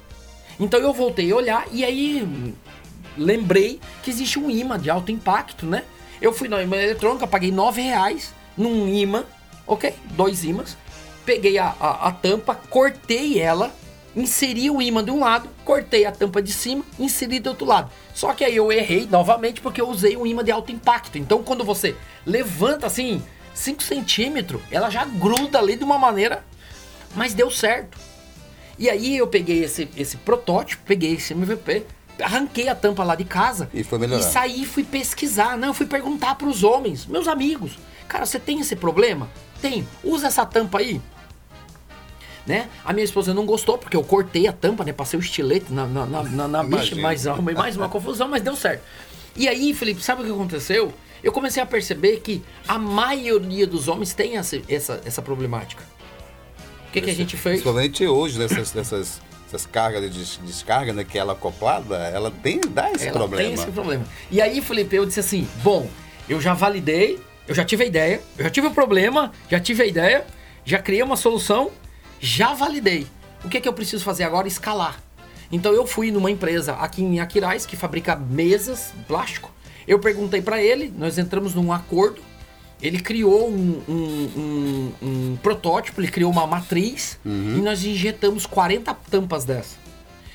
Então 0.58 0.80
eu 0.80 0.92
voltei 0.92 1.30
a 1.32 1.36
olhar 1.36 1.66
e 1.72 1.84
aí 1.84 2.22
hum, 2.22 2.52
lembrei 3.16 3.80
que 4.02 4.10
existe 4.10 4.38
um 4.38 4.50
imã 4.50 4.78
de 4.78 4.90
alto 4.90 5.10
impacto, 5.10 5.64
né? 5.64 5.84
Eu 6.20 6.32
fui 6.32 6.48
na 6.48 6.62
imã 6.62 6.76
eletrônica, 6.76 7.26
paguei 7.26 7.50
9 7.50 7.80
reais 7.80 8.34
num 8.56 8.86
imã, 8.88 9.24
ok? 9.66 9.94
Dois 10.10 10.44
imãs. 10.44 10.76
Peguei 11.24 11.56
a, 11.58 11.74
a, 11.80 12.08
a 12.08 12.12
tampa, 12.12 12.54
cortei 12.54 13.38
ela, 13.38 13.72
inseri 14.16 14.70
o 14.70 14.80
imã 14.82 15.04
de 15.04 15.10
um 15.10 15.20
lado, 15.20 15.48
cortei 15.64 16.04
a 16.04 16.12
tampa 16.12 16.42
de 16.42 16.52
cima, 16.52 16.84
inseri 16.98 17.38
do 17.38 17.50
outro 17.50 17.66
lado. 17.66 17.90
Só 18.14 18.32
que 18.32 18.44
aí 18.44 18.56
eu 18.56 18.70
errei 18.72 19.06
novamente 19.10 19.60
porque 19.60 19.80
eu 19.80 19.88
usei 19.88 20.16
um 20.16 20.26
imã 20.26 20.42
de 20.44 20.50
alto 20.50 20.72
impacto. 20.72 21.16
Então 21.18 21.42
quando 21.42 21.64
você 21.64 21.96
levanta 22.26 22.86
assim 22.86 23.22
5 23.54 23.82
centímetros, 23.82 24.62
ela 24.70 24.90
já 24.90 25.04
gruda 25.04 25.58
ali 25.58 25.76
de 25.76 25.84
uma 25.84 25.98
maneira, 25.98 26.44
mas 27.14 27.34
deu 27.34 27.50
certo. 27.50 27.98
E 28.78 28.88
aí 28.88 29.16
eu 29.16 29.26
peguei 29.26 29.62
esse, 29.62 29.88
esse 29.96 30.16
protótipo, 30.16 30.82
peguei 30.86 31.14
esse 31.14 31.34
MVP, 31.34 31.84
arranquei 32.22 32.68
a 32.68 32.74
tampa 32.74 33.04
lá 33.04 33.14
de 33.14 33.24
casa 33.24 33.68
E 33.74 33.84
foi 33.84 33.98
melhorar. 33.98 34.20
e 34.20 34.24
saí 34.24 34.64
fui 34.64 34.82
pesquisar. 34.84 35.56
Não, 35.58 35.68
eu 35.68 35.74
fui 35.74 35.86
perguntar 35.86 36.34
para 36.36 36.48
os 36.48 36.62
homens, 36.64 37.06
meus 37.06 37.28
amigos. 37.28 37.78
Cara, 38.08 38.24
você 38.26 38.40
tem 38.40 38.58
esse 38.60 38.74
problema? 38.74 39.28
Tem. 39.60 39.86
Usa 40.02 40.26
essa 40.28 40.44
tampa 40.46 40.78
aí. 40.78 41.00
Né? 42.50 42.68
A 42.84 42.92
minha 42.92 43.04
esposa 43.04 43.32
não 43.32 43.46
gostou 43.46 43.78
porque 43.78 43.96
eu 43.96 44.02
cortei 44.02 44.48
a 44.48 44.52
tampa, 44.52 44.82
né? 44.84 44.92
Passei 44.92 45.16
o 45.16 45.22
estilete 45.22 45.72
na, 45.72 45.86
na, 45.86 46.04
na, 46.04 46.22
na, 46.24 46.48
na 46.48 46.62
bicha, 46.64 46.96
mas 46.96 47.24
arrumei 47.24 47.54
mais 47.54 47.76
uma 47.76 47.88
confusão, 47.88 48.26
mas 48.26 48.42
deu 48.42 48.56
certo. 48.56 48.82
E 49.36 49.46
aí, 49.48 49.72
Felipe, 49.72 50.02
sabe 50.02 50.22
o 50.22 50.24
que 50.24 50.32
aconteceu? 50.32 50.92
Eu 51.22 51.30
comecei 51.30 51.62
a 51.62 51.66
perceber 51.66 52.16
que 52.18 52.42
a 52.66 52.76
maioria 52.76 53.68
dos 53.68 53.86
homens 53.86 54.12
tem 54.14 54.36
essa, 54.36 54.60
essa, 54.68 55.00
essa 55.04 55.22
problemática. 55.22 55.84
O 56.88 56.92
que, 56.92 57.00
que 57.00 57.10
a 57.10 57.14
gente 57.14 57.36
fez? 57.36 57.60
Principalmente 57.60 58.04
hoje, 58.04 58.36
nessas, 58.36 58.74
nessas 58.74 59.20
essas 59.46 59.64
cargas 59.66 60.02
de 60.02 60.18
des- 60.18 60.40
descarga, 60.44 60.92
né? 60.92 61.04
Que 61.04 61.18
ela 61.18 61.34
acoplada, 61.34 61.96
ela 62.08 62.32
tem, 62.32 62.60
dá 62.60 62.90
esse 62.90 63.06
Ela 63.06 63.16
problema. 63.18 63.44
tem 63.44 63.54
esse 63.54 63.70
problema. 63.70 64.04
E 64.28 64.40
aí, 64.40 64.60
Felipe, 64.60 64.96
eu 64.96 65.06
disse 65.06 65.20
assim: 65.20 65.46
bom, 65.62 65.88
eu 66.28 66.40
já 66.40 66.52
validei, 66.52 67.20
eu 67.46 67.54
já 67.54 67.64
tive 67.64 67.84
a 67.84 67.86
ideia, 67.86 68.20
eu 68.36 68.42
já 68.44 68.50
tive 68.50 68.66
o 68.66 68.70
problema, 68.72 69.30
já 69.48 69.60
tive 69.60 69.84
a 69.84 69.86
ideia, 69.86 70.26
já 70.64 70.78
criei 70.80 71.02
uma 71.02 71.16
solução, 71.16 71.70
já 72.20 72.52
validei. 72.54 73.06
O 73.44 73.48
que 73.48 73.56
é 73.56 73.60
que 73.60 73.68
eu 73.68 73.72
preciso 73.72 74.04
fazer 74.04 74.24
agora? 74.24 74.46
Escalar. 74.46 75.00
Então 75.50 75.72
eu 75.72 75.86
fui 75.86 76.10
numa 76.10 76.30
empresa 76.30 76.74
aqui 76.74 77.02
em 77.02 77.18
Aquiraz 77.20 77.66
que 77.66 77.76
fabrica 77.76 78.14
mesas 78.14 78.92
de 78.96 79.04
plástico. 79.04 79.50
Eu 79.88 79.98
perguntei 79.98 80.40
para 80.42 80.62
ele, 80.62 80.92
nós 80.96 81.18
entramos 81.18 81.54
num 81.54 81.72
acordo. 81.72 82.20
Ele 82.80 82.98
criou 83.00 83.48
um, 83.50 83.82
um- 83.88 84.30
um- 84.36 84.92
um 85.32 85.36
protótipo, 85.42 86.00
ele 86.00 86.08
criou 86.08 86.30
uma 86.30 86.46
matriz 86.46 87.18
e 87.24 87.60
nós 87.60 87.84
injetamos 87.84 88.46
40 88.46 88.94
tampas 89.10 89.44
dessa. 89.44 89.76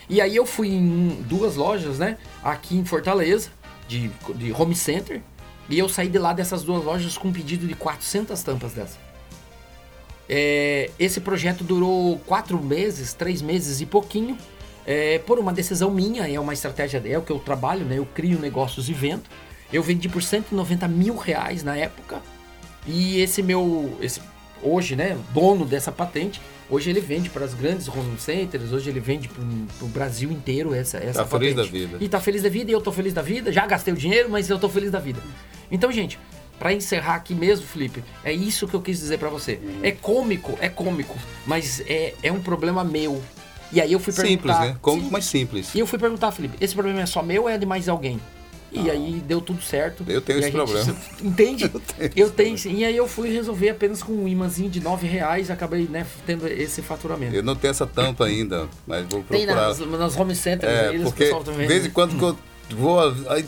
E 0.09 0.21
aí 0.21 0.36
eu 0.36 0.45
fui 0.45 0.67
em 0.69 1.23
duas 1.27 1.55
lojas, 1.55 1.97
né? 1.97 2.17
Aqui 2.43 2.77
em 2.77 2.86
Fortaleza, 2.86 3.49
de, 3.88 4.11
de 4.36 4.51
home 4.51 4.75
center. 4.75 5.21
E 5.67 5.79
eu 5.79 5.89
saí 5.89 6.07
de 6.07 6.19
lá 6.19 6.33
dessas 6.33 6.61
duas 6.63 6.83
lojas 6.83 7.17
com 7.17 7.29
um 7.29 7.33
pedido 7.33 7.65
de 7.65 7.73
400 7.73 8.43
tampas 8.43 8.73
dessa. 8.73 8.97
É, 10.28 10.89
esse 10.99 11.19
projeto 11.19 11.63
durou 11.63 12.19
quatro 12.26 12.61
meses, 12.61 13.13
três 13.13 13.41
meses 13.41 13.82
e 13.82 13.86
pouquinho. 13.86 14.38
é, 14.86 15.19
por 15.19 15.39
uma 15.39 15.51
decisão 15.51 15.89
minha, 15.89 16.28
é 16.28 16.39
uma 16.39 16.53
estratégia, 16.53 17.01
é 17.05 17.17
o 17.17 17.21
que 17.21 17.32
eu 17.32 17.39
trabalho, 17.39 17.86
né? 17.86 17.97
Eu 17.97 18.05
crio 18.05 18.39
negócios 18.39 18.88
e 18.89 18.93
vendo. 18.93 19.23
Eu 19.73 19.82
vendi 19.82 20.07
por 20.07 20.21
190 20.21 20.88
mil 20.88 21.15
reais 21.15 21.63
na 21.63 21.76
época. 21.76 22.21
E 22.86 23.19
esse 23.19 23.41
meu. 23.41 23.97
Esse, 23.99 24.21
hoje, 24.61 24.95
né, 24.95 25.17
dono 25.34 25.65
dessa 25.65 25.91
patente, 25.91 26.41
hoje 26.69 26.89
ele 26.89 26.99
vende 26.99 27.30
para 27.30 27.45
as 27.45 27.53
grandes 27.53 27.88
home 27.88 28.17
centers, 28.17 28.71
hoje 28.71 28.89
ele 28.89 28.99
vende 28.99 29.28
para 29.28 29.43
o 29.86 29.88
Brasil 29.89 30.32
inteiro 30.32 30.73
essa, 30.73 30.97
essa 30.97 31.23
tá 31.23 31.26
patente. 31.26 31.53
feliz 31.53 31.55
da 31.55 31.63
vida. 31.63 31.97
E 31.99 32.09
tá 32.09 32.19
feliz 32.19 32.41
da 32.41 32.49
vida, 32.49 32.71
e 32.71 32.73
eu 32.73 32.82
tô 32.82 32.91
feliz 32.91 33.13
da 33.13 33.21
vida, 33.21 33.51
já 33.51 33.65
gastei 33.65 33.93
o 33.93 33.97
dinheiro, 33.97 34.30
mas 34.30 34.49
eu 34.49 34.57
tô 34.57 34.69
feliz 34.69 34.91
da 34.91 34.99
vida. 34.99 35.19
Então, 35.69 35.91
gente, 35.91 36.17
para 36.59 36.73
encerrar 36.73 37.15
aqui 37.15 37.33
mesmo, 37.33 37.65
Felipe, 37.65 38.03
é 38.23 38.31
isso 38.31 38.67
que 38.67 38.73
eu 38.73 38.81
quis 38.81 38.99
dizer 38.99 39.17
para 39.17 39.29
você. 39.29 39.59
É 39.83 39.91
cômico, 39.91 40.57
é 40.61 40.69
cômico, 40.69 41.15
mas 41.45 41.81
é, 41.87 42.13
é 42.23 42.31
um 42.31 42.41
problema 42.41 42.83
meu. 42.83 43.21
E 43.71 43.81
aí 43.81 43.91
eu 43.91 43.99
fui 43.99 44.13
Simples, 44.13 44.37
perguntar... 44.37 44.65
né? 44.65 44.77
Cômico, 44.81 45.09
mas 45.11 45.25
simples. 45.25 45.73
E 45.75 45.79
eu 45.79 45.87
fui 45.87 45.99
perguntar, 45.99 46.31
Felipe, 46.31 46.55
esse 46.61 46.73
problema 46.73 47.01
é 47.01 47.05
só 47.05 47.21
meu 47.21 47.43
ou 47.43 47.49
é 47.49 47.57
de 47.57 47.65
mais 47.65 47.89
alguém? 47.89 48.19
E 48.71 48.91
aí 48.91 49.23
deu 49.25 49.39
tudo 49.39 49.61
certo. 49.61 50.03
Eu 50.07 50.21
tenho 50.21 50.39
esse 50.39 50.51
problema. 50.51 50.95
Entende? 51.23 51.63
Eu 51.63 51.79
tenho 51.79 52.11
Eu 52.15 52.29
tenho, 52.29 52.57
sim. 52.57 52.75
E 52.77 52.85
aí 52.85 52.95
eu 52.95 53.07
fui 53.07 53.29
resolver 53.29 53.69
apenas 53.69 54.03
com 54.03 54.11
um 54.11 54.27
imãzinho 54.27 54.69
de 54.69 54.81
9 54.81 55.07
reais, 55.07 55.49
acabei 55.49 55.87
né, 55.87 56.05
tendo 56.25 56.47
esse 56.47 56.81
faturamento. 56.81 57.35
Eu 57.35 57.43
não 57.43 57.55
tenho 57.55 57.71
essa 57.71 57.87
tampa 57.87 58.25
ainda, 58.25 58.67
mas 58.85 59.05
vou 59.07 59.23
Tem 59.23 59.45
procurar. 59.45 59.69
nas, 59.69 59.79
nas 59.79 60.17
home 60.17 60.35
centers, 60.35 60.71
É, 60.71 60.89
eles, 60.89 61.03
porque 61.03 61.31
de 61.31 61.67
vez 61.67 61.85
em 61.85 61.89
quando 61.89 62.17
que 62.17 62.23
eu 62.23 62.37
vou. 62.77 62.99
Aí, 63.29 63.45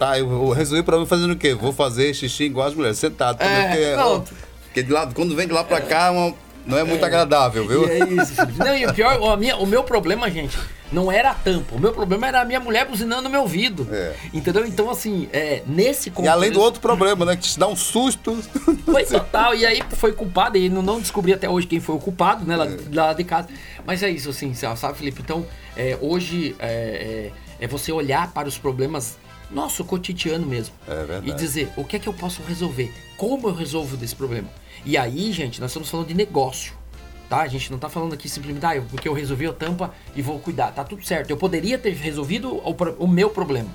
tá, 0.00 0.18
eu 0.18 0.26
vou 0.26 0.52
resolver 0.52 0.82
pra 0.82 0.98
mim 0.98 1.04
fazendo 1.06 1.32
o 1.32 1.36
quê? 1.36 1.54
Vou 1.54 1.72
fazer 1.72 2.12
xixi 2.14 2.44
igual 2.44 2.66
as 2.66 2.74
mulheres, 2.74 2.98
sentado. 2.98 3.40
É, 3.42 3.68
porque, 3.68 3.96
não. 3.96 4.16
ó, 4.16 4.20
porque 4.64 4.82
de 4.82 4.90
lado, 4.90 5.14
quando 5.14 5.36
vem 5.36 5.46
de 5.46 5.52
lá 5.52 5.62
pra 5.62 5.80
cá, 5.80 6.06
é 6.06 6.10
uma- 6.10 6.34
não 6.66 6.78
é 6.78 6.84
muito 6.84 7.04
agradável, 7.04 7.66
viu? 7.68 7.86
É 7.88 7.98
isso. 7.98 8.34
Não, 8.58 8.76
e 8.76 8.84
o 8.86 8.92
pior, 8.94 9.32
a 9.32 9.36
minha- 9.36 9.56
o 9.56 9.66
meu 9.66 9.82
problema, 9.82 10.30
gente, 10.30 10.56
não 10.92 11.10
era 11.10 11.30
a 11.30 11.34
tampa. 11.34 11.74
O 11.74 11.78
meu 11.80 11.90
problema 11.90 12.28
era 12.28 12.42
a 12.42 12.44
minha 12.44 12.60
mulher 12.60 12.86
buzinando 12.86 13.22
no 13.22 13.30
meu 13.30 13.40
ouvido. 13.40 13.88
É. 13.90 14.14
Entendeu? 14.32 14.66
Então, 14.66 14.90
assim, 14.90 15.26
é, 15.32 15.62
nesse 15.66 16.12
E 16.22 16.28
além 16.28 16.50
do 16.52 16.60
outro 16.60 16.78
problema, 16.80 17.24
né? 17.24 17.34
Que 17.34 17.42
te 17.48 17.58
dá 17.58 17.66
um 17.66 17.74
susto. 17.74 18.36
Foi 18.84 19.04
total, 19.04 19.54
e 19.54 19.64
aí 19.64 19.82
foi 19.96 20.12
culpado, 20.12 20.58
e 20.58 20.68
não, 20.68 20.82
não 20.82 21.00
descobri 21.00 21.32
até 21.32 21.48
hoje 21.48 21.66
quem 21.66 21.80
foi 21.80 21.94
o 21.94 21.98
culpado, 21.98 22.44
né, 22.44 22.54
lá, 22.56 22.66
lá 22.92 23.12
de 23.14 23.24
casa. 23.24 23.48
Mas 23.86 24.02
é 24.02 24.10
isso, 24.10 24.28
assim, 24.28 24.52
sabe, 24.52 24.98
Felipe? 24.98 25.22
Então, 25.22 25.46
é, 25.76 25.96
hoje 26.00 26.54
é, 26.58 27.30
é, 27.60 27.64
é 27.64 27.66
você 27.66 27.90
olhar 27.90 28.32
para 28.32 28.46
os 28.48 28.58
problemas 28.58 29.16
nosso 29.50 29.84
cotidiano 29.84 30.46
mesmo. 30.46 30.74
É 30.86 30.94
verdade. 31.04 31.30
E 31.30 31.34
dizer, 31.34 31.70
o 31.76 31.84
que 31.84 31.96
é 31.96 31.98
que 31.98 32.08
eu 32.08 32.14
posso 32.14 32.42
resolver? 32.42 32.92
Como 33.16 33.48
eu 33.48 33.54
resolvo 33.54 33.96
desse 33.96 34.14
problema? 34.14 34.48
E 34.84 34.96
aí, 34.96 35.32
gente, 35.32 35.60
nós 35.60 35.70
estamos 35.70 35.88
falando 35.88 36.06
de 36.08 36.14
negócio. 36.14 36.72
Tá? 37.28 37.42
A 37.42 37.48
gente 37.48 37.70
não 37.70 37.78
tá 37.78 37.88
falando 37.88 38.12
aqui 38.12 38.28
simplesmente, 38.28 38.64
ah, 38.66 38.82
porque 38.90 39.08
eu 39.08 39.12
resolvi 39.12 39.46
a 39.46 39.52
tampa 39.52 39.92
e 40.16 40.22
vou 40.22 40.38
cuidar. 40.40 40.72
Tá 40.72 40.82
tudo 40.82 41.04
certo. 41.04 41.30
Eu 41.30 41.36
poderia 41.36 41.78
ter 41.78 41.92
resolvido 41.94 42.56
o, 42.56 42.76
o 42.98 43.06
meu 43.06 43.30
problema. 43.30 43.68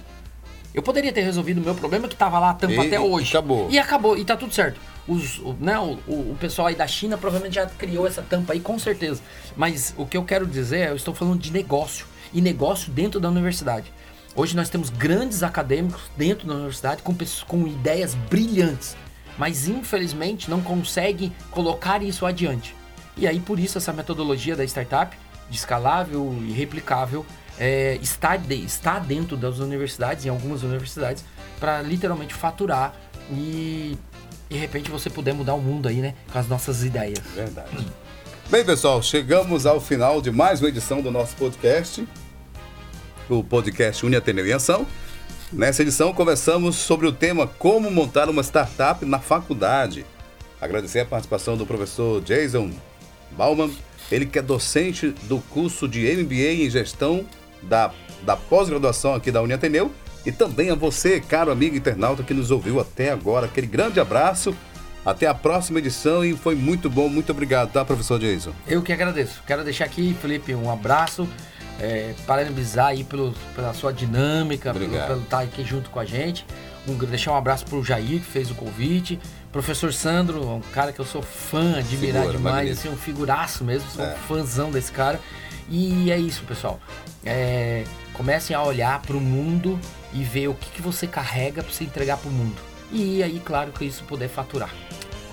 Eu 0.74 0.84
poderia 0.84 1.14
ter 1.14 1.22
resolvido 1.22 1.60
o 1.60 1.64
meu 1.64 1.74
problema 1.74 2.06
que 2.10 2.18
tava 2.18 2.38
lá 2.38 2.50
a 2.50 2.54
tampa 2.54 2.74
E- 2.74 2.88
até 2.88 3.00
hoje. 3.00 3.30
acabou. 3.30 3.70
E 3.72 3.80
acabou, 3.80 4.18
e 4.18 4.26
tá 4.26 4.36
tudo 4.36 4.54
certo. 4.54 4.78
Os, 5.08 5.38
o, 5.40 5.56
né, 5.58 5.80
o, 5.80 5.98
o 6.06 6.32
o 6.32 6.38
pessoal 6.38 6.68
aí 6.68 6.76
da 6.76 6.86
China 6.86 7.18
provavelmente 7.18 7.56
já 7.56 7.66
criou 7.66 8.06
essa 8.06 8.22
tampa 8.22 8.52
aí, 8.52 8.60
com 8.60 8.78
certeza. 8.78 9.22
Mas 9.56 9.94
o 9.98 10.06
que 10.06 10.18
eu 10.18 10.26
quero 10.26 10.46
dizer 10.46 10.80
é, 10.80 10.90
eu 10.90 10.96
estou 10.98 11.14
falando 11.14 11.40
de 11.40 11.52
negócio. 11.54 12.06
E 12.34 12.42
negócio 12.42 12.92
dentro 12.92 13.22
da 13.22 13.30
universidade. 13.30 13.94
Hoje 14.36 14.56
nós 14.56 14.70
temos 14.70 14.90
grandes 14.90 15.44
acadêmicos 15.44 16.02
dentro 16.18 16.46
da 16.48 16.54
universidade 16.56 17.02
com, 17.02 17.16
com 17.48 17.68
ideias 17.68 18.14
brilhantes. 18.14 18.96
Mas 19.38 19.68
infelizmente 19.68 20.50
não 20.50 20.62
conseguem 20.62 21.34
colocar 21.52 22.02
isso 22.04 22.26
adiante. 22.26 22.76
E 23.18 23.28
aí 23.28 23.40
por 23.40 23.60
isso 23.60 23.78
essa 23.78 23.94
metodologia 23.94 24.56
da 24.56 24.64
startup, 24.64 25.16
de 25.50 25.56
escalável 25.58 26.36
e 26.42 26.52
replicável, 26.52 27.26
é, 27.58 27.98
está, 28.02 28.36
de- 28.36 28.64
está 28.66 29.00
dentro 29.00 29.38
das 29.38 29.60
universidades, 29.60 30.26
em 30.26 30.30
algumas 30.30 30.64
universidades, 30.64 31.24
para 31.60 31.82
literalmente 31.82 32.34
faturar 32.34 32.94
e 33.32 33.98
de 34.50 34.58
repente 34.58 34.92
você 34.92 35.10
puder 35.10 35.34
mudar 35.34 35.54
o 35.54 35.62
mundo 35.62 35.88
aí, 35.88 35.98
né? 35.98 36.14
Com 36.32 36.40
as 36.40 36.48
nossas 36.48 36.84
ideias. 36.84 37.20
Verdade. 37.34 37.88
Bem, 38.50 38.64
pessoal, 38.64 39.02
chegamos 39.02 39.66
ao 39.66 39.80
final 39.82 40.22
de 40.22 40.32
mais 40.32 40.62
uma 40.62 40.70
edição 40.70 41.02
do 41.02 41.10
nosso 41.10 41.36
podcast, 41.36 42.08
o 43.30 43.44
podcast 43.44 44.06
Uni 44.06 44.16
Ateneu 44.16 44.46
em 44.46 44.54
Ação. 44.54 44.86
Nessa 45.52 45.82
edição, 45.82 46.14
conversamos 46.14 46.76
sobre 46.76 47.08
o 47.08 47.12
tema 47.12 47.48
Como 47.48 47.90
montar 47.90 48.30
uma 48.30 48.42
startup 48.42 49.06
na 49.06 49.20
faculdade. 49.20 50.06
Agradecer 50.60 51.02
a 51.02 51.06
participação 51.06 51.56
do 51.56 51.66
professor 51.66 52.22
Jason 52.22 52.72
Bauman, 53.32 53.72
ele 54.12 54.26
que 54.26 54.40
é 54.40 54.42
docente 54.42 55.10
do 55.24 55.40
curso 55.50 55.88
de 55.88 56.02
MBA 56.16 56.66
em 56.66 56.70
Gestão 56.70 57.26
da, 57.62 57.92
da 58.24 58.36
pós-graduação 58.36 59.14
aqui 59.14 59.32
da 59.32 59.42
Uni 59.42 59.54
Ateneu. 59.54 59.92
E 60.26 60.32
também 60.32 60.72
a 60.72 60.76
você, 60.76 61.20
caro 61.20 61.52
amigo 61.52 61.76
internauta 61.76 62.24
que 62.24 62.34
nos 62.34 62.50
ouviu 62.50 62.80
até 62.80 63.12
agora. 63.12 63.46
Aquele 63.46 63.68
grande 63.68 64.00
abraço. 64.00 64.56
Até 65.06 65.28
a 65.28 65.36
próxima 65.36 65.78
edição 65.78 66.26
e 66.26 66.36
foi 66.36 66.56
muito 66.56 66.90
bom. 66.90 67.08
Muito 67.08 67.32
obrigado, 67.32 67.72
tá, 67.72 67.86
professor 67.86 68.20
Jason? 68.20 68.52
Eu 68.68 68.82
que 68.82 68.92
agradeço. 68.92 69.44
Quero 69.46 69.64
deixar 69.64 69.86
aqui, 69.86 70.18
Felipe, 70.20 70.56
um 70.56 70.72
abraço. 70.72 71.30
É, 71.80 72.14
parabenizar 72.26 72.88
aí 72.88 73.04
pelo, 73.04 73.34
pela 73.54 73.74
sua 73.74 73.92
dinâmica, 73.92 74.72
pelo, 74.72 74.86
Obrigado. 74.86 75.08
pelo 75.08 75.22
estar 75.22 75.42
aqui 75.42 75.64
junto 75.64 75.90
com 75.90 76.00
a 76.00 76.06
gente. 76.06 76.46
Um, 76.88 76.94
deixar 76.98 77.32
um 77.32 77.36
abraço 77.36 77.66
pro 77.66 77.84
Jair, 77.84 78.20
que 78.20 78.26
fez 78.26 78.50
o 78.50 78.56
convite. 78.56 79.20
Professor 79.52 79.92
Sandro, 79.94 80.48
um 80.48 80.62
cara 80.62 80.94
que 80.94 81.00
eu 81.00 81.06
sou 81.06 81.22
fã, 81.22 81.78
admirar 81.80 82.22
Figura, 82.24 82.38
demais, 82.38 82.72
assim, 82.78 82.90
um 82.90 82.96
figuraço 82.96 83.64
mesmo, 83.64 83.90
sou 83.90 84.06
É. 84.06 84.14
um 84.14 84.18
fãzão 84.20 84.72
desse 84.72 84.92
cara. 84.92 85.20
E 85.70 86.12
é 86.12 86.18
isso, 86.18 86.44
pessoal. 86.44 86.80
É, 87.26 87.84
comecem 88.14 88.56
a 88.56 88.62
olhar 88.64 89.02
pro 89.02 89.20
mundo 89.20 89.80
e 90.14 90.24
ver 90.24 90.48
o 90.48 90.54
que, 90.54 90.70
que 90.70 90.82
você 90.82 91.08
carrega 91.08 91.64
para 91.64 91.74
você 91.74 91.84
entregar 91.84 92.18
pro 92.18 92.30
mundo. 92.30 92.56
E 92.92 93.24
aí, 93.24 93.42
claro, 93.44 93.72
que 93.72 93.84
isso 93.84 94.04
puder 94.04 94.30
faturar. 94.30 94.70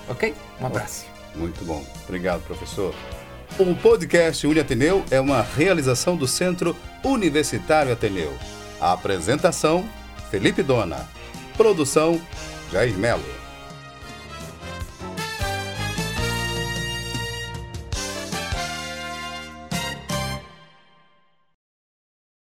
Ok? 0.09 0.35
Um 0.61 0.67
abraço. 0.67 1.05
Muito 1.35 1.65
bom. 1.65 1.85
Obrigado, 2.05 2.41
professor. 2.43 2.95
O 3.59 3.75
podcast 3.77 4.47
Uni 4.47 4.61
Ateneu 4.61 5.05
é 5.11 5.21
uma 5.21 5.43
realização 5.43 6.17
do 6.17 6.27
Centro 6.27 6.75
Universitário 7.05 7.93
Ateneu. 7.93 8.33
A 8.81 8.93
apresentação, 8.93 9.87
Felipe 10.31 10.63
Dona. 10.63 11.07
Produção, 11.55 12.19
Jair 12.73 12.97
Melo. 12.97 13.42